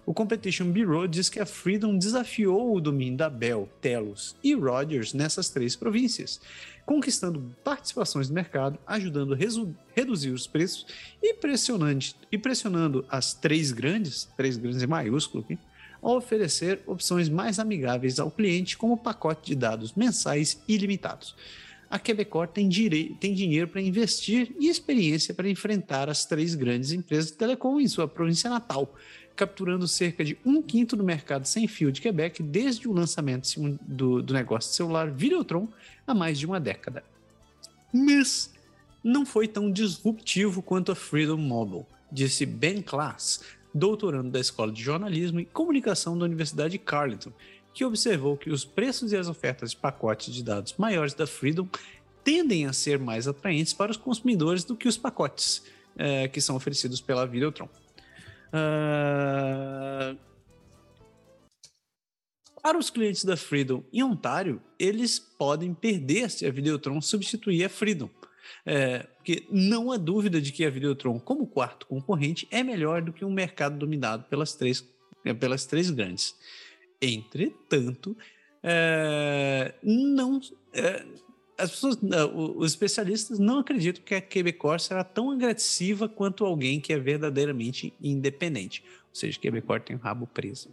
[0.03, 5.13] O Competition Bureau diz que a Freedom desafiou o domínio da Bell, Telos e Rogers
[5.13, 6.41] nessas três províncias,
[6.85, 9.37] conquistando participações no mercado, ajudando a
[9.95, 10.87] reduzir os preços
[11.21, 15.59] e pressionando, e pressionando as três grandes, três grandes em maiúsculo aqui,
[16.01, 21.35] a oferecer opções mais amigáveis ao cliente, como pacote de dados mensais ilimitados.
[21.91, 22.69] A Quebecor tem,
[23.19, 27.87] tem dinheiro para investir e experiência para enfrentar as três grandes empresas de telecom em
[27.87, 28.95] sua província natal,
[29.35, 33.49] capturando cerca de um quinto do mercado sem fio de Quebec desde o lançamento
[33.81, 35.67] do, do negócio celular Videotron
[36.05, 37.03] há mais de uma década.
[37.93, 38.53] Mas
[39.03, 43.41] não foi tão disruptivo quanto a Freedom Mobile, disse Ben Klass,
[43.73, 47.31] doutorando da Escola de Jornalismo e Comunicação da Universidade de Carleton,
[47.73, 51.67] que observou que os preços e as ofertas de pacotes de dados maiores da Freedom
[52.23, 55.63] tendem a ser mais atraentes para os consumidores do que os pacotes
[55.97, 57.67] eh, que são oferecidos pela Videotron.
[58.53, 60.17] Uh...
[62.61, 67.69] Para os clientes da Freedom em Ontário, eles podem perder se a Videotron substituir a
[67.69, 68.09] Freedom.
[68.65, 73.11] É, porque não há dúvida de que a Videotron, como quarto concorrente, é melhor do
[73.11, 74.87] que um mercado dominado pelas três,
[75.25, 76.35] é, pelas três grandes.
[77.01, 78.15] Entretanto,
[78.61, 80.39] é, não,
[80.73, 81.03] é,
[81.61, 81.97] as pessoas,
[82.55, 87.93] os especialistas não acreditam que a Quebecor será tão agressiva quanto alguém que é verdadeiramente
[88.01, 88.83] independente.
[89.09, 90.69] Ou seja, Quebecor tem o rabo preso.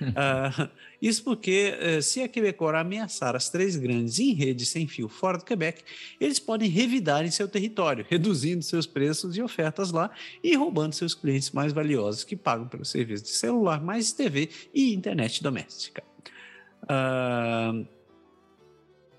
[0.00, 0.68] uh,
[1.00, 5.38] isso porque, uh, se a Quebecor ameaçar as três grandes em rede sem fio fora
[5.38, 5.82] do Quebec,
[6.20, 10.10] eles podem revidar em seu território, reduzindo seus preços e ofertas lá
[10.42, 14.92] e roubando seus clientes mais valiosos que pagam pelo serviço de celular, mais TV e
[14.92, 16.02] internet doméstica.
[16.82, 17.86] Uh,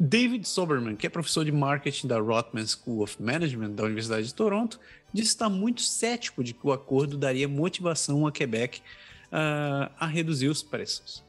[0.06, 4.34] David Soberman, que é professor de marketing da Rotman School of Management da Universidade de
[4.34, 4.78] Toronto,
[5.14, 8.82] disse estar muito cético de que o acordo daria motivação a Quebec
[9.28, 11.24] uh, a reduzir os preços.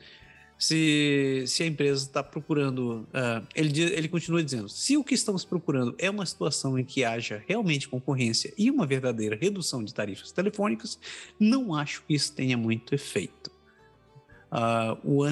[0.58, 5.44] Se, se a empresa está procurando, uh, ele, ele continua dizendo: se o que estamos
[5.44, 10.32] procurando é uma situação em que haja realmente concorrência e uma verdadeira redução de tarifas
[10.32, 10.98] telefônicas,
[11.38, 13.52] não acho que isso tenha muito efeito.
[14.50, 15.22] Uh, o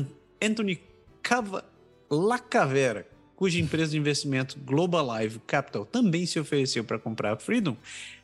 [0.40, 0.80] Anthony
[1.20, 1.64] Cava
[2.08, 3.10] Lacavera,
[3.42, 7.76] cuja empresa de investimento Global Live Capital também se ofereceu para comprar a Freedom,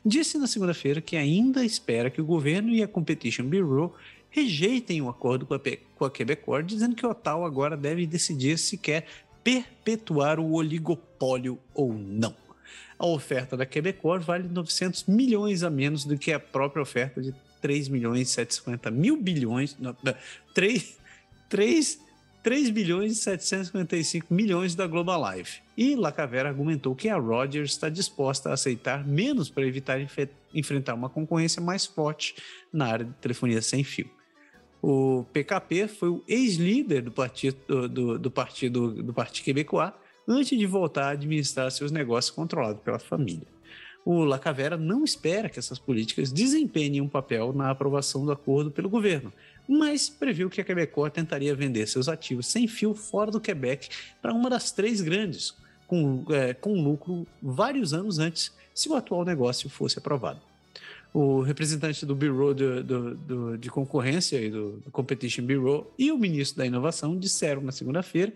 [0.05, 3.93] disse na segunda-feira que ainda espera que o governo e a Competition Bureau
[4.29, 5.59] rejeitem o acordo com a,
[5.97, 9.07] com a Quebecor, dizendo que o Ottawa agora deve decidir se quer
[9.43, 12.33] perpetuar o oligopólio ou não.
[12.97, 17.35] A oferta da Quebecor vale 900 milhões a menos do que a própria oferta de
[17.61, 19.93] 3 milhões e 750 mil bilhões, não,
[20.53, 20.97] 3,
[21.49, 22.08] 3
[22.41, 25.61] 3 bilhões e 755 milhões da Global Life.
[25.77, 29.99] E Lacavera argumentou que a Rogers está disposta a aceitar menos para evitar
[30.53, 32.35] enfrentar uma concorrência mais forte
[32.71, 34.09] na área de telefonia sem fio.
[34.81, 39.91] O PKP foi o ex-líder do partido do, do, partido do Partido Quebecois
[40.25, 43.47] antes de voltar a administrar seus negócios controlados pela família.
[44.05, 48.89] O Lacavera não espera que essas políticas desempenhem um papel na aprovação do acordo pelo
[48.89, 49.33] governo,
[49.69, 53.89] mas previu que a Quebecor tentaria vender seus ativos sem fio fora do Quebec
[54.19, 55.53] para uma das três grandes,
[55.85, 60.41] com, é, com lucro vários anos antes, se o atual negócio fosse aprovado
[61.13, 66.17] o representante do Bureau do, do, de Concorrência e do, do Competition Bureau e o
[66.17, 68.31] ministro da Inovação disseram na segunda-feira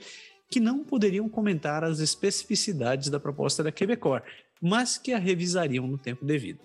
[0.49, 4.22] que não poderiam comentar as especificidades da proposta da Quebecor,
[4.61, 6.60] mas que a revisariam no tempo devido.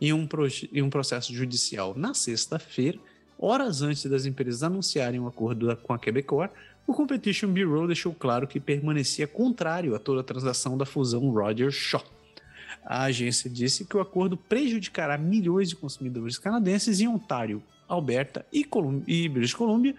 [0.00, 0.26] Em um,
[0.72, 2.98] em um processo judicial na sexta-feira,
[3.40, 6.50] horas antes das empresas anunciarem o um acordo com a Quebecor,
[6.86, 12.04] o Competition Bureau deixou claro que permanecia contrário a toda a transação da fusão Rogers-Shaw.
[12.84, 18.64] A agência disse que o acordo prejudicará milhões de consumidores canadenses em Ontário, Alberta e,
[18.64, 19.94] Colum e British Columbia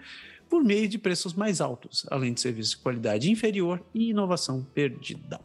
[0.49, 5.39] por meio de preços mais altos, além de serviços de qualidade inferior e inovação perdida.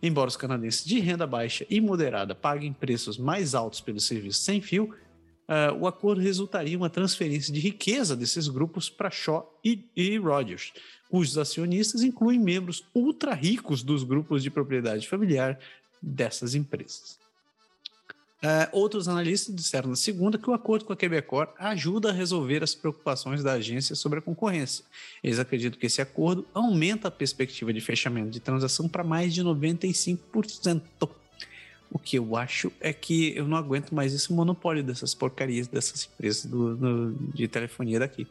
[0.00, 4.60] Embora os canadenses de renda baixa e moderada paguem preços mais altos pelos serviços sem
[4.60, 4.94] fio,
[5.48, 10.16] uh, o acordo resultaria em uma transferência de riqueza desses grupos para Shaw e, e
[10.18, 10.72] Rogers,
[11.08, 15.58] cujos acionistas incluem membros ultra ricos dos grupos de propriedade familiar
[16.02, 17.18] dessas empresas.
[18.36, 22.62] Uh, outros analistas disseram na segunda que o acordo com a Quebecor ajuda a resolver
[22.62, 24.84] as preocupações da agência sobre a concorrência.
[25.24, 29.42] Eles acreditam que esse acordo aumenta a perspectiva de fechamento de transação para mais de
[29.42, 30.82] 95%.
[31.90, 36.08] O que eu acho é que eu não aguento mais esse monopólio dessas porcarias dessas
[36.12, 38.26] empresas do, do de telefonia daqui.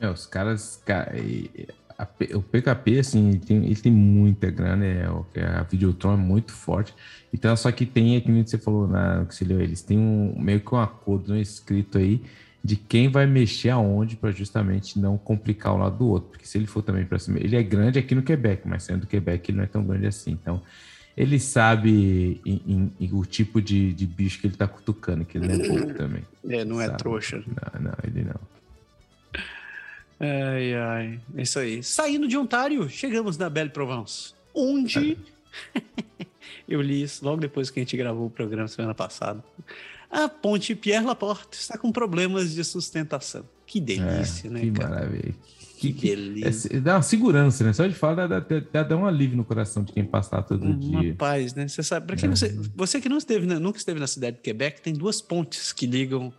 [0.00, 0.82] É, os caras.
[2.34, 6.92] O PKP, assim, ele tem, ele tem muita grana, é, a Videotron é muito forte.
[7.32, 10.60] Então, só que tem, que você falou na que você leu, eles têm um, meio
[10.60, 12.20] que um acordo um escrito aí
[12.64, 16.30] de quem vai mexer aonde para justamente não complicar o lado do outro.
[16.30, 19.02] Porque se ele for também para cima, ele é grande aqui no Quebec, mas sendo
[19.02, 20.32] do Quebec ele não é tão grande assim.
[20.32, 20.62] Então,
[21.16, 25.38] ele sabe em, em, em, o tipo de, de bicho que ele tá cutucando, que
[25.38, 26.22] ele não é pouco também.
[26.48, 26.94] É, não é sabe?
[26.94, 27.44] é trouxa.
[27.46, 28.40] Não, não, ele não.
[30.18, 31.20] Ai, ai.
[31.36, 31.82] É isso aí.
[31.82, 35.16] Saindo de Ontário, chegamos na Belle Provence, onde
[36.68, 39.42] eu li isso logo depois que a gente gravou o programa semana passada.
[40.10, 43.44] A ponte Pierre Laporte está com problemas de sustentação.
[43.66, 44.60] Que delícia, é, né?
[44.60, 44.90] Que cara?
[44.90, 45.34] maravilha.
[45.76, 46.76] Que, que delícia.
[46.76, 47.72] É, dá uma segurança, né?
[47.72, 50.74] Só de falar dá, dá, dá, um alívio no coração de quem passar todo uma
[50.74, 50.98] dia.
[50.98, 51.66] Uma paz, né?
[51.66, 52.34] Você sabe, para quem é.
[52.34, 55.86] você, você que não esteve, nunca esteve na cidade de Quebec, tem duas pontes que
[55.86, 56.32] ligam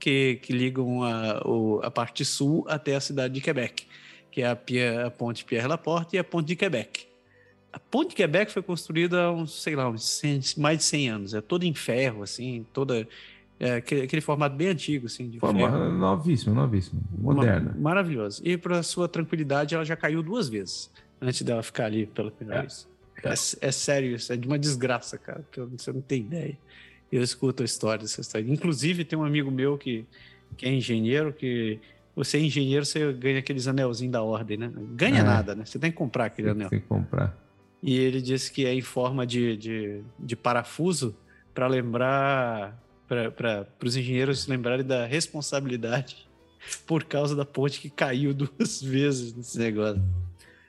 [0.00, 1.42] que, que ligam a,
[1.82, 3.86] a parte sul até a cidade de Quebec,
[4.30, 7.06] que é a, a ponte Pierre-Laporte e a ponte de Quebec.
[7.72, 11.08] A ponte de Quebec foi construída há uns, sei lá, uns 100, mais de 100
[11.10, 11.34] anos.
[11.34, 13.06] É toda em ferro, assim, toda...
[13.60, 15.92] É, aquele, aquele, formato bem antigo, assim, de ferro.
[15.92, 17.02] Novíssimo, novíssimo.
[17.16, 17.76] Moderna.
[17.78, 18.40] Maravilhosa.
[18.42, 22.60] E para sua tranquilidade, ela já caiu duas vezes antes dela ficar ali pela primeira
[22.60, 22.62] é.
[22.62, 22.88] vez.
[23.22, 23.68] É.
[23.68, 26.56] É, sério isso, é de uma desgraça, cara, que você não tem ideia
[27.10, 28.46] eu escuto a história dessa história.
[28.48, 30.04] Inclusive, tem um amigo meu que,
[30.56, 31.78] que é engenheiro, que
[32.14, 34.70] você é engenheiro, você ganha aqueles anelzinhos da ordem, né?
[34.94, 35.22] Ganha é.
[35.22, 35.64] nada, né?
[35.64, 36.70] Você tem que comprar aquele tem, anel.
[36.70, 37.36] Tem que comprar.
[37.82, 41.16] E ele disse que é em forma de, de, de parafuso
[41.54, 42.78] para lembrar,
[43.36, 46.28] para os engenheiros lembrarem da responsabilidade
[46.86, 50.02] por causa da ponte que caiu duas vezes nesse negócio.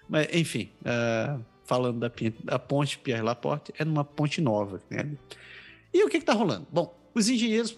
[0.09, 2.11] Mas, enfim, uh, falando da,
[2.43, 5.09] da ponte Pierre Laporte, é numa ponte nova, né?
[5.93, 6.65] E o que está rolando?
[6.71, 7.73] Bom, os engenheiros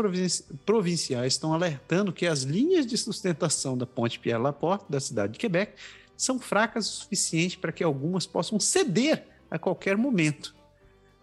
[0.66, 5.74] provinciais estão alertando que as linhas de sustentação da ponte Pierre-Laporte, da cidade de Quebec,
[6.16, 10.56] são fracas o suficiente para que algumas possam ceder a qualquer momento.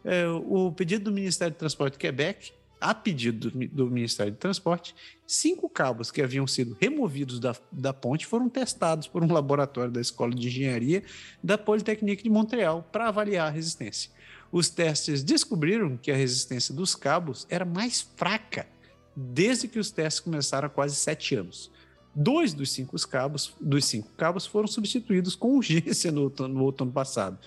[0.05, 4.95] É, o pedido do Ministério do Transporte de Quebec, a pedido do, Ministério do Transporte,
[5.27, 10.01] cinco cabos que haviam sido removidos da, da ponte foram testados por um laboratório da
[10.01, 11.03] Escola de Engenharia
[11.43, 14.11] da Politécnica de Montreal para avaliar a resistência.
[14.51, 18.67] Os testes descobriram que a resistência dos cabos era mais fraca
[19.15, 21.71] desde que os testes começaram há quase sete anos.
[22.15, 27.39] Dois dos cinco cabos, dos cinco cabos foram substituídos com urgência no, no outono passado,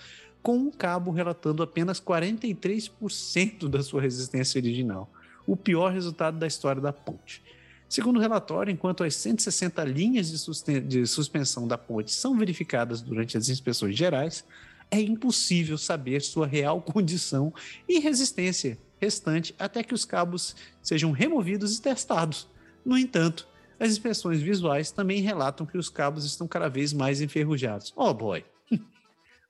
[0.42, 5.10] com um cabo relatando apenas 43% da sua resistência original,
[5.46, 7.42] o pior resultado da história da ponte.
[7.88, 13.36] Segundo o relatório, enquanto as 160 linhas de, de suspensão da ponte são verificadas durante
[13.36, 14.44] as inspeções gerais,
[14.90, 17.52] é impossível saber sua real condição
[17.88, 22.48] e resistência restante até que os cabos sejam removidos e testados.
[22.84, 23.46] No entanto,
[23.78, 27.92] as inspeções visuais também relatam que os cabos estão cada vez mais enferrujados.
[27.96, 28.44] Oh boy!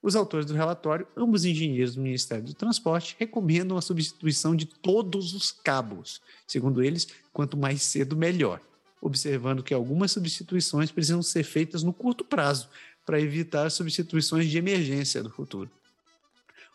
[0.05, 5.33] Os autores do relatório, ambos engenheiros do Ministério do Transporte, recomendam a substituição de todos
[5.33, 6.21] os cabos.
[6.47, 8.61] Segundo eles, quanto mais cedo, melhor.
[9.01, 12.69] observando que algumas substituições precisam ser feitas no curto prazo
[13.05, 15.71] para evitar substituições de emergência do futuro.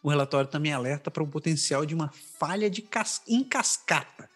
[0.02, 4.28] O relatório também alerta para o potencial de uma falha de cas em cascata,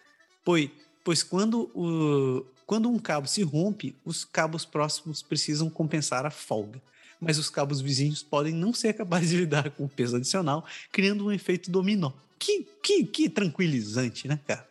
[0.44, 0.70] pois,
[1.02, 6.80] pois quando, o, quando um cabo se rompe, os cabos próximos precisam compensar a folga
[7.24, 11.26] mas os cabos vizinhos podem não ser capazes de lidar com o peso adicional, criando
[11.26, 12.12] um efeito dominó.
[12.38, 14.68] Que, que, que tranquilizante, né, cara?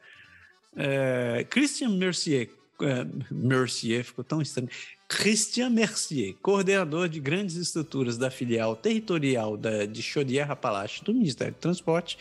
[0.76, 2.50] É, Christian Mercier,
[2.82, 4.70] é, Mercier ficou tão estranho.
[5.08, 11.60] Christian Mercier, coordenador de grandes estruturas da filial territorial da, de Chaudière-Appalaches do Ministério do
[11.60, 12.18] Transporte,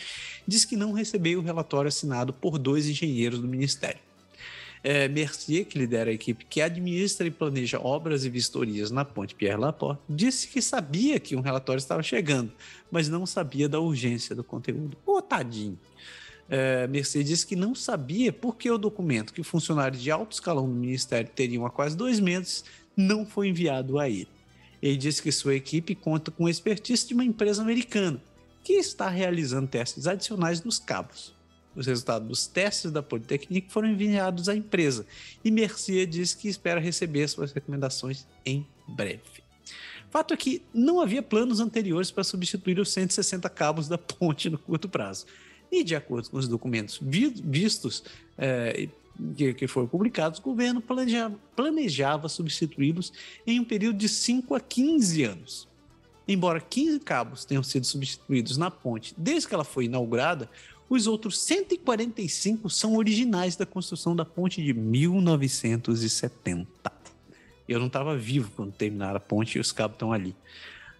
[0.46, 4.00] diz que não recebeu o relatório assinado por dois engenheiros do Ministério.
[4.84, 9.34] É, Mercier, que lidera a equipe que administra e planeja obras e vistorias na ponte
[9.34, 12.50] Pierre-Laporte, disse que sabia que um relatório estava chegando,
[12.90, 14.96] mas não sabia da urgência do conteúdo.
[15.06, 15.78] Ô, tadinho!
[16.48, 20.68] É, Mercedes disse que não sabia por que o documento que funcionários de alto escalão
[20.68, 22.64] do Ministério teriam há quase dois meses
[22.96, 24.28] não foi enviado a ele.
[24.82, 28.20] Ele disse que sua equipe conta com expertise de uma empresa americana
[28.64, 31.34] que está realizando testes adicionais nos cabos.
[31.74, 35.06] Os resultados dos testes da Politecnique foram enviados à empresa
[35.44, 39.42] e Mercier disse que espera receber suas recomendações em breve.
[40.10, 44.58] Fato é que não havia planos anteriores para substituir os 160 cabos da ponte no
[44.58, 45.24] curto prazo.
[45.70, 48.04] E, de acordo com os documentos vistos
[48.36, 48.90] é,
[49.34, 53.10] que, que, foram publicados, o governo planejava, planejava substituí-los
[53.46, 55.68] em um período de 5 a 15 anos.
[56.28, 60.48] Embora 15 cabos tenham sido substituídos na ponte desde que ela foi inaugurada,
[60.94, 66.92] os outros 145 são originais da construção da ponte de 1970.
[67.66, 70.36] Eu não estava vivo quando terminaram a ponte e os cabos estão ali.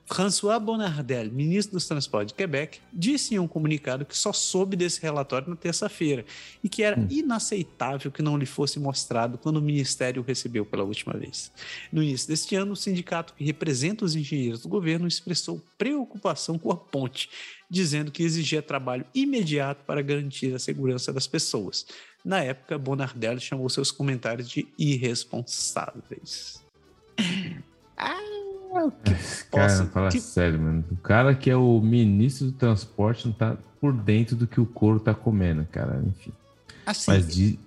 [0.06, 5.00] François Bonnardel, ministro dos Transportes de Quebec, disse em um comunicado que só soube desse
[5.00, 6.24] relatório na terça-feira
[6.62, 7.06] e que era hum.
[7.08, 11.50] inaceitável que não lhe fosse mostrado quando o ministério o recebeu pela última vez.
[11.90, 16.70] No início deste ano, o sindicato que representa os engenheiros do governo expressou preocupação com
[16.70, 17.30] a ponte,
[17.70, 21.86] dizendo que exigia trabalho imediato para garantir a segurança das pessoas.
[22.24, 26.62] Na época, Bonnardel chamou seus comentários de irresponsáveis.
[27.96, 28.51] ah!
[29.51, 30.20] Cara, fala que...
[30.20, 30.85] sério, mano.
[30.90, 34.66] O cara que é o ministro do transporte não tá por dentro do que o
[34.66, 36.03] couro tá comendo, cara.
[36.07, 36.32] Enfim.
[36.86, 37.59] Assim, Mas de...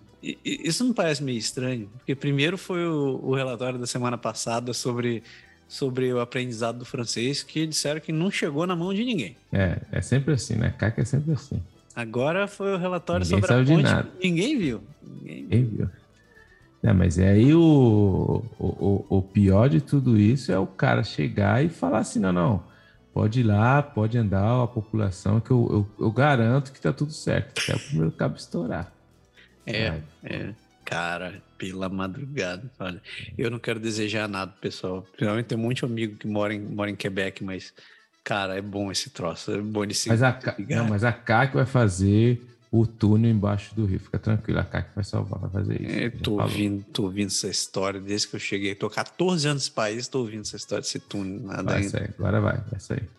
[0.43, 1.89] isso não parece meio estranho?
[1.97, 5.23] Porque primeiro foi o, o, relatório da semana passada sobre,
[5.67, 9.35] sobre o aprendizado do francês, que disseram que não chegou na mão de ninguém.
[9.51, 10.73] É, é sempre assim, né?
[10.77, 11.61] Caca é sempre assim.
[11.95, 14.09] Agora foi o relatório ninguém sobre a ponte.
[14.21, 14.81] Ninguém viu.
[15.21, 15.47] Ninguém viu.
[15.47, 15.89] Ninguém viu.
[16.85, 21.65] É, mas é aí o, o, o, pior de tudo isso é o cara chegar
[21.65, 22.63] e falar assim: não, não,
[23.11, 27.11] pode ir lá, pode andar a população, que eu, eu, eu garanto que tá tudo
[27.11, 27.59] certo.
[27.59, 28.93] Até o primeiro cabo estourar.
[29.65, 30.53] É, é,
[30.85, 32.69] cara, pela madrugada.
[32.77, 33.01] Olha,
[33.35, 35.01] eu não quero desejar nada, pessoal.
[35.01, 37.73] Principalmente tem um monte de amigo que mora em, mora em Quebec, mas,
[38.23, 39.51] cara, é bom esse troço.
[39.51, 40.07] É bom de se.
[40.07, 40.39] Mas a,
[40.69, 42.39] não, mas a CAC vai fazer
[42.79, 43.99] o túnel embaixo do rio.
[43.99, 45.97] Fica tranquilo, a CAC vai salvar, vai fazer isso.
[45.97, 48.75] É, tô ouvindo, tô ouvindo essa história desde que eu cheguei.
[48.75, 51.39] Tô 14 anos nesse país, tô ouvindo essa história desse túnel.
[51.41, 51.89] Nada vai ainda.
[51.89, 53.09] Sair, agora vai, vai sair.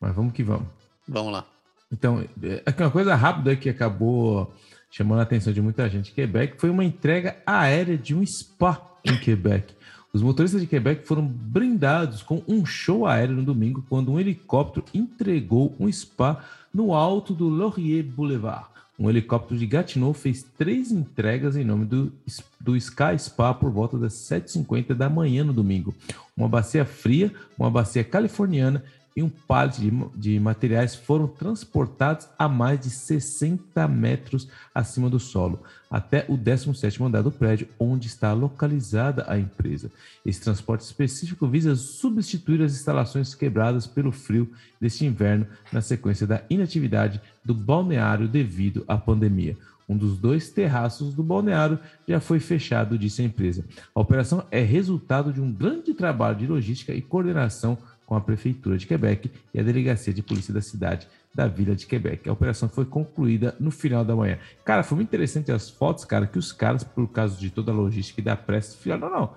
[0.00, 0.66] Mas vamos que vamos.
[1.06, 1.46] Vamos lá.
[1.92, 2.24] Então,
[2.66, 4.52] aqui uma coisa rápida que acabou
[4.90, 8.98] chamando a atenção de muita gente em Quebec foi uma entrega aérea de um spa
[9.04, 9.72] em Quebec.
[10.12, 14.84] Os motoristas de Quebec foram brindados com um show aéreo no domingo quando um helicóptero
[14.92, 16.44] entregou um spa
[16.74, 18.66] no alto do Laurier Boulevard
[19.00, 22.12] um helicóptero de Gatineau fez três entregas em nome do,
[22.60, 25.94] do Sky Spa por volta das 7h50 da manhã no domingo.
[26.36, 28.84] Uma bacia fria, uma bacia californiana
[29.16, 35.18] e um pallet de, de materiais foram transportados a mais de 60 metros acima do
[35.18, 39.90] solo, até o 17º andar do prédio, onde está localizada a empresa.
[40.24, 44.50] Esse transporte específico visa substituir as instalações quebradas pelo frio
[44.80, 49.56] deste inverno na sequência da inatividade do balneário devido à pandemia.
[49.90, 51.76] Um dos dois terraços do balneário
[52.06, 53.64] já foi fechado, disse a empresa.
[53.92, 57.76] A operação é resultado de um grande trabalho de logística e coordenação
[58.10, 61.86] com a Prefeitura de Quebec e a Delegacia de Polícia da cidade da Vila de
[61.86, 62.28] Quebec.
[62.28, 64.36] A operação foi concluída no final da manhã.
[64.64, 67.74] Cara, foi muito interessante as fotos, cara, que os caras, por causa de toda a
[67.74, 69.30] logística e da pressa, falaram, não, não,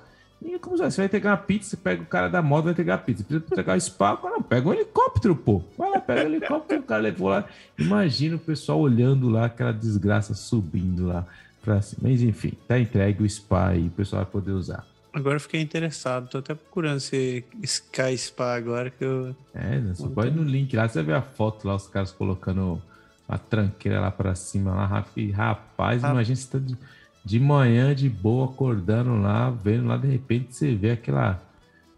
[0.44, 2.98] e como você vai pegar uma pizza, pega o cara da moda, vai pegar a
[2.98, 3.24] pizza.
[3.24, 5.62] Precisa pegar o spa, não, pega um helicóptero, pô.
[5.78, 7.45] Vai lá, pega o helicóptero, o cara levou lá.
[7.78, 11.28] Imagina o pessoal olhando lá, aquela desgraça subindo lá
[11.62, 12.10] pra cima.
[12.10, 14.84] Mas enfim, tá entregue o spa aí, o pessoal vai poder usar.
[15.14, 19.35] Agora eu fiquei interessado, tô até procurando esse Sky Spa agora que eu.
[19.53, 22.81] É, você pode ir no link lá, você ver a foto lá, os caras colocando
[23.30, 26.10] a tranqueira lá pra cima lá, e rapaz, ah.
[26.10, 26.76] imagina você tá de,
[27.23, 31.40] de manhã de boa, acordando lá, vendo lá, de repente você vê aquela,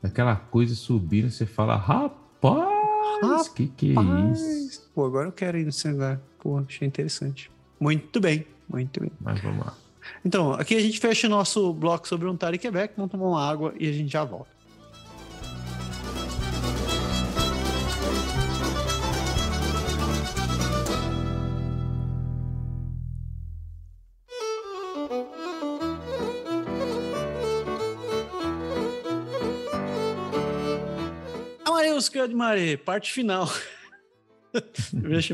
[0.03, 2.67] aquela coisa subindo, você fala, rapaz,
[3.21, 4.89] rapaz que que é isso?
[4.93, 6.19] Pô, agora eu quero ir nesse lugar.
[6.39, 7.49] Pô, achei interessante.
[7.79, 9.11] Muito bem, muito bem.
[9.21, 9.73] Mas vamos lá.
[10.23, 13.73] Então, aqui a gente fecha nosso bloco sobre Ontário e Quebec, vamos tomar uma água
[13.79, 14.55] e a gente já volta.
[31.95, 33.49] Música de Maré, parte final.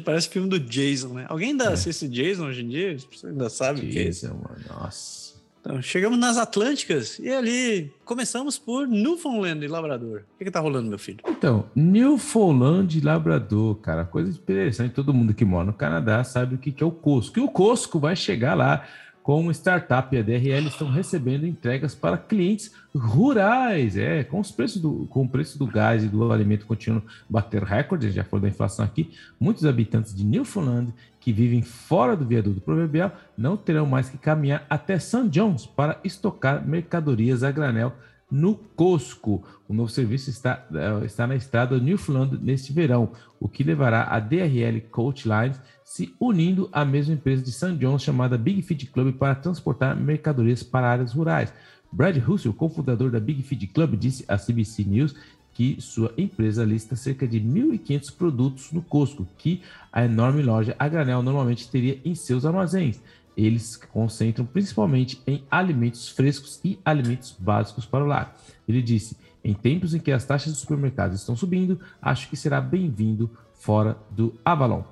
[0.03, 1.25] Parece filme do Jason, né?
[1.29, 1.73] Alguém ainda é.
[1.73, 2.97] assiste Jason hoje em dia?
[2.97, 4.27] Você ainda sabe Jason, que é isso?
[4.27, 5.31] Mano, nossa.
[5.61, 10.21] Então, chegamos nas Atlânticas e ali começamos por Newfoundland e Labrador.
[10.33, 11.19] O que, que tá rolando, meu filho?
[11.27, 14.95] Então, Newfoundland e Labrador, cara, coisa interessante.
[14.95, 17.37] Todo mundo que mora no Canadá sabe o que, que é o Cosco.
[17.37, 18.87] E o Cosco vai chegar lá
[19.23, 24.81] como startup e a DRL estão recebendo entregas para clientes rurais, é, com os preços
[24.81, 28.49] do, com o preço do gás e do alimento continuando bater recordes, já falou da
[28.49, 34.09] inflação aqui, muitos habitantes de Newfoundland que vivem fora do viaduto proverbial não terão mais
[34.09, 35.29] que caminhar até St.
[35.29, 37.93] John's para estocar mercadorias a granel
[38.31, 39.43] no Cosco.
[39.67, 44.19] O novo serviço está, eh, está na estrada Newfoundland neste verão, o que levará a
[44.19, 45.59] DRL Coach Lines
[45.91, 47.75] se unindo à mesma empresa de St.
[47.75, 51.53] John's chamada Big Feed Club para transportar mercadorias para áreas rurais.
[51.91, 55.13] Brad Russell, cofundador da Big Feed Club, disse à CBC News
[55.53, 60.87] que sua empresa lista cerca de 1.500 produtos no Costco, que a enorme loja a
[60.87, 63.01] granel normalmente teria em seus armazéns.
[63.35, 68.37] Eles concentram principalmente em alimentos frescos e alimentos básicos para o lar.
[68.65, 72.61] Ele disse: em tempos em que as taxas dos supermercados estão subindo, acho que será
[72.61, 74.83] bem-vindo fora do Avalon.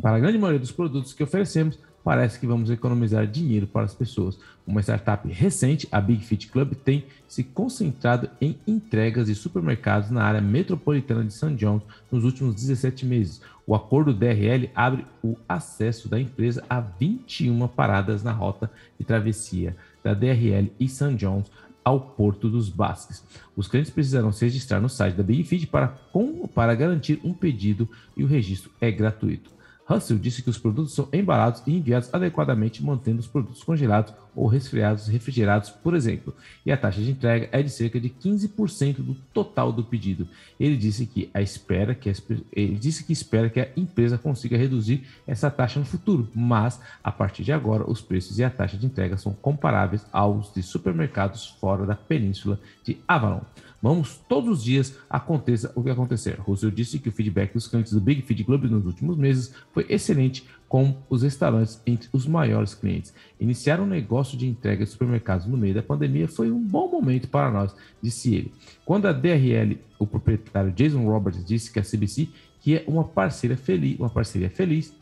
[0.00, 3.94] Para a grande maioria dos produtos que oferecemos, parece que vamos economizar dinheiro para as
[3.94, 4.38] pessoas.
[4.66, 10.22] Uma startup recente, a Big Fit Club, tem se concentrado em entregas de supermercados na
[10.22, 11.54] área metropolitana de St.
[11.54, 13.40] John's nos últimos 17 meses.
[13.66, 19.74] O acordo DRL abre o acesso da empresa a 21 paradas na rota de travessia
[20.02, 21.14] da DRL e St.
[21.14, 21.50] John's
[21.82, 23.22] ao Porto dos Basques.
[23.56, 27.32] Os clientes precisarão se registrar no site da Big Feed para, com, para garantir um
[27.32, 29.54] pedido e o registro é gratuito.
[29.86, 34.46] Russell disse que os produtos são embalados e enviados adequadamente, mantendo os produtos congelados ou
[34.46, 36.34] resfriados refrigerados, por exemplo,
[36.64, 40.26] e a taxa de entrega é de cerca de 15% do total do pedido.
[40.58, 42.14] Ele disse que a espera que a,
[42.52, 47.12] ele disse que espera que a empresa consiga reduzir essa taxa no futuro, mas a
[47.12, 51.46] partir de agora os preços e a taxa de entrega são comparáveis aos de supermercados
[51.60, 53.42] fora da península de Avalon.
[53.84, 56.40] Vamos todos os dias aconteça o que acontecer.
[56.40, 59.84] Russell disse que o feedback dos clientes do Big Feed Club nos últimos meses foi
[59.90, 63.12] excelente com os restaurantes entre os maiores clientes.
[63.38, 67.28] Iniciar um negócio de entrega de supermercados no meio da pandemia foi um bom momento
[67.28, 68.54] para nós, disse ele.
[68.86, 72.30] Quando a DRL, o proprietário Jason Roberts, disse que a CBC
[72.62, 74.94] que é uma parceira feliz, uma parceria feliz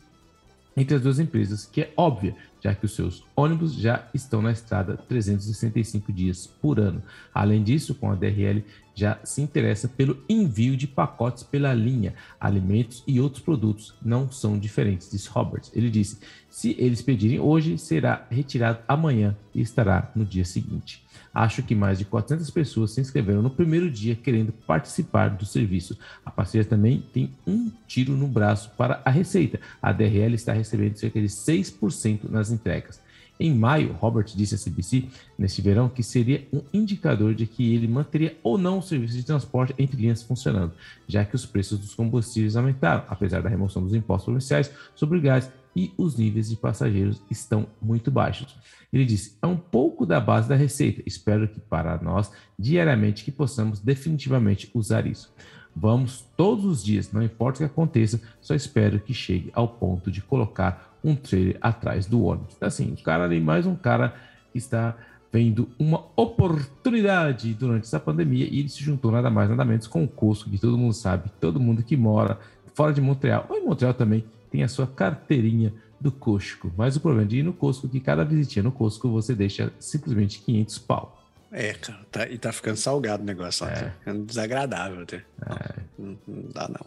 [0.75, 4.51] entre as duas empresas, que é óbvia, já que os seus ônibus já estão na
[4.51, 7.03] estrada 365 dias por ano.
[7.33, 8.63] Além disso, com a DRL
[8.95, 12.13] já se interessa pelo envio de pacotes pela linha.
[12.39, 15.71] Alimentos e outros produtos não são diferentes, disse Roberts.
[15.75, 16.19] Ele disse:
[16.49, 21.03] se eles pedirem hoje, será retirado amanhã e estará no dia seguinte.
[21.33, 25.97] Acho que mais de 400 pessoas se inscreveram no primeiro dia querendo participar do serviço.
[26.23, 29.59] A parceria também tem um tiro no braço para a receita.
[29.81, 33.01] A DRL está recebendo cerca de 6% nas entregas.
[33.39, 35.05] Em maio, Robert disse à CBC
[35.37, 39.23] neste verão que seria um indicador de que ele manteria ou não o serviço de
[39.23, 40.73] transporte entre linhas funcionando,
[41.07, 45.21] já que os preços dos combustíveis aumentaram, apesar da remoção dos impostos provinciais sobre o
[45.21, 48.55] gás e os níveis de passageiros estão muito baixos.
[48.91, 51.01] Ele disse: é um pouco da base da receita.
[51.05, 55.33] Espero que para nós diariamente que possamos definitivamente usar isso.
[55.75, 60.11] Vamos todos os dias, não importa o que aconteça, só espero que chegue ao ponto
[60.11, 62.55] de colocar um trailer atrás do ônibus.
[62.61, 64.13] Assim, o cara ali, mais um cara
[64.51, 64.95] que está
[65.31, 70.03] vendo uma oportunidade durante essa pandemia e ele se juntou nada mais nada menos com
[70.03, 72.37] o Cusco, que todo mundo sabe, todo mundo que mora
[72.75, 74.23] fora de Montreal, ou em Montreal também,
[74.53, 76.71] tem a sua carteirinha do Cusco.
[76.77, 79.73] Mas o problema de ir no Cusco é que cada visitinha no Cusco você deixa
[79.79, 81.23] simplesmente 500 pau.
[81.51, 83.71] É, cara, tá, e tá ficando salgado o negócio, é.
[83.71, 85.17] tá ficando desagradável até.
[85.17, 85.79] É.
[85.97, 86.85] Não, não, dá não.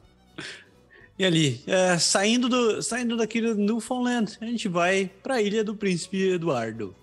[1.18, 5.64] E ali, é, saindo, do, saindo daqui do Newfoundland, a gente vai para a Ilha
[5.64, 6.94] do Príncipe Eduardo.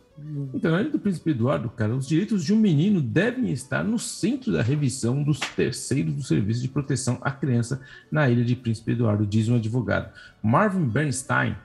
[0.53, 4.51] Então, Ilha do Príncipe Eduardo, cara, os direitos de um menino devem estar no centro
[4.51, 7.81] da revisão dos terceiros do Serviço de Proteção à Criança
[8.11, 10.13] na Ilha de Príncipe Eduardo, diz um advogado.
[10.41, 11.55] Marvin Bernstein,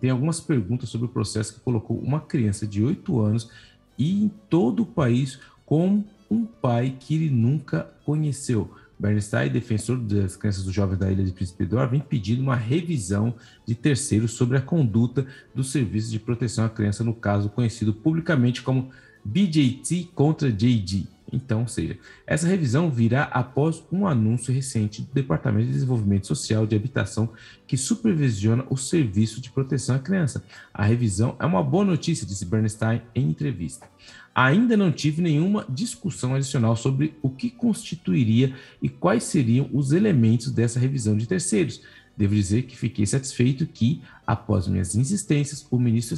[0.00, 3.50] tem algumas perguntas sobre o processo que colocou uma criança de 8 anos
[3.96, 8.74] e em todo o país com um pai que ele nunca conheceu.
[8.98, 13.34] Bernstein, defensor das crianças dos jovens da Ilha de Príncipe Eduardo, vem pedindo uma revisão
[13.64, 18.62] de terceiros sobre a conduta do Serviço de Proteção à Criança, no caso conhecido publicamente
[18.62, 18.90] como
[19.24, 21.17] BJT contra JD.
[21.32, 26.74] Então, seja, essa revisão virá após um anúncio recente do Departamento de Desenvolvimento Social de
[26.74, 27.30] Habitação
[27.66, 30.42] que supervisiona o serviço de proteção à criança.
[30.72, 33.86] A revisão é uma boa notícia, disse Bernstein em entrevista.
[34.34, 40.50] Ainda não tive nenhuma discussão adicional sobre o que constituiria e quais seriam os elementos
[40.50, 41.82] dessa revisão de terceiros.
[42.16, 46.16] Devo dizer que fiquei satisfeito que, após minhas insistências, o ministro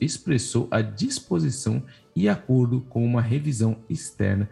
[0.00, 1.82] expressou a disposição
[2.14, 4.48] e acordo com uma revisão externa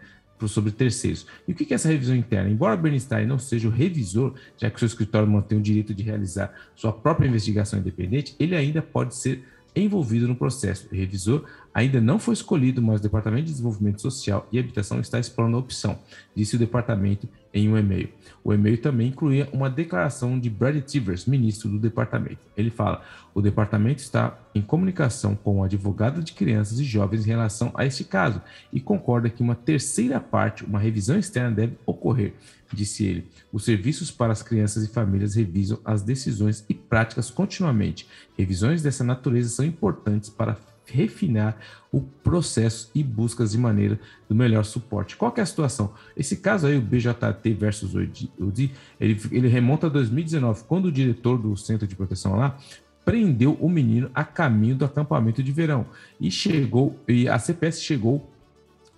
[0.47, 1.27] sobre terceiros.
[1.47, 2.49] E o que é essa revisão interna?
[2.49, 6.53] Embora Bernstein não seja o revisor, já que seu escritório mantém o direito de realizar
[6.75, 9.43] sua própria investigação independente, ele ainda pode ser
[9.75, 10.87] envolvido no processo.
[10.91, 15.19] O revisor ainda não foi escolhido, mas o Departamento de Desenvolvimento Social e Habitação está
[15.19, 15.99] explorando a opção,
[16.35, 18.09] disse o departamento em um e-mail.
[18.43, 22.39] O e-mail também incluía uma declaração de Brad Tivers, ministro do departamento.
[22.55, 23.03] Ele fala:
[23.33, 27.85] o departamento está em comunicação com o advogado de crianças e jovens em relação a
[27.85, 32.33] este caso e concorda que uma terceira parte, uma revisão externa, deve ocorrer,
[32.73, 33.27] disse ele.
[33.51, 38.07] Os serviços para as crianças e famílias revisam as decisões e práticas continuamente.
[38.37, 40.57] Revisões dessa natureza são importantes para
[40.91, 41.57] refinar
[41.91, 45.15] o processo e buscas de maneira do melhor suporte.
[45.15, 45.93] Qual é a situação?
[46.15, 50.91] Esse caso aí, o BJT versus o UDI, ele, ele remonta a 2019, quando o
[50.91, 52.57] diretor do Centro de Proteção lá
[53.03, 55.87] prendeu o menino a caminho do acampamento de verão
[56.21, 58.29] e chegou e a CPS chegou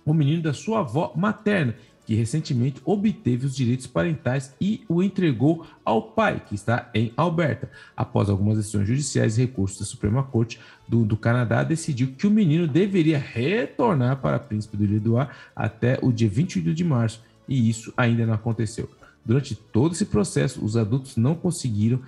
[0.04, 1.74] o menino da sua avó materna
[2.06, 7.70] que recentemente obteve os direitos parentais e o entregou ao pai, que está em Alberta.
[7.96, 10.58] Após algumas decisões judiciais e recursos da Suprema Corte
[10.88, 16.12] do, do Canadá, decidiu que o menino deveria retornar para Príncipe do Lidoá até o
[16.12, 18.88] dia 28 de março, e isso ainda não aconteceu.
[19.24, 22.00] Durante todo esse processo, os adultos não conseguiram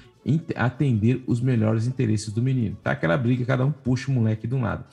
[0.56, 2.76] atender os melhores interesses do menino.
[2.82, 4.84] Tá aquela briga, cada um puxa o moleque de um lado.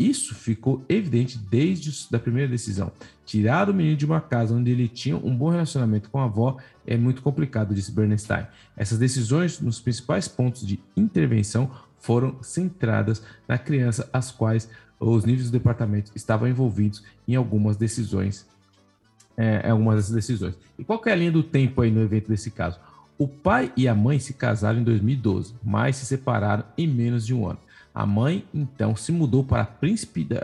[0.00, 2.90] Isso ficou evidente desde a primeira decisão.
[3.26, 6.56] Tirar o menino de uma casa onde ele tinha um bom relacionamento com a avó
[6.86, 8.46] é muito complicado, disse Bernstein.
[8.74, 15.50] Essas decisões, nos principais pontos de intervenção, foram centradas na criança, as quais os níveis
[15.50, 18.48] do departamento estavam envolvidos em algumas decisões.
[19.36, 20.54] É, algumas dessas decisões.
[20.78, 22.80] E qual é a linha do tempo aí no evento desse caso?
[23.18, 27.34] O pai e a mãe se casaram em 2012, mas se separaram em menos de
[27.34, 27.58] um ano.
[27.94, 29.68] A mãe, então, se mudou para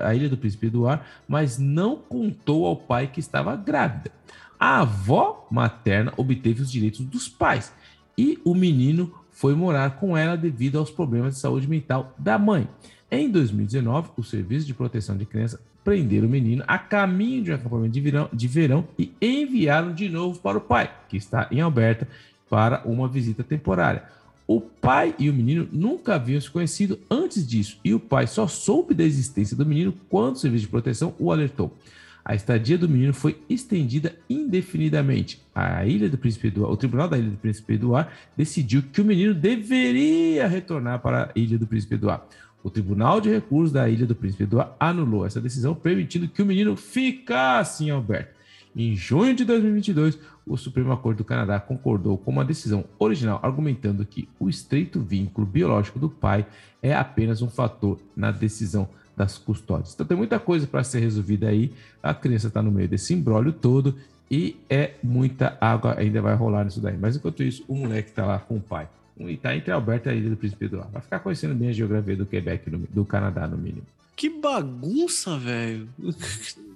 [0.02, 4.10] a, ilha do Príncipe Eduardo, mas não contou ao pai que estava grávida.
[4.58, 7.72] A avó materna obteve os direitos dos pais
[8.16, 12.66] e o menino foi morar com ela devido aos problemas de saúde mental da mãe.
[13.10, 17.54] Em 2019, o Serviço de Proteção de Criança prenderam o menino a caminho de um
[17.54, 21.60] acampamento de verão, de verão e enviaram de novo para o pai, que está em
[21.60, 22.08] Alberta,
[22.50, 24.02] para uma visita temporária.
[24.46, 28.46] O pai e o menino nunca haviam se conhecido antes disso, e o pai só
[28.46, 31.76] soube da existência do menino quando o serviço de proteção o alertou.
[32.24, 35.40] A estadia do menino foi estendida indefinidamente.
[35.54, 39.04] A ilha do Príncipe Eduardo, o tribunal da Ilha do Príncipe Eduardo decidiu que o
[39.04, 42.24] menino deveria retornar para a Ilha do Príncipe Eduardo.
[42.64, 46.46] O Tribunal de Recursos da Ilha do Príncipe Eduardo anulou essa decisão, permitindo que o
[46.46, 48.34] menino ficasse em Alberta.
[48.74, 54.06] Em junho de 2022, o Supremo Corte do Canadá concordou com uma decisão original, argumentando
[54.06, 56.46] que o estreito vínculo biológico do pai
[56.80, 59.94] é apenas um fator na decisão das custódias.
[59.94, 61.72] Então tem muita coisa para ser resolvida aí.
[62.02, 63.96] A criança está no meio desse embrólio todo
[64.30, 66.96] e é muita água ainda vai rolar nisso daí.
[66.96, 68.88] Mas enquanto isso, o moleque está lá com o pai.
[69.18, 70.92] E está entre Alberta e a Ilha do Príncipe Eduardo.
[70.92, 73.86] Vai ficar conhecendo bem a geografia do Quebec, do Canadá, no mínimo.
[74.14, 75.88] Que bagunça, velho.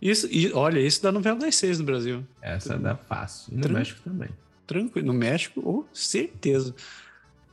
[0.00, 2.24] Isso, e olha, isso dá novela das seis no Brasil.
[2.40, 3.52] Essa dá fácil.
[3.52, 4.28] E no México também.
[4.66, 5.06] Tranquilo.
[5.06, 6.74] No México, oh, certeza.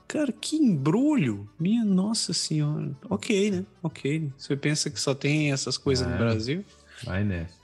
[0.07, 1.49] Cara, que embrulho!
[1.59, 2.91] Minha nossa senhora.
[3.09, 3.65] Ok, né?
[3.81, 4.29] Ok.
[4.37, 6.63] Você pensa que só tem essas coisas no Brasil?
[7.03, 7.55] Vai nessa.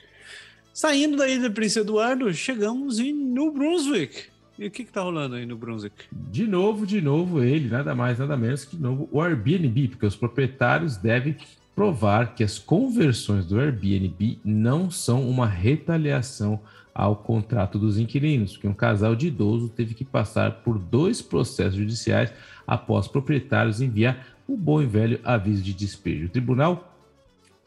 [0.73, 4.31] Saindo da ilha do Príncipe Eduardo, chegamos em New Brunswick.
[4.57, 6.05] E o que, que tá rolando aí no Brunswick?
[6.11, 10.05] De novo, de novo, ele, nada mais, nada menos que de novo o Airbnb, porque
[10.05, 11.35] os proprietários devem
[11.75, 16.59] provar que as conversões do Airbnb não são uma retaliação
[16.93, 21.75] ao contrato dos inquilinos, porque um casal de idoso teve que passar por dois processos
[21.75, 22.33] judiciais
[22.67, 26.25] após proprietários enviar o bom e velho aviso de despejo.
[26.25, 26.87] O Tribunal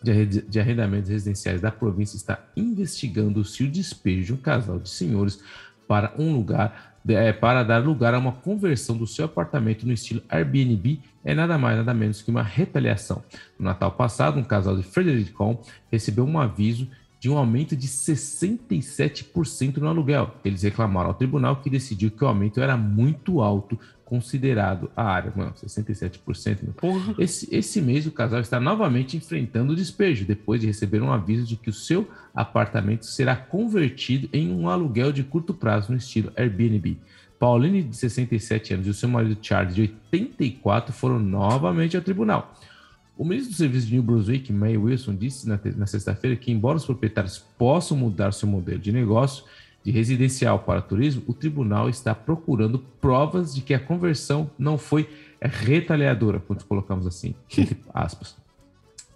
[0.02, 5.42] de Arrendamentos Residenciais da província está investigando se o despejo de um casal de senhores
[5.88, 10.22] para um lugar é, para dar lugar a uma conversão do seu apartamento no estilo
[10.28, 13.22] Airbnb é nada mais nada menos que uma retaliação.
[13.58, 15.60] No Natal passado, um casal de Fredericton
[15.90, 16.88] recebeu um aviso
[17.24, 20.34] de um aumento de 67% no aluguel.
[20.44, 25.32] Eles reclamaram ao tribunal que decidiu que o aumento era muito alto considerado a área.
[25.34, 26.58] Mano, 67%.
[26.62, 27.14] Meu.
[27.18, 31.46] Esse, esse mês o casal está novamente enfrentando o despejo, depois de receber um aviso
[31.46, 36.32] de que o seu apartamento será convertido em um aluguel de curto prazo no estilo
[36.36, 36.98] Airbnb.
[37.38, 42.54] Pauline, de 67 anos, e o seu marido Charles, de 84, foram novamente ao tribunal.
[43.16, 46.76] O ministro do Serviço de New Brunswick, May Wilson, disse na, na sexta-feira que, embora
[46.76, 49.44] os proprietários possam mudar seu modelo de negócio
[49.84, 55.08] de residencial para turismo, o tribunal está procurando provas de que a conversão não foi
[55.42, 58.36] retaliadora, quando colocamos assim, entre aspas.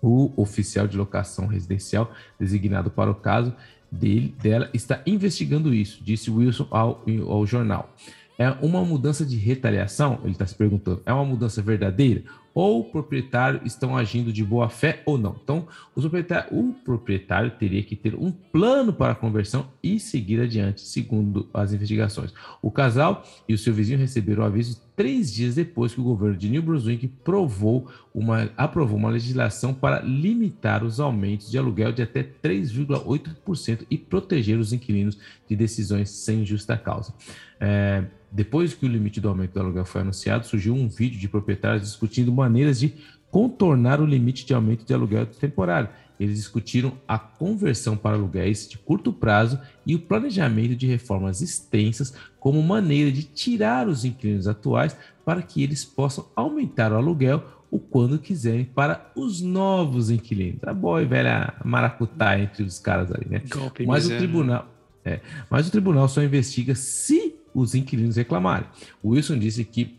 [0.00, 3.54] O oficial de locação residencial designado para o caso
[3.90, 7.92] dele, dela está investigando isso, disse Wilson ao, ao jornal.
[8.38, 10.20] É uma mudança de retaliação?
[10.22, 11.02] Ele está se perguntando.
[11.04, 12.22] É uma mudança verdadeira?
[12.58, 15.36] Ou o proprietário estão agindo de boa fé ou não.
[15.40, 21.48] Então, o proprietário teria que ter um plano para a conversão e seguir adiante, segundo
[21.54, 22.34] as investigações.
[22.60, 26.36] O casal e o seu vizinho receberam o aviso três dias depois que o governo
[26.36, 32.02] de New Brunswick provou uma, aprovou uma legislação para limitar os aumentos de aluguel de
[32.02, 35.16] até 3,8% e proteger os inquilinos
[35.48, 37.14] de decisões sem justa causa.
[37.60, 41.28] É, depois que o limite do aumento do aluguel foi anunciado, surgiu um vídeo de
[41.28, 42.94] proprietários discutindo maneiras de
[43.30, 45.88] contornar o limite de aumento de aluguel temporário.
[46.18, 52.12] Eles discutiram a conversão para aluguéis de curto prazo e o planejamento de reformas extensas
[52.40, 57.78] como maneira de tirar os inquilinos atuais para que eles possam aumentar o aluguel o
[57.78, 60.60] quando quiserem para os novos inquilinos.
[60.64, 63.42] A boa e velha maracutá entre os caras ali, né?
[63.48, 64.66] Golpe mas o tribunal,
[65.04, 68.68] é, mas o tribunal só investiga se os inquilinos reclamarem.
[69.04, 69.98] Wilson disse que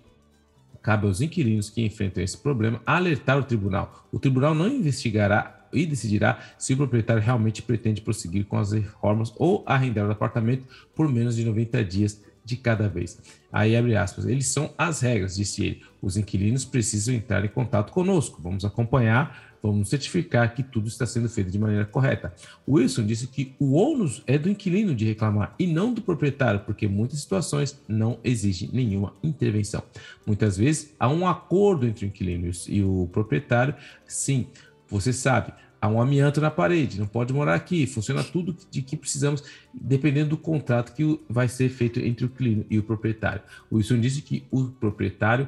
[0.82, 4.08] cabe aos inquilinos que enfrentam esse problema alertar o tribunal.
[4.12, 9.34] O tribunal não investigará e decidirá se o proprietário realmente pretende prosseguir com as reformas
[9.38, 10.64] ou arrendar o apartamento
[10.96, 13.20] por menos de 90 dias de cada vez.
[13.52, 15.82] Aí abre aspas, eles são as regras, disse ele.
[16.02, 18.42] Os inquilinos precisam entrar em contato conosco.
[18.42, 22.34] Vamos acompanhar Vamos certificar que tudo está sendo feito de maneira correta.
[22.68, 26.88] Wilson disse que o ônus é do inquilino de reclamar e não do proprietário, porque
[26.88, 29.84] muitas situações não exigem nenhuma intervenção.
[30.26, 33.76] Muitas vezes há um acordo entre o inquilino e o proprietário.
[34.08, 34.48] Sim,
[34.88, 38.98] você sabe, há um amianto na parede, não pode morar aqui, funciona tudo de que
[38.98, 39.44] precisamos,
[39.74, 43.42] dependendo do contrato que vai ser feito entre o inquilino e o proprietário.
[43.70, 45.48] O Wilson disse que o proprietário,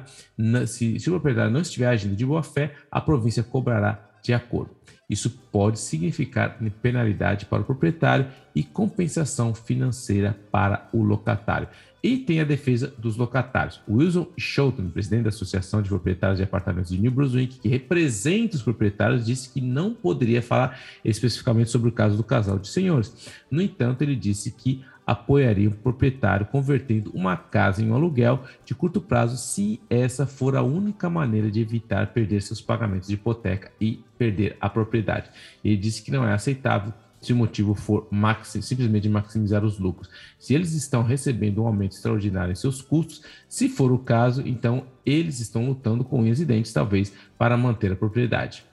[0.66, 4.70] se, se o proprietário não estiver agindo de boa fé, a província cobrará de acordo.
[5.10, 11.68] Isso pode significar penalidade para o proprietário e compensação financeira para o locatário.
[12.02, 13.80] E tem a defesa dos locatários.
[13.88, 18.62] Wilson Schouten, presidente da Associação de Proprietários de Apartamentos de New Brunswick, que representa os
[18.62, 23.30] proprietários, disse que não poderia falar especificamente sobre o caso do casal de senhores.
[23.48, 28.74] No entanto, ele disse que apoiaria o proprietário convertendo uma casa em um aluguel de
[28.74, 33.70] curto prazo se essa for a única maneira de evitar perder seus pagamentos de hipoteca
[33.80, 35.30] e perder a propriedade.
[35.64, 36.92] Ele disse que não é aceitável
[37.22, 40.10] se o motivo for maxi, simplesmente maximizar os lucros.
[40.38, 44.84] Se eles estão recebendo um aumento extraordinário em seus custos, se for o caso, então
[45.06, 48.64] eles estão lutando com unhas e dentes, talvez, para manter a propriedade.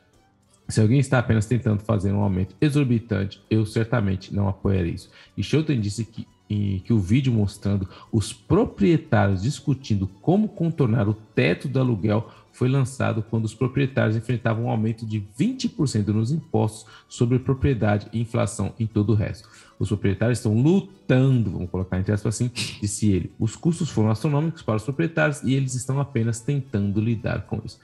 [0.67, 5.09] Se alguém está apenas tentando fazer um aumento exorbitante, eu certamente não apoiarei isso.
[5.37, 11.67] E Shelton disse que, que o vídeo mostrando os proprietários discutindo como contornar o teto
[11.67, 12.29] do aluguel
[12.59, 18.19] foi lançado quando os proprietários enfrentavam um aumento de 20% nos impostos sobre propriedade e
[18.19, 19.47] inflação em todo o resto.
[19.79, 23.31] Os proprietários estão lutando, vamos colocar entre aspas assim, disse ele.
[23.39, 27.79] Os custos foram astronômicos para os proprietários e eles estão apenas tentando lidar com isso.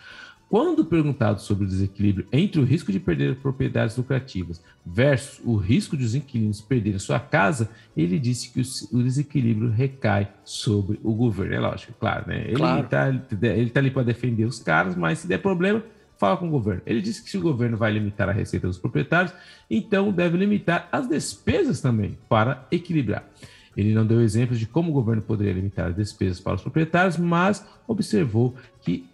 [0.49, 5.97] Quando perguntado sobre o desequilíbrio entre o risco de perder propriedades lucrativas versus o risco
[5.97, 8.61] de os inquilinos perderem sua casa, ele disse que
[8.95, 11.55] o desequilíbrio recai sobre o governo.
[11.55, 12.45] É lógico, claro, né?
[12.47, 13.09] Ele está
[13.41, 15.83] ele tá ali para defender os caras, mas se der problema,
[16.17, 16.81] fala com o governo.
[16.85, 19.33] Ele disse que se o governo vai limitar a receita dos proprietários,
[19.69, 23.27] então deve limitar as despesas também para equilibrar.
[23.75, 27.17] Ele não deu exemplos de como o governo poderia limitar as despesas para os proprietários,
[27.17, 29.09] mas observou que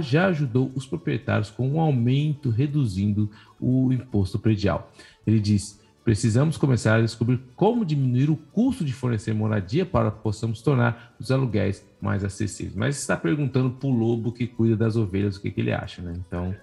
[0.00, 3.30] já ajudou os proprietários com um aumento reduzindo
[3.60, 4.90] o imposto predial.
[5.26, 10.20] Ele diz: precisamos começar a descobrir como diminuir o custo de fornecer moradia para que
[10.20, 12.76] possamos tornar os aluguéis mais acessíveis.
[12.76, 16.00] Mas está perguntando para o lobo que cuida das ovelhas o que, que ele acha,
[16.02, 16.14] né?
[16.26, 16.54] Então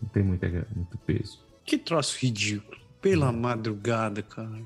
[0.00, 1.40] não tem muita, muito peso.
[1.64, 2.80] Que troço ridículo.
[3.02, 4.62] Pela madrugada, cara.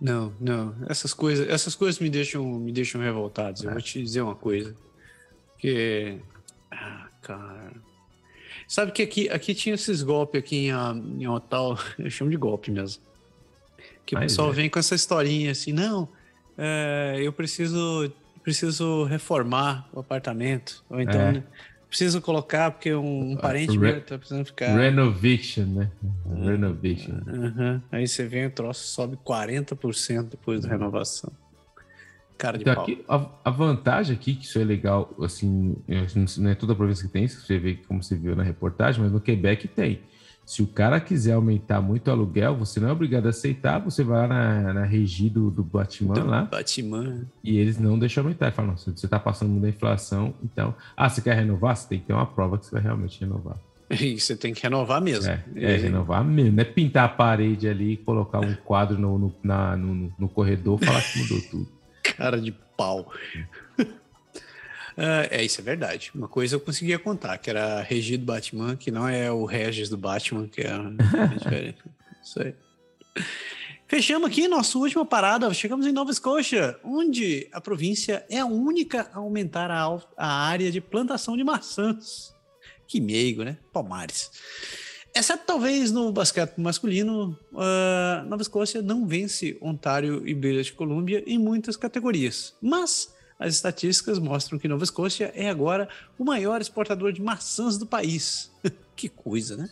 [0.00, 0.74] Não, não.
[0.88, 3.62] Essas coisas, essas coisas me deixam, me deixam revoltados.
[3.62, 4.74] Eu vou te dizer uma coisa.
[5.58, 6.18] Que.
[6.70, 7.72] Ah, cara.
[8.66, 12.36] Sabe que aqui, aqui tinha esses golpes aqui em, ah, em Otal, eu chamo de
[12.36, 13.02] golpe mesmo.
[14.06, 14.52] Que o pessoal é.
[14.52, 16.08] vem com essa historinha assim, não,
[16.56, 20.84] é, eu preciso, preciso reformar o apartamento.
[20.90, 21.32] Ou então, é.
[21.32, 21.44] né,
[21.88, 24.76] preciso colocar porque um, um parente Re meu tá precisando ficar.
[24.76, 25.90] Renovation, né?
[26.44, 27.20] Renovation.
[27.26, 27.80] Uhum.
[27.90, 31.32] Aí você vem o troço sobe 40% depois da renovação.
[32.40, 32.84] Cara de então, pau.
[32.84, 35.76] Aqui, a, a, vantagem aqui, que isso é legal, assim,
[36.38, 39.12] não é toda a província que tem, você vê como você viu na reportagem, mas
[39.12, 40.00] no Quebec tem.
[40.46, 44.02] Se o cara quiser aumentar muito o aluguel, você não é obrigado a aceitar, você
[44.02, 46.44] vai lá na, na regi do, do Batman do lá.
[46.44, 47.26] Batman.
[47.44, 48.50] E eles não deixam aumentar.
[48.52, 50.74] Falam, você está passando muito da inflação, então.
[50.96, 51.76] Ah, você quer renovar?
[51.76, 53.58] Você tem que ter uma prova que você vai realmente renovar.
[54.00, 55.30] E você tem que renovar mesmo.
[55.30, 56.52] É, é renovar mesmo.
[56.52, 60.78] Não é pintar a parede ali, colocar um quadro no, no, na, no, no corredor
[60.80, 61.79] e falar que mudou tudo.
[62.20, 63.10] Cara de pau.
[63.78, 63.84] Uh,
[65.30, 66.10] é, isso é verdade.
[66.14, 69.88] Uma coisa eu conseguia contar, que era Regi do Batman, que não é o Regis
[69.88, 70.68] do Batman, que é
[71.38, 71.82] diferente.
[72.22, 72.54] isso aí.
[73.88, 75.52] Fechamos aqui nossa última parada.
[75.54, 80.70] Chegamos em Nova Escócia, onde a província é a única a aumentar a, a área
[80.70, 82.34] de plantação de maçãs.
[82.86, 83.56] Que meigo, né?
[83.72, 84.30] Palmares.
[85.20, 91.38] Exceto talvez no basquete masculino, uh, Nova Escócia não vence Ontário e British Columbia em
[91.38, 92.54] muitas categorias.
[92.58, 97.84] Mas as estatísticas mostram que Nova Escócia é agora o maior exportador de maçãs do
[97.84, 98.50] país.
[98.96, 99.70] que coisa, né?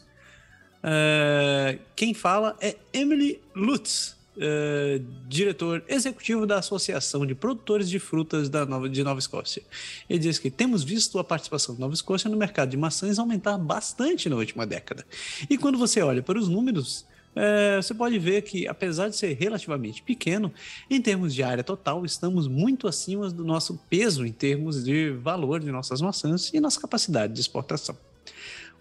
[0.85, 8.49] Uh, quem fala é Emily Lutz, uh, diretor executivo da Associação de Produtores de Frutas
[8.49, 9.63] da Nova, de Nova Escócia.
[10.09, 13.59] Ele diz que temos visto a participação de Nova Escócia no mercado de maçãs aumentar
[13.59, 15.05] bastante na última década.
[15.51, 17.05] E quando você olha para os números,
[17.35, 20.53] é, você pode ver que, apesar de ser relativamente pequeno,
[20.91, 25.61] em termos de área total, estamos muito acima do nosso peso em termos de valor
[25.61, 27.97] de nossas maçãs e nossa capacidade de exportação.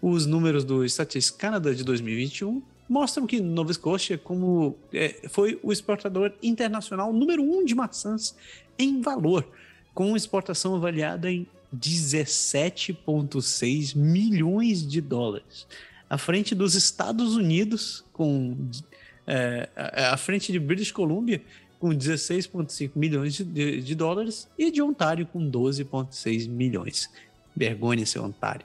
[0.00, 5.72] Os números do Statistics Canada de 2021 mostram que Nova Escócia como, é, foi o
[5.72, 8.34] exportador internacional número um de maçãs
[8.78, 9.46] em valor,
[9.92, 11.46] com exportação avaliada em
[11.76, 15.66] 17,6 milhões de dólares,
[16.08, 18.56] à frente dos Estados Unidos, com
[19.26, 21.42] é, à frente de British Columbia,
[21.78, 27.10] com 16,5 milhões de, de, de, dólares, e de Ontário, com 12,6 milhões.
[27.54, 28.64] Vergonha ser Ontário.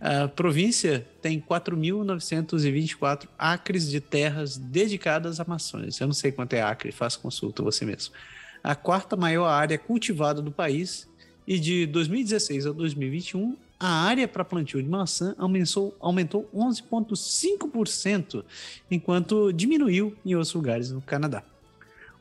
[0.00, 5.98] A província tem 4.924 acres de terras dedicadas a maçãs.
[6.00, 8.14] Eu não sei quanto é acre, faça consulta você mesmo.
[8.62, 11.08] A quarta maior área cultivada do país
[11.46, 18.44] e de 2016 a 2021, a área para plantio de maçã aumentou, aumentou 11,5%,
[18.90, 21.44] enquanto diminuiu em outros lugares no Canadá.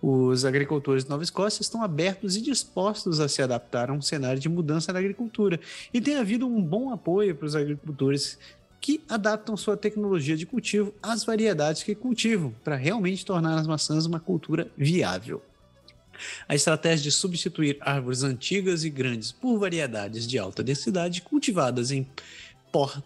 [0.08, 4.40] Os agricultores de Nova Escócia estão abertos e dispostos a se adaptar a um cenário
[4.40, 5.60] de mudança na agricultura,
[5.92, 8.38] e tem havido um bom apoio para os agricultores
[8.80, 14.06] que adaptam sua tecnologia de cultivo às variedades que cultivam, para realmente tornar as maçãs
[14.06, 15.42] uma cultura viável.
[16.48, 22.08] A estratégia de substituir árvores antigas e grandes por variedades de alta densidade cultivadas em,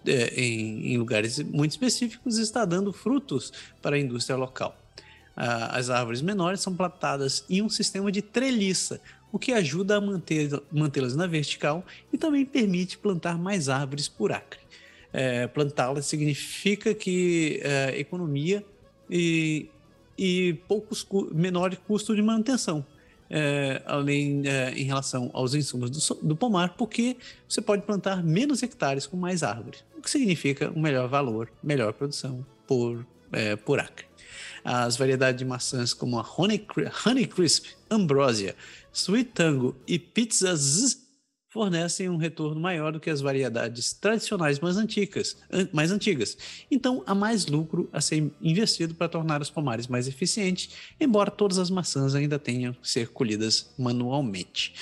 [0.05, 4.75] é, em, em lugares muito específicos está dando frutos para a indústria local.
[5.41, 8.99] As árvores menores são plantadas em um sistema de treliça,
[9.31, 14.59] o que ajuda a mantê-las na vertical e também permite plantar mais árvores por acre.
[15.13, 18.65] É, Plantá-las significa que é, economia
[19.09, 19.69] e,
[20.17, 22.85] e poucos menor custo de manutenção
[23.29, 27.15] é, além é, em relação aos insumos do, do, pomar, porque
[27.47, 31.93] você pode plantar menos hectares com mais árvores, o que significa um melhor valor, melhor
[31.93, 34.08] produção por, é, por acre.
[34.71, 36.63] As variedades de maçãs como a Honey,
[37.03, 38.55] Honey Crisp, Ambrosia,
[38.93, 40.95] Sweet Tango e Pizza Z
[41.47, 45.37] fornecem um retorno maior do que as variedades tradicionais mais antigas,
[45.73, 46.37] mais antigas.
[46.69, 50.69] Então, há mais lucro a ser investido para tornar os pomares mais eficientes,
[51.01, 54.75] embora todas as maçãs ainda tenham que ser colhidas manualmente.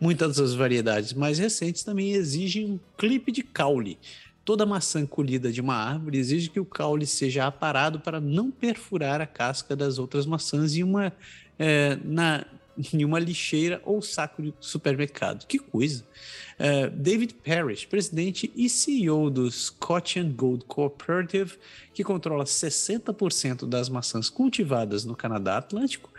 [0.00, 3.98] Muitas das variedades mais recentes também exigem um clipe de caule.
[4.44, 9.20] Toda maçã colhida de uma árvore exige que o caule seja aparado para não perfurar
[9.20, 11.12] a casca das outras maçãs em uma,
[11.58, 12.44] é, na,
[12.92, 15.46] em uma lixeira ou saco de supermercado.
[15.46, 16.04] Que coisa!
[16.54, 21.58] Uh, David Parrish, presidente e CEO do Scotch and Gold Cooperative,
[21.92, 26.10] que controla 60% das maçãs cultivadas no Canadá Atlântico,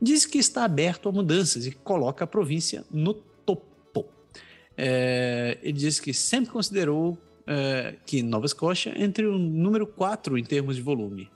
[0.00, 4.00] diz que está aberto a mudanças e coloca a província no topo.
[4.00, 7.16] Uh, ele diz que sempre considerou
[7.46, 11.30] uh, que Nova Escócia entre o número 4 em termos de volume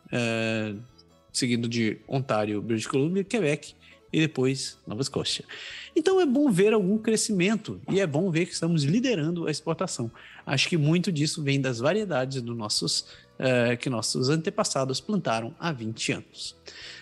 [1.39, 3.75] seguindo de Ontário, British Columbia, Quebec
[4.13, 5.45] e depois Nova Escócia.
[5.95, 10.11] Então é bom ver algum crescimento e é bom ver que estamos liderando a exportação.
[10.47, 13.01] Acho que muito disso vem das variedades dos nossos,
[13.39, 16.57] uh, que nossos antepassados plantaram há 20 anos.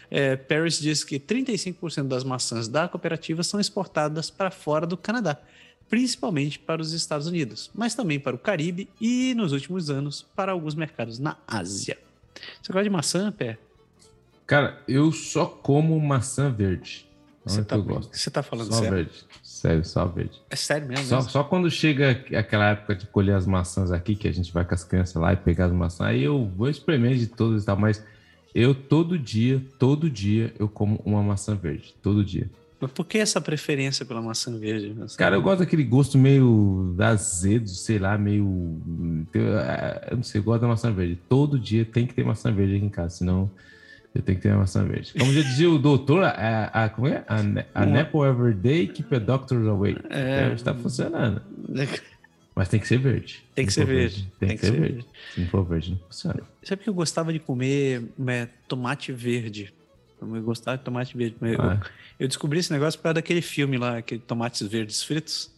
[0.09, 5.36] É, Paris diz que 35% das maçãs da cooperativa são exportadas para fora do Canadá,
[5.89, 10.52] principalmente para os Estados Unidos, mas também para o Caribe e, nos últimos anos, para
[10.52, 11.98] alguns mercados na Ásia.
[12.62, 13.58] Você gosta de maçã, Pé?
[14.47, 17.06] Cara, eu só como maçã verde.
[17.44, 18.97] Você tá, você tá falando só sério?
[18.97, 19.24] verde.
[19.40, 20.42] Sério, só verde.
[20.50, 21.06] É sério mesmo?
[21.06, 24.65] Só, só, quando chega aquela época de colher as maçãs aqui, que a gente vai
[24.65, 27.66] com as crianças lá e pegar as maçãs, aí eu vou espremer de todas e
[27.66, 28.05] tal, mas
[28.52, 31.94] eu todo dia, todo dia, eu como uma maçã verde.
[32.02, 32.50] Todo dia.
[32.80, 34.94] Mas por que essa preferência pela maçã verde?
[35.16, 38.80] Cara, eu gosto daquele gosto meio azedo, sei lá, meio.
[39.32, 41.18] Eu não sei, eu gosto da maçã verde.
[41.28, 43.50] Todo dia tem que ter maçã verde aqui em casa, senão
[44.14, 45.12] eu tenho que ter maçã verde.
[45.18, 47.24] Como já dizia o doutor, a, a, como é?
[47.26, 47.36] A,
[47.74, 48.00] a Uma...
[48.00, 49.96] apple every day keep a doctor away.
[50.10, 50.52] É...
[50.52, 51.40] Está funcionando.
[52.55, 53.44] Mas tem que ser verde.
[53.55, 54.16] Tem que ser verde.
[54.16, 54.32] verde.
[54.38, 54.94] Tem, tem, que, ser verde.
[54.94, 55.08] verde.
[55.34, 56.42] Se não for verde, não funciona.
[56.62, 59.72] Sabe que eu gostava de comer é, tomate verde?
[60.20, 61.36] Eu gostava de tomate verde.
[61.41, 61.47] Ah.
[61.47, 61.81] Eu, é?
[62.20, 65.51] eu, descobri esse negócio por causa daquele filme lá, aquele tomates verdes fritos.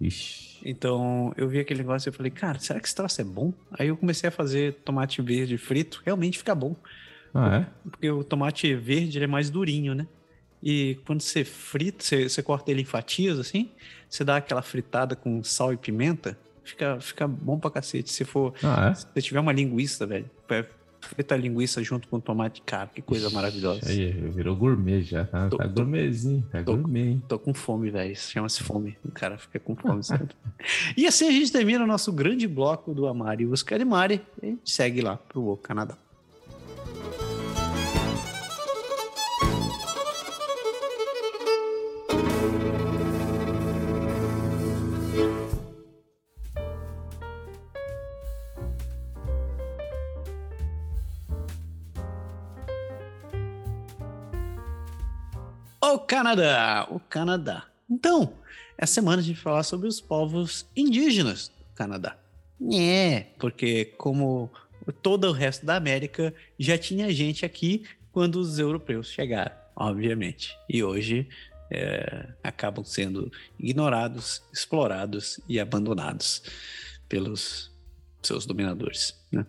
[0.00, 0.60] Ixi.
[0.64, 3.52] Então eu vi aquele negócio e falei, cara, será que esse troço é bom?
[3.72, 6.74] Aí eu comecei a fazer tomate verde frito, realmente fica bom.
[7.32, 7.66] Ah, é?
[7.90, 10.06] Porque o tomate verde é mais durinho, né?
[10.62, 13.70] E quando você frita, você, você corta ele em fatias assim,
[14.08, 18.10] você dá aquela fritada com sal e pimenta, fica, fica bom pra cacete.
[18.10, 18.54] Se for.
[18.62, 18.94] Ah, é?
[18.94, 20.28] Se você tiver uma linguiça, velho,
[21.00, 23.88] frita linguiça junto com tomate, cara, que coisa maravilhosa.
[23.88, 27.22] Aí, virou gourmet já, tá, tô, tá gourmetzinho, tá tô, gourmet, hein?
[27.28, 28.14] Tô com fome, velho.
[28.16, 28.96] Chama-se fome.
[29.04, 30.36] O cara fica com fome, certo?
[30.96, 34.20] e assim a gente termina o nosso grande bloco do Amari e Oscar de Mari
[34.42, 35.96] e segue lá pro Canadá.
[56.18, 57.66] Canadá, o Canadá.
[57.88, 58.34] Então,
[58.76, 62.18] essa semana a gente vai falar sobre os povos indígenas do Canadá.
[62.72, 64.50] É, porque como
[65.00, 70.58] todo o resto da América já tinha gente aqui quando os europeus chegaram, obviamente.
[70.68, 71.28] E hoje
[71.70, 76.42] é, acabam sendo ignorados, explorados e abandonados
[77.08, 77.70] pelos
[78.20, 79.14] seus dominadores.
[79.30, 79.46] Né?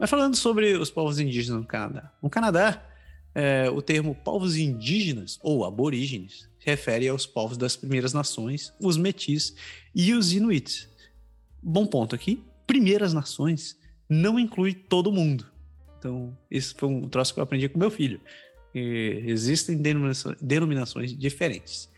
[0.00, 2.12] Mas falando sobre os povos indígenas no Canadá.
[2.20, 2.82] No Canadá,
[3.34, 9.54] é, o termo povos indígenas ou aborígenes refere aos povos das primeiras nações, os metis
[9.94, 10.88] e os inuits.
[11.62, 13.76] Bom ponto aqui: primeiras nações
[14.08, 15.46] não inclui todo mundo.
[15.98, 18.20] Então, isso foi um troço que eu aprendi com meu filho.
[18.74, 21.88] E existem denominações, denominações diferentes.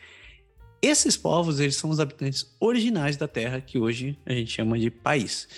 [0.81, 4.91] Esses povos, eles são os habitantes originais da Terra, que hoje a gente chama de
[4.91, 5.49] país.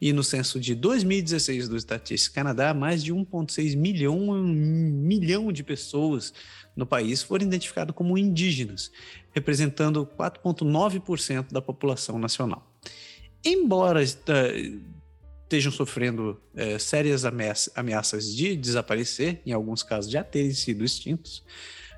[0.00, 6.32] E no censo de 2016 do Estatística Canadá, mais de 1,6 milhão, milhão de pessoas
[6.76, 8.92] no país foram identificadas como indígenas,
[9.32, 12.64] representando 4,9% da população nacional.
[13.44, 17.24] Embora estejam sofrendo é, sérias
[17.74, 21.42] ameaças de desaparecer, em alguns casos já terem sido extintos,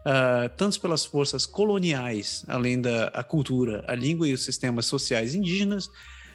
[0.01, 5.91] uh, tanto pelas forças coloniais, além da cultura, a língua e os sistemas sociais indígenas,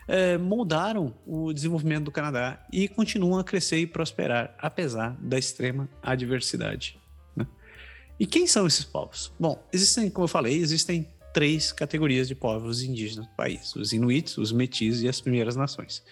[0.07, 5.89] é, moldaram o desenvolvimento do Canadá e continuam a crescer e prosperar, apesar da extrema
[6.01, 6.99] adversidade.
[7.35, 7.47] Né?
[8.19, 9.31] E quem são esses povos?
[9.39, 14.37] Bom, existem, como eu falei, existem três categorias de povos indígenas do país: os Inuits,
[14.37, 16.03] os Metis e as Primeiras Nações.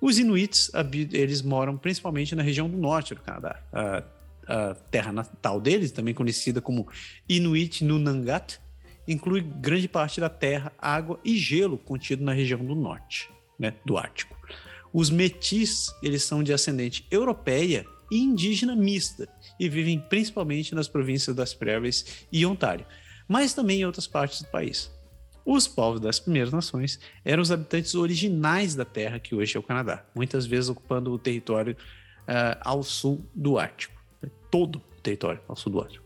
[0.00, 0.70] Os Inuits,
[1.12, 3.60] eles moram principalmente na região do norte do Canadá.
[3.72, 4.04] A,
[4.46, 6.88] a terra natal deles, também conhecida como
[7.28, 8.58] Inuit Nunangat,
[9.08, 13.96] inclui grande parte da terra, água e gelo contido na região do norte, né, do
[13.96, 14.36] Ártico.
[14.92, 19.28] Os metis, eles são de ascendente europeia e indígena mista
[19.58, 22.86] e vivem principalmente nas províncias das Prairies e Ontário,
[23.26, 24.90] mas também em outras partes do país.
[25.44, 29.62] Os povos das primeiras nações eram os habitantes originais da terra que hoje é o
[29.62, 33.98] Canadá, muitas vezes ocupando o território uh, ao sul do Ártico,
[34.50, 36.04] todo o território ao sul do Ártico.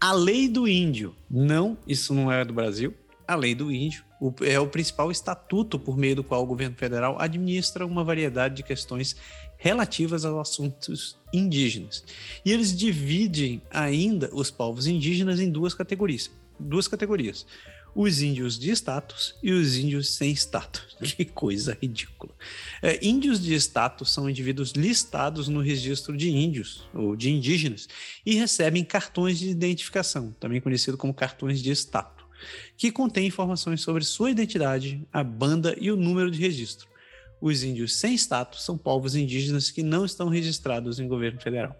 [0.00, 2.94] A lei do índio, não, isso não é do Brasil.
[3.26, 4.04] A lei do índio
[4.42, 8.62] é o principal estatuto por meio do qual o governo federal administra uma variedade de
[8.62, 9.16] questões
[9.56, 12.04] relativas aos assuntos indígenas.
[12.44, 16.30] E eles dividem ainda os povos indígenas em duas categorias.
[16.60, 17.46] Duas categorias.
[17.96, 20.84] Os índios de status e os índios sem status.
[21.16, 22.34] Que coisa ridícula.
[22.82, 27.88] É, índios de status são indivíduos listados no registro de índios ou de indígenas
[28.24, 32.26] e recebem cartões de identificação, também conhecido como cartões de status,
[32.76, 36.86] que contêm informações sobre sua identidade, a banda e o número de registro.
[37.40, 41.74] Os índios sem status são povos indígenas que não estão registrados em governo federal.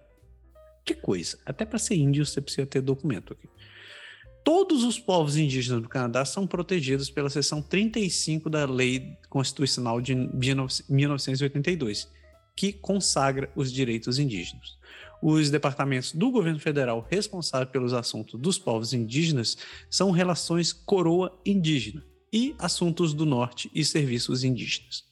[0.85, 1.39] Que coisa!
[1.45, 3.49] Até para ser índio você precisa ter documento aqui.
[4.47, 10.15] Todos os povos indígenas do Canadá são protegidos pela seção 35 da Lei Constitucional de
[10.15, 12.09] 1982,
[12.55, 14.79] que consagra os direitos indígenas.
[15.21, 19.59] Os departamentos do governo federal responsáveis pelos assuntos dos povos indígenas
[19.91, 25.03] são relações coroa indígena e assuntos do norte e serviços indígenas.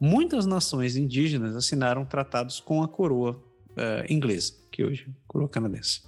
[0.00, 3.44] Muitas nações indígenas assinaram tratados com a coroa
[3.76, 6.02] uh, inglesa que hoje coroa canadense.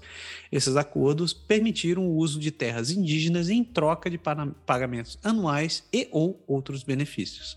[0.50, 6.42] Esses acordos permitiram o uso de terras indígenas em troca de pagamentos anuais e ou
[6.48, 7.56] outros benefícios.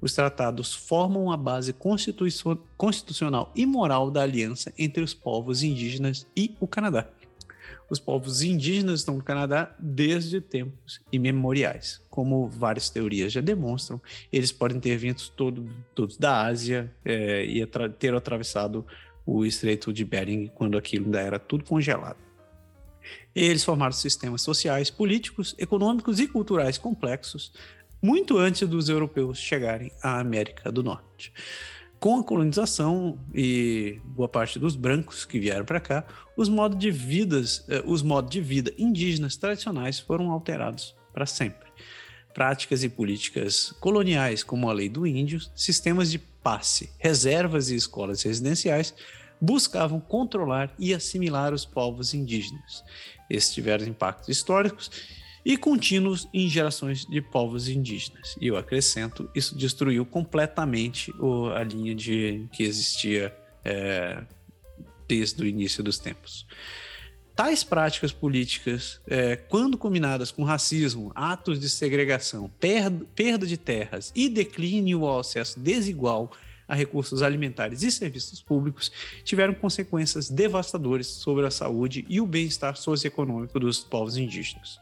[0.00, 1.74] Os tratados formam a base
[2.76, 7.08] constitucional e moral da aliança entre os povos indígenas e o Canadá.
[7.90, 12.00] Os povos indígenas estão no Canadá desde tempos imemoriais.
[12.08, 14.00] Como várias teorias já demonstram,
[14.32, 17.66] eles podem ter vindo todo, todos da Ásia é, e
[17.98, 18.86] ter atravessado
[19.26, 22.18] o Estreito de Bering quando aquilo ainda era tudo congelado.
[23.34, 27.52] Eles formaram sistemas sociais, políticos, econômicos e culturais complexos
[28.04, 31.32] muito antes dos europeus chegarem à América do Norte.
[31.98, 36.90] Com a colonização e boa parte dos brancos que vieram para cá, os modos de
[36.90, 41.66] vidas, eh, os modos de vida indígenas tradicionais foram alterados para sempre.
[42.34, 48.22] Práticas e políticas coloniais, como a lei do índio, sistemas de passe, reservas e escolas
[48.22, 48.94] residenciais
[49.40, 52.84] buscavam controlar e assimilar os povos indígenas.
[53.28, 54.90] Esses tiveram impactos históricos
[55.44, 58.36] e contínuos em gerações de povos indígenas.
[58.40, 61.12] E eu acrescento, isso destruiu completamente
[61.54, 64.22] a linha de que existia é,
[65.08, 66.46] desde o início dos tempos.
[67.36, 74.12] Tais práticas políticas, é, quando combinadas com racismo, atos de segregação, perda, perda de terras
[74.14, 76.30] e declínio ao acesso desigual
[76.68, 78.90] a recursos alimentares e serviços públicos,
[79.24, 84.78] tiveram consequências devastadoras sobre a saúde e o bem-estar socioeconômico dos povos indígenas.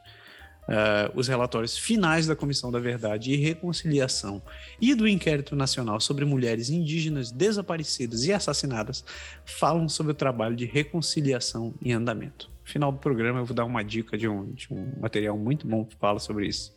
[0.62, 4.40] Uh, os relatórios finais da Comissão da Verdade e Reconciliação
[4.80, 9.04] e do Inquérito Nacional sobre Mulheres Indígenas Desaparecidas e Assassinadas
[9.44, 12.48] falam sobre o trabalho de reconciliação em andamento.
[12.64, 15.66] No final do programa, eu vou dar uma dica de um, de um material muito
[15.66, 16.72] bom que fala sobre isso.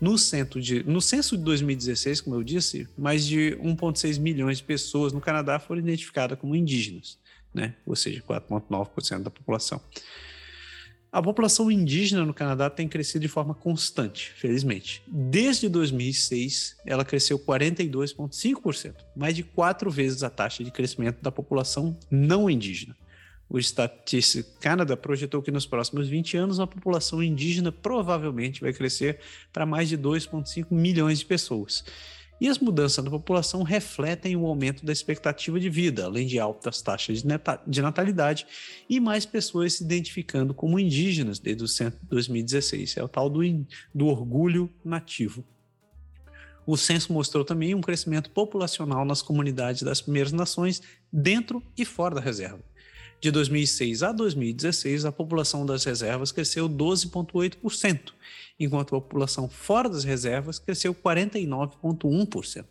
[0.00, 4.64] No, centro de, no censo de 2016, como eu disse, mais de 1,6 milhões de
[4.64, 7.18] pessoas no Canadá foram identificadas como indígenas,
[7.54, 7.76] né?
[7.86, 9.80] ou seja, 4,9% da população.
[11.14, 15.00] A população indígena no Canadá tem crescido de forma constante, felizmente.
[15.06, 21.96] Desde 2006, ela cresceu 42,5%, mais de quatro vezes a taxa de crescimento da população
[22.10, 22.96] não indígena.
[23.48, 29.20] O Statistics Canada projetou que nos próximos 20 anos a população indígena provavelmente vai crescer
[29.52, 31.84] para mais de 2,5 milhões de pessoas.
[32.44, 36.82] E as mudanças na população refletem o aumento da expectativa de vida, além de altas
[36.82, 37.24] taxas
[37.66, 38.46] de natalidade
[38.86, 42.98] e mais pessoas se identificando como indígenas desde o 2016.
[42.98, 43.40] É o tal do,
[43.94, 45.42] do orgulho nativo.
[46.66, 52.16] O censo mostrou também um crescimento populacional nas comunidades das Primeiras Nações, dentro e fora
[52.16, 52.62] da reserva.
[53.22, 58.12] De 2006 a 2016, a população das reservas cresceu 12,8%,
[58.58, 62.64] enquanto a população fora das reservas cresceu 49,1%.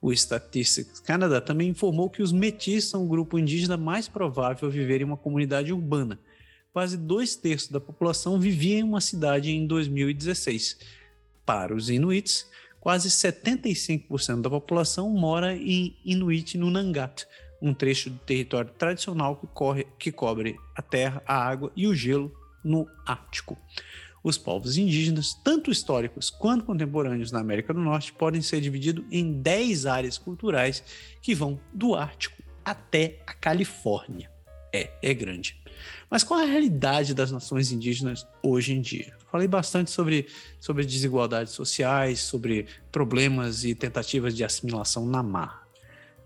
[0.00, 4.72] O Statistics Canada também informou que os metis são o grupo indígena mais provável a
[4.72, 6.18] viver em uma comunidade urbana.
[6.72, 10.78] Quase dois terços da população vivia em uma cidade em 2016.
[11.46, 12.48] Para os inuits,
[12.80, 17.26] quase 75% da população mora em Inuit Nunangat,
[17.60, 21.94] um trecho do território tradicional que, corre, que cobre a terra, a água e o
[21.94, 22.32] gelo
[22.64, 23.56] no Ártico.
[24.22, 29.32] Os povos indígenas, tanto históricos quanto contemporâneos na América do Norte, podem ser divididos em
[29.32, 30.82] 10 áreas culturais
[31.20, 34.30] que vão do Ártico até a Califórnia.
[34.72, 35.60] É, é grande.
[36.08, 39.14] Mas qual a realidade das nações indígenas hoje em dia?
[39.30, 40.26] Falei bastante sobre,
[40.60, 45.62] sobre desigualdades sociais, sobre problemas e tentativas de assimilação na marra.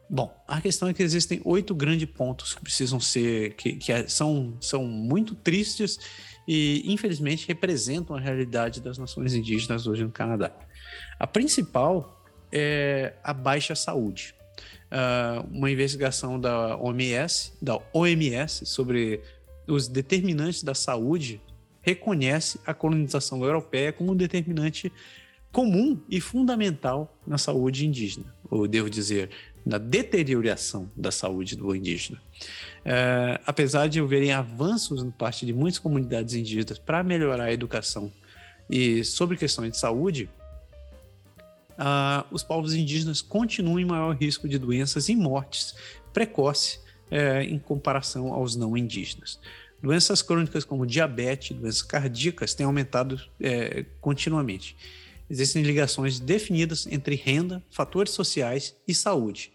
[0.09, 4.07] Bom, a questão é que existem oito grandes pontos que precisam ser, que, que é,
[4.07, 5.99] são, são muito tristes
[6.47, 10.53] e, infelizmente, representam a realidade das nações indígenas hoje no Canadá.
[11.19, 14.35] A principal é a baixa saúde.
[14.87, 19.21] Uh, uma investigação da OMS, da OMS sobre
[19.67, 21.41] os determinantes da saúde
[21.83, 24.93] reconhece a colonização europeia como um determinante
[25.53, 29.31] comum e fundamental na saúde indígena, ou devo dizer,
[29.67, 32.23] na deterioração da saúde do indígena.
[32.85, 38.13] É, apesar de haverem avanços no parte de muitas comunidades indígenas para melhorar a educação
[38.71, 40.31] e sobre questões de saúde,
[42.31, 45.75] os povos indígenas continuam em maior risco de doenças e mortes
[46.13, 46.81] precoces
[47.11, 49.39] é, em comparação aos não indígenas.
[49.83, 54.77] Doenças crônicas como diabetes, doenças cardíacas têm aumentado é, continuamente.
[55.29, 59.53] Existem ligações definidas entre renda, fatores sociais e saúde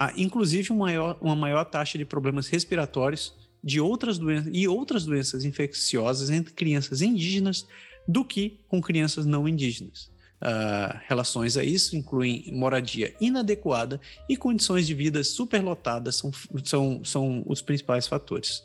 [0.00, 5.04] há inclusive uma maior, uma maior taxa de problemas respiratórios de outras doenças e outras
[5.04, 7.66] doenças infecciosas entre crianças indígenas
[8.08, 10.10] do que com crianças não indígenas.
[10.40, 16.32] Uh, relações a isso incluem moradia inadequada e condições de vida superlotadas são,
[16.64, 18.64] são, são os principais fatores.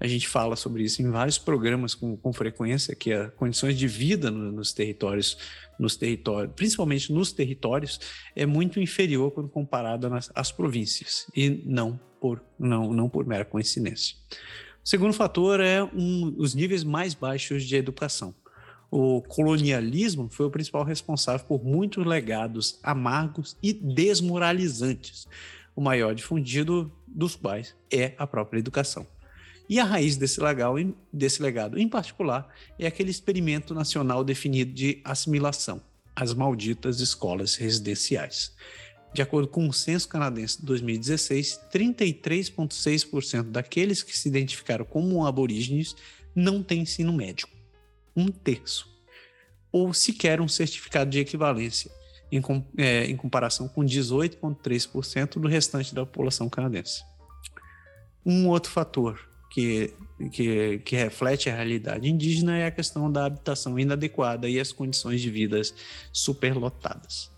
[0.00, 3.86] A gente fala sobre isso em vários programas com, com frequência, que as condições de
[3.86, 5.36] vida no, nos territórios
[5.78, 8.00] nos territórios, principalmente nos territórios,
[8.36, 13.44] é muito inferior quando comparado nas, às províncias e não por não não por mera
[13.44, 14.16] coincidência.
[14.84, 18.34] O segundo fator é um, os níveis mais baixos de educação.
[18.90, 25.28] O colonialismo foi o principal responsável por muitos legados amargos e desmoralizantes,
[25.76, 29.06] o maior difundido dos quais é a própria educação.
[29.70, 30.74] E a raiz desse, legal,
[31.12, 35.80] desse legado, em particular, é aquele experimento nacional definido de assimilação,
[36.14, 38.52] as malditas escolas residenciais.
[39.14, 45.94] De acordo com o censo canadense de 2016, 33,6% daqueles que se identificaram como aborígenes
[46.34, 47.46] não têm ensino médio.
[48.16, 48.90] Um terço.
[49.70, 51.92] Ou sequer um certificado de equivalência,
[52.32, 52.42] em,
[52.76, 57.04] é, em comparação com 18,3% do restante da população canadense.
[58.26, 59.92] Um outro fator que,
[60.30, 65.20] que, que, reflete a realidade indígena é a questão da habitação inadequada e as condições
[65.20, 65.74] de vidas
[66.12, 67.30] superlotadas.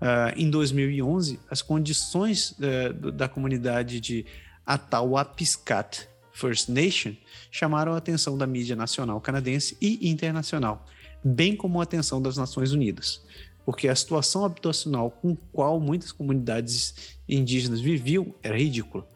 [0.00, 4.24] Uh, em 2011, as condições uh, da comunidade de
[4.64, 7.14] Atawapiskat First Nation
[7.50, 10.86] chamaram a atenção da mídia nacional canadense e internacional,
[11.22, 13.22] bem como a atenção das Nações Unidas,
[13.64, 19.08] porque a situação habitacional com qual muitas comunidades indígenas viviam era ridícula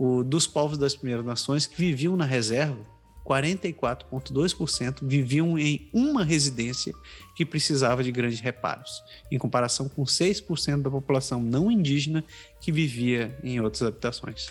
[0.00, 2.78] o, dos povos das primeiras nações que viviam na reserva,
[3.22, 6.94] 44,2% viviam em uma residência
[7.36, 12.24] que precisava de grandes reparos, em comparação com 6% da população não indígena
[12.62, 14.48] que vivia em outras habitações.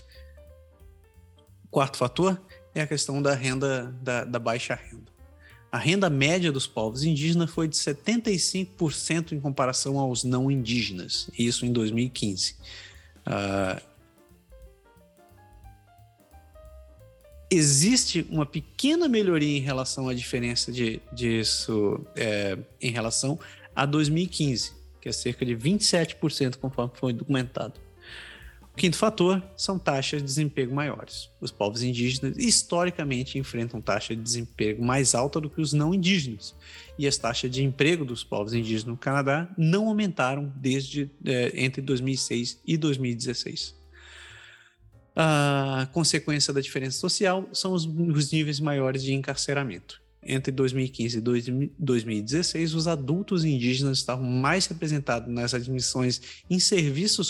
[1.71, 2.39] Quarto fator
[2.75, 5.11] é a questão da renda, da, da baixa renda.
[5.71, 11.65] A renda média dos povos indígenas foi de 75% em comparação aos não indígenas, isso
[11.65, 12.55] em 2015.
[13.25, 13.88] Uh,
[17.49, 23.39] existe uma pequena melhoria em relação à diferença de, disso é, em relação
[23.75, 27.79] a 2015, que é cerca de 27%, conforme foi documentado.
[28.73, 31.29] O quinto fator são taxas de desemprego maiores.
[31.41, 36.55] Os povos indígenas historicamente enfrentam taxa de desemprego mais alta do que os não indígenas,
[36.97, 41.81] e as taxas de emprego dos povos indígenas no Canadá não aumentaram desde é, entre
[41.81, 43.78] 2006 e 2016.
[45.21, 50.01] A consequência da diferença social são os, os níveis maiores de encarceramento.
[50.23, 51.21] Entre 2015 e
[51.77, 57.29] 2016, os adultos indígenas estavam mais representados nas admissões em serviços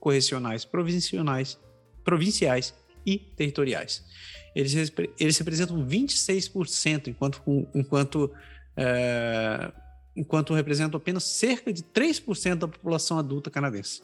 [0.00, 1.56] correcionais provinciais,
[2.02, 2.74] provinciais
[3.06, 4.04] e territoriais.
[4.52, 7.40] Eles, eles representam 26%, enquanto,
[7.72, 8.32] enquanto,
[8.76, 9.70] é,
[10.16, 14.02] enquanto representam apenas cerca de 3% da população adulta canadense.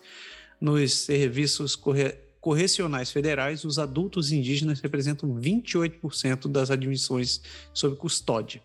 [0.60, 7.40] Nos serviços corre, correcionais federais, os adultos indígenas representam 28% das admissões
[7.72, 8.60] sob custódia.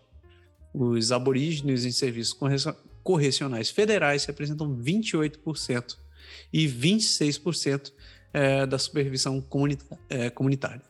[0.74, 2.36] Os aborígenes em serviços
[3.04, 5.96] correcionais federais representam 28%
[6.52, 7.92] e 26%
[8.32, 9.42] é, da supervisão
[10.10, 10.82] é, comunitária.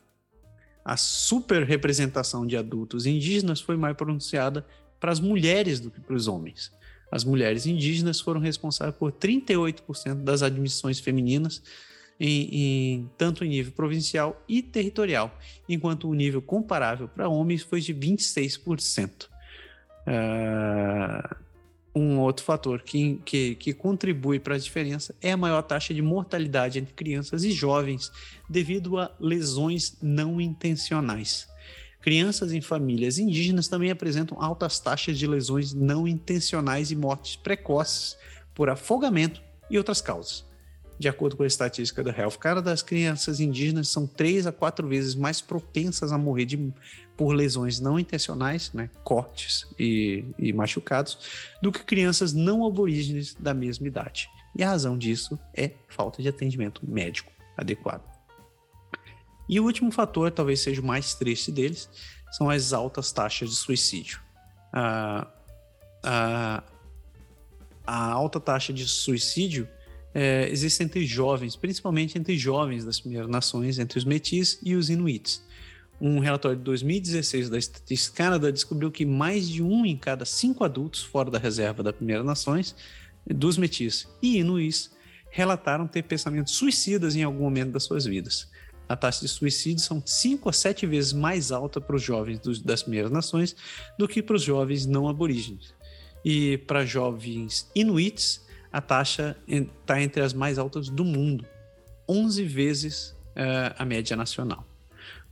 [0.83, 4.65] A superrepresentação de adultos indígenas foi mais pronunciada
[4.99, 6.71] para as mulheres do que para os homens.
[7.11, 11.61] As mulheres indígenas foram responsáveis por 38% das admissões femininas
[12.19, 17.79] em, em, tanto em nível provincial e territorial, enquanto o nível comparável para homens foi
[17.79, 19.25] de 26%.
[19.25, 19.29] Uh,
[20.07, 21.37] ah,
[21.95, 26.01] um outro fator que, que, que contribui para a diferença é a maior taxa de
[26.01, 28.11] mortalidade entre crianças e jovens
[28.49, 31.47] devido a lesões não intencionais.
[32.01, 38.17] Crianças em famílias indígenas também apresentam altas taxas de lesões não intencionais e mortes precoces
[38.53, 40.48] por afogamento e outras causas.
[40.99, 44.85] De acordo com a estatística do Health Canada, as crianças indígenas são três a quatro
[44.85, 46.73] vezes mais propensas a morrer de,
[47.15, 51.17] por lesões não intencionais, né, cortes e, e machucados,
[51.61, 54.29] do que crianças não aborígenes da mesma idade.
[54.53, 58.03] E a razão disso é falta de atendimento médico adequado.
[59.47, 61.89] E o último fator, talvez seja o mais triste deles,
[62.31, 64.19] são as altas taxas de suicídio.
[64.73, 65.27] A,
[66.03, 66.63] a,
[67.87, 69.67] a alta taxa de suicídio
[70.13, 74.89] é, existe entre jovens, principalmente entre jovens das Primeiras Nações, entre os metis e os
[74.89, 75.43] inuits.
[76.01, 80.63] Um relatório de 2016 da Statistics Canada descobriu que mais de um em cada cinco
[80.63, 82.75] adultos fora da reserva das Primeiras Nações,
[83.27, 84.91] dos metis e inuits,
[85.29, 88.47] relataram ter pensamentos suicidas em algum momento das suas vidas.
[88.87, 92.59] A taxa de suicídio são cinco a sete vezes mais alta para os jovens dos,
[92.59, 93.55] das Primeiras Nações
[93.99, 95.75] do que para os jovens não aborígenes.
[96.25, 98.41] E para jovens inuits,
[98.71, 101.45] a taxa está entre as mais altas do mundo,
[102.07, 104.65] 11 vezes uh, a média nacional.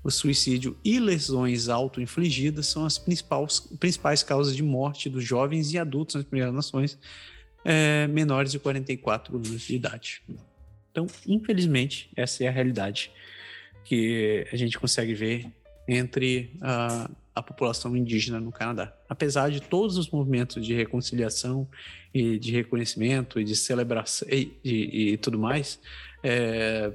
[0.04, 5.78] O suicídio e lesões auto-infligidas são as principais, principais causas de morte dos jovens e
[5.78, 10.22] adultos nas Primeiras Nações uh, menores de 44 anos de idade.
[10.92, 13.12] Então, infelizmente, essa é a realidade
[13.84, 15.48] que a gente consegue ver
[15.88, 18.92] entre uh, a população indígena no Canadá.
[19.08, 21.70] Apesar de todos os movimentos de reconciliação
[22.12, 25.80] e de reconhecimento e de celebração e, e, e tudo mais,
[26.24, 26.92] é,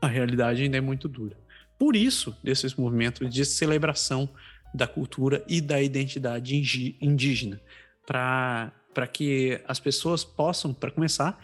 [0.00, 1.36] a realidade ainda é muito dura.
[1.78, 4.26] Por isso, desses movimentos de celebração
[4.74, 7.60] da cultura e da identidade indígena,
[8.06, 8.72] para
[9.12, 11.38] que as pessoas possam, para começar,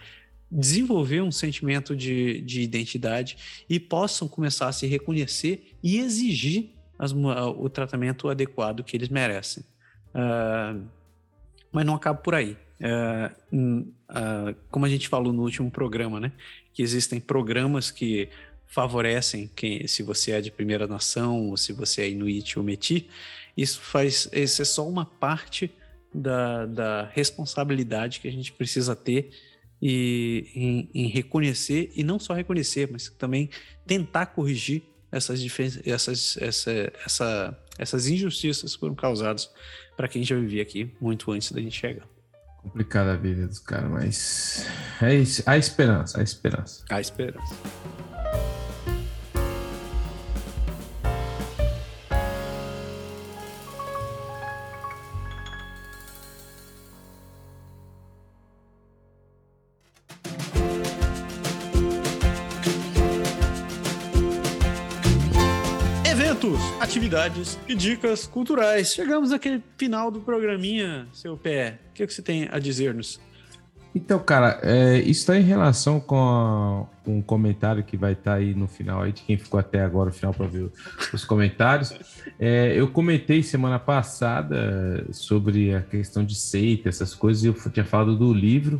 [0.51, 3.37] desenvolver um sentimento de, de identidade
[3.69, 9.63] e possam começar a se reconhecer e exigir as, o tratamento adequado que eles merecem.
[10.09, 10.85] Uh,
[11.71, 12.57] mas não acaba por aí.
[12.81, 16.33] Uh, uh, como a gente falou no último programa, né?
[16.73, 18.27] Que existem programas que
[18.67, 23.09] favorecem quem, se você é de primeira nação ou se você é inuit ou meti.
[23.55, 25.71] Isso faz, isso é só uma parte
[26.13, 29.31] da, da responsabilidade que a gente precisa ter
[29.81, 33.49] e, em, em reconhecer e não só reconhecer, mas também
[33.85, 35.39] tentar corrigir essas,
[35.85, 36.71] essas, essa,
[37.05, 39.49] essa, essas injustiças foram causadas
[39.97, 42.07] para quem já vivia aqui muito antes da gente chegar.
[42.61, 44.67] Complicada a vida dos caras, mas
[45.01, 46.83] é isso, a esperança, a esperança.
[46.89, 47.55] A esperança.
[67.09, 68.93] Atividades e dicas culturais.
[68.93, 71.79] Chegamos naquele final do programinha, seu pé.
[71.89, 73.19] O que, é que você tem a dizer-nos?
[73.95, 78.37] Então, cara, é, isso está em relação com, a, um comentário que vai estar tá
[78.37, 80.69] aí no final aí, de quem ficou até agora no final para ver
[81.11, 81.91] os comentários.
[82.39, 87.85] É, eu comentei semana passada sobre a questão de seita, essas coisas, e eu tinha
[87.85, 88.79] falado do livro.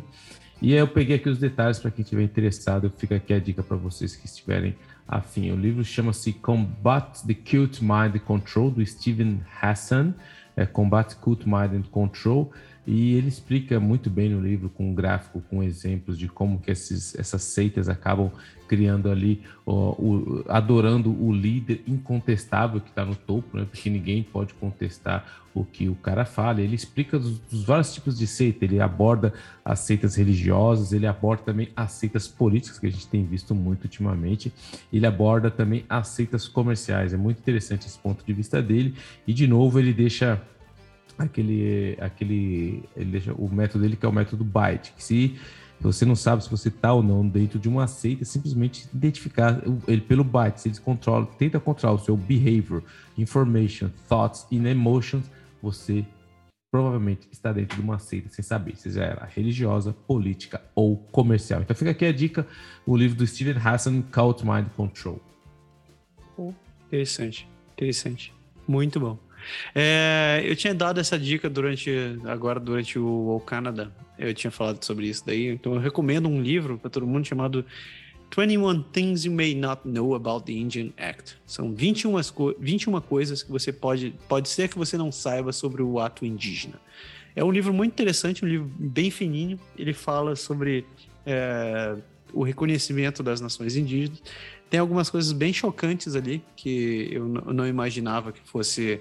[0.62, 2.92] E eu peguei aqui os detalhes para quem estiver interessado.
[2.96, 4.76] Fica aqui a dica para vocês que estiverem
[5.10, 5.50] afim.
[5.50, 10.14] O livro chama-se Combat the Cult Mind Control, do Steven Hassan.
[10.56, 12.52] É Combat Cult Mind and Control.
[12.86, 16.70] E ele explica muito bem no livro, com um gráfico, com exemplos de como que
[16.70, 18.32] esses, essas seitas acabam
[18.66, 23.66] criando ali, ó, o, adorando o líder incontestável que está no topo, né?
[23.68, 26.60] porque ninguém pode contestar o que o cara fala.
[26.60, 29.34] Ele explica dos, vários tipos de seita, ele aborda
[29.64, 33.84] as seitas religiosas, ele aborda também as seitas políticas, que a gente tem visto muito
[33.84, 34.52] ultimamente,
[34.92, 37.12] ele aborda também as seitas comerciais.
[37.12, 38.94] É muito interessante esse ponto de vista dele,
[39.26, 40.40] e de novo ele deixa
[41.20, 45.38] aquele, aquele, ele o método dele que é o método byte, que se
[45.80, 50.00] você não sabe se você está ou não dentro de uma seita, simplesmente identificar ele
[50.00, 50.60] pelo byte.
[50.60, 52.82] Se ele controla, tenta controlar o seu behavior,
[53.16, 55.30] information, thoughts e emotions,
[55.62, 56.04] você
[56.70, 61.62] provavelmente está dentro de uma seita sem saber, seja ela religiosa, política ou comercial.
[61.62, 62.46] Então fica aqui a dica,
[62.86, 65.20] o livro do Steven Hassan, Cult Mind Control.
[66.86, 68.34] Interessante, interessante.
[68.68, 69.18] Muito bom.
[69.74, 71.90] É, eu tinha dado essa dica durante
[72.24, 73.90] agora durante o, o Canadá.
[74.18, 75.48] Eu tinha falado sobre isso daí.
[75.48, 77.64] Então eu recomendo um livro para todo mundo chamado
[78.36, 81.36] 21 Things You May Not Know About the Indian Act.
[81.46, 82.12] São 21,
[82.58, 86.80] 21 coisas que você pode pode ser que você não saiba sobre o ato indígena.
[87.34, 89.58] É um livro muito interessante, um livro bem fininho.
[89.76, 90.84] Ele fala sobre
[91.24, 91.96] é,
[92.32, 94.22] o reconhecimento das nações indígenas.
[94.68, 99.00] Tem algumas coisas bem chocantes ali que eu não imaginava que fosse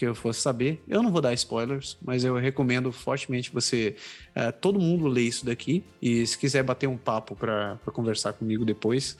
[0.00, 0.82] que eu fosse saber.
[0.88, 3.94] Eu não vou dar spoilers, mas eu recomendo fortemente você,
[4.34, 5.84] uh, todo mundo lê isso daqui.
[6.00, 9.18] E se quiser bater um papo para conversar comigo depois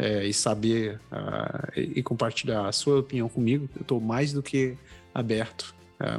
[0.00, 4.74] uh, e saber uh, e compartilhar a sua opinião comigo, eu estou mais do que
[5.12, 5.74] aberto.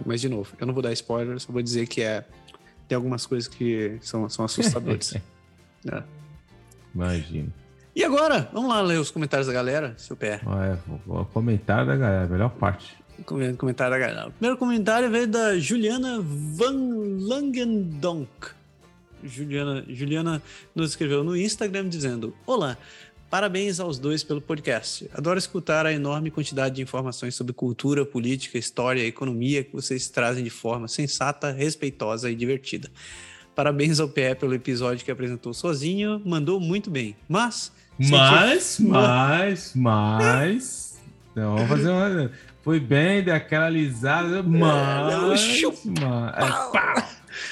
[0.06, 2.24] mas, de novo, eu não vou dar spoilers, eu vou dizer que é,
[2.88, 5.16] tem algumas coisas que são, são assustadoras.
[5.92, 6.04] é.
[6.94, 7.52] Imagina.
[7.96, 10.40] E agora, vamos lá ler os comentários da galera, seu pé.
[10.46, 10.78] É,
[11.08, 13.03] o comentário da galera, a melhor parte.
[13.26, 14.28] Comentário da galera.
[14.28, 16.76] O primeiro comentário veio da Juliana Van
[17.20, 18.28] Langendonk.
[19.24, 20.44] Juliana, Juliana
[20.76, 22.78] nos escreveu no Instagram dizendo: Olá,
[23.30, 25.10] parabéns aos dois pelo podcast.
[25.14, 30.10] Adoro escutar a enorme quantidade de informações sobre cultura, política, história e economia que vocês
[30.10, 32.90] trazem de forma sensata, respeitosa e divertida.
[33.56, 37.16] Parabéns ao PE pelo episódio que apresentou sozinho, mandou muito bem.
[37.30, 37.72] Mas.
[37.98, 40.94] Mas, mas, mas.
[41.34, 42.32] Então, vamos fazer uma.
[42.64, 45.22] Foi bem, deu aquela alisada, mas.
[45.28, 45.64] mas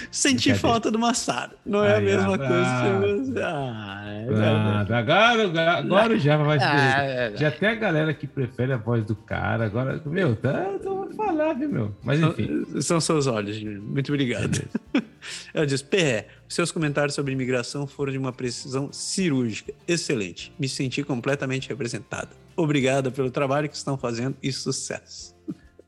[0.09, 1.51] Senti falta do Massaro.
[1.65, 7.51] Não é a mesma coisa que Ah, é agora, agora já vai ah, é Já
[7.51, 9.65] tem a galera que prefere a voz do cara.
[9.65, 11.95] Agora, meu, tá, então vou falar, viu, meu?
[12.03, 12.65] Mas enfim.
[12.73, 14.61] São, são seus olhos, muito obrigado.
[15.53, 19.73] Ela diz: PR, seus comentários sobre imigração foram de uma precisão cirúrgica.
[19.87, 20.53] Excelente.
[20.59, 22.29] Me senti completamente representada.
[22.61, 25.35] Obrigada pelo trabalho que estão fazendo e sucesso.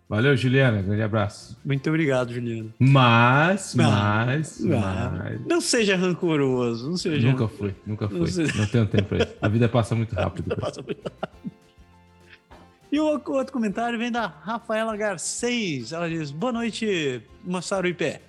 [0.09, 0.81] Valeu, Juliana.
[0.81, 1.57] Grande abraço.
[1.65, 2.69] Muito obrigado, Juliana.
[2.77, 5.45] Mas, mas, mas.
[5.47, 6.89] Não seja rancoroso.
[6.89, 7.27] Não seja.
[7.27, 8.19] Nunca fui, nunca fui.
[8.19, 8.53] Não, seja...
[8.55, 9.33] não tenho tempo pra isso.
[9.41, 10.53] A vida passa muito rápido.
[10.57, 11.51] passa muito rápido.
[12.91, 15.91] E o outro comentário vem da Rafaela Garcês.
[15.91, 18.19] Ela diz: Boa noite, Massaro IP.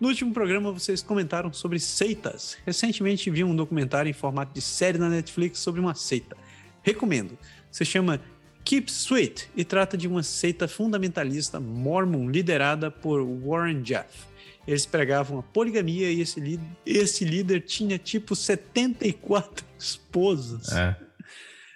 [0.00, 2.56] No último programa, vocês comentaram sobre seitas.
[2.64, 6.36] Recentemente vi um documentário em formato de série na Netflix sobre uma seita.
[6.82, 7.36] Recomendo.
[7.76, 8.18] Se chama
[8.64, 14.24] Keep Sweet e trata de uma seita fundamentalista mormon liderada por Warren Jeff.
[14.66, 20.72] Eles pregavam a poligamia e esse, esse líder tinha tipo 74 esposas.
[20.72, 20.96] É.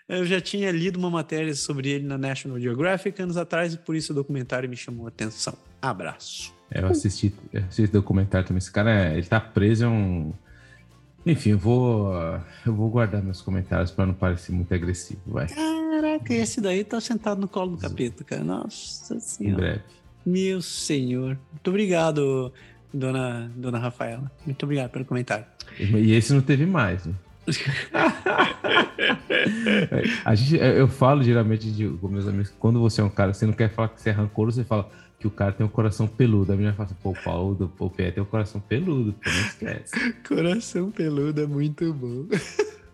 [0.09, 3.95] Eu já tinha lido uma matéria sobre ele na National Geographic anos atrás e por
[3.95, 5.53] isso o documentário me chamou a atenção.
[5.83, 6.55] Abraço.
[6.71, 8.57] É, eu assisti, assisti esse documentário também.
[8.57, 10.33] Esse cara, é, ele tá preso é um...
[11.25, 12.13] Enfim, eu vou,
[12.65, 15.47] eu vou guardar meus comentários para não parecer muito agressivo, vai.
[15.49, 18.43] Caraca, esse daí tá sentado no colo do capeta, cara.
[18.43, 19.53] Nossa senhora.
[19.53, 19.83] Em breve.
[20.25, 21.39] Meu senhor.
[21.53, 22.53] Muito obrigado,
[22.93, 24.31] dona, dona Rafaela.
[24.47, 25.45] Muito obrigado pelo comentário.
[25.79, 27.15] E esse não teve mais, né?
[30.25, 33.47] a gente, eu falo geralmente de, com meus amigos, quando você é um cara, você
[33.47, 34.91] não quer falar que você é rancoroso, você fala,
[35.21, 36.51] que o cara tem um coração peludo.
[36.51, 40.13] A menina fala assim, pô, o Paulo, o Pé tem um coração peludo, não esquece.
[40.27, 42.27] coração peludo é muito bom.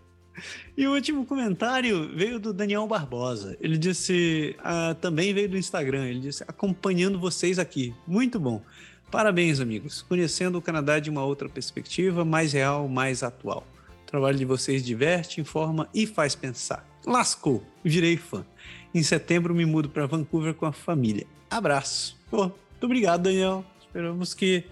[0.75, 3.57] e o último comentário veio do Daniel Barbosa.
[3.61, 7.95] Ele disse, ah, também veio do Instagram, ele disse, acompanhando vocês aqui.
[8.05, 8.61] Muito bom.
[9.09, 10.01] Parabéns, amigos.
[10.01, 13.65] Conhecendo o Canadá de uma outra perspectiva, mais real, mais atual.
[14.03, 16.85] O trabalho de vocês diverte, informa e faz pensar.
[17.05, 18.45] Lascou, virei fã.
[18.93, 21.25] Em setembro me mudo para Vancouver com a família.
[21.49, 22.17] Abraço.
[22.29, 23.65] Pô, muito obrigado, Daniel.
[23.79, 24.65] Esperamos que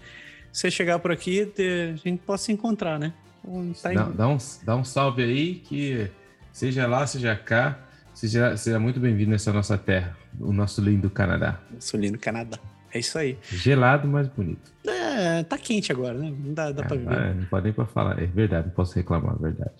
[0.52, 3.14] você chegar por aqui, a gente possa se encontrar, né?
[3.82, 6.10] Tá dá, dá, um, dá um salve aí, que
[6.52, 7.80] seja lá, seja cá,
[8.14, 11.60] seja, seja muito bem-vindo nessa nossa terra, o nosso lindo Canadá.
[11.72, 12.58] Nosso lindo Canadá.
[12.92, 13.38] É isso aí.
[13.52, 14.72] Gelado, mas bonito.
[14.88, 15.05] É,
[15.48, 16.34] tá quente agora, né?
[16.38, 17.18] Não dá, dá é, pra viver.
[17.18, 18.22] É, não pode nem pra falar.
[18.22, 19.74] É verdade, não posso reclamar, é verdade.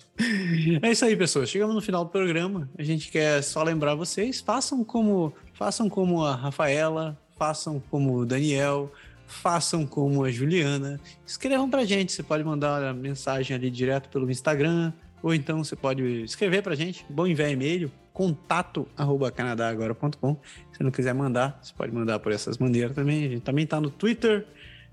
[0.82, 1.50] É isso aí, pessoas.
[1.50, 2.70] Chegamos no final do programa.
[2.78, 8.26] A gente quer só lembrar vocês, façam como, façam como a Rafaela, façam como o
[8.26, 8.92] Daniel,
[9.28, 11.00] façam como a Juliana.
[11.26, 12.12] Escrevam pra gente.
[12.12, 16.76] Você pode mandar a mensagem ali direto pelo Instagram, ou então você pode escrever pra
[16.76, 17.06] gente.
[17.10, 20.38] Bom enviar e-mail, contato arroba canadagora.com.
[20.72, 23.26] Se não quiser mandar, você pode mandar por essas maneiras também.
[23.26, 24.46] A gente também tá no Twitter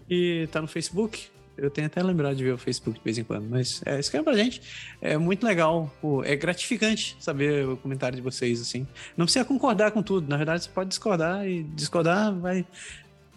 [0.08, 1.26] e tá no Facebook.
[1.56, 4.24] Eu tenho até lembrado de ver o Facebook de vez em quando, mas é, escreva
[4.24, 4.62] pra gente.
[5.00, 5.92] É muito legal,
[6.24, 8.86] é gratificante saber o comentário de vocês, assim.
[9.16, 12.64] Não precisa concordar com tudo, na verdade você pode discordar e discordar vai,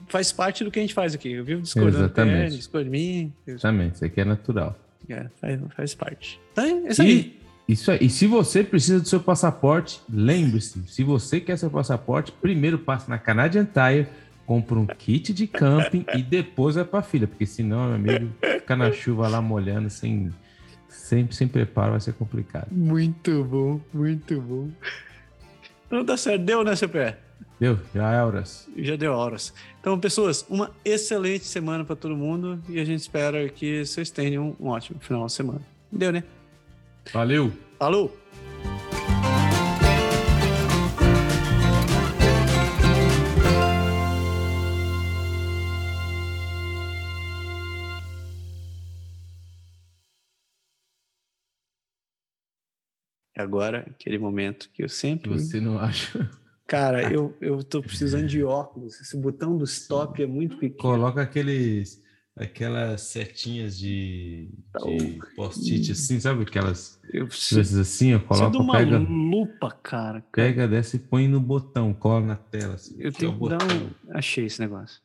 [0.08, 1.34] faz parte do que a gente faz aqui.
[1.34, 2.56] Eu vivo discordando Exatamente.
[2.56, 3.34] discordo de mim.
[3.45, 4.80] Exatamente, isso aqui é natural.
[5.10, 6.42] É, faz, faz parte.
[6.53, 7.40] Então, é isso aí.
[7.68, 8.00] Isso aí.
[8.02, 13.10] E se você precisa do seu passaporte, lembre-se, se você quer seu passaporte, primeiro passe
[13.10, 14.08] na Canadian Tire
[14.45, 18.75] compra um kit de camping e depois vai pra filha, porque senão, meu amigo, ficar
[18.75, 20.32] na chuva lá molhando sem,
[20.88, 22.67] sem, sem preparo vai ser complicado.
[22.72, 24.69] Muito bom, muito bom.
[25.90, 27.15] Não tá certo, deu, né, CPE?
[27.59, 28.67] Deu, já é horas.
[28.75, 29.53] Já deu horas.
[29.80, 34.56] Então, pessoas, uma excelente semana para todo mundo e a gente espera que vocês tenham
[34.59, 35.61] um ótimo final de semana.
[35.91, 36.24] Deu, né?
[37.14, 37.51] Valeu!
[37.80, 38.25] Falou!
[53.36, 55.30] Agora, aquele momento que eu sempre.
[55.30, 56.30] Você não acha?
[56.68, 59.00] Cara, eu, eu tô precisando de óculos.
[59.02, 60.82] Esse botão do stop é muito pequeno.
[60.82, 62.04] Coloca aqueles.
[62.38, 64.50] Aquelas setinhas de,
[64.84, 66.44] de post-it assim, sabe?
[66.44, 70.22] Aquelas Eu preciso, assim, ó, preciso de coloca, uma pega, lupa, cara.
[70.34, 72.74] pega dessa e põe no botão, cola na tela.
[72.74, 73.90] Assim, Eu é tenho que dar um.
[74.14, 75.00] Achei esse negócio.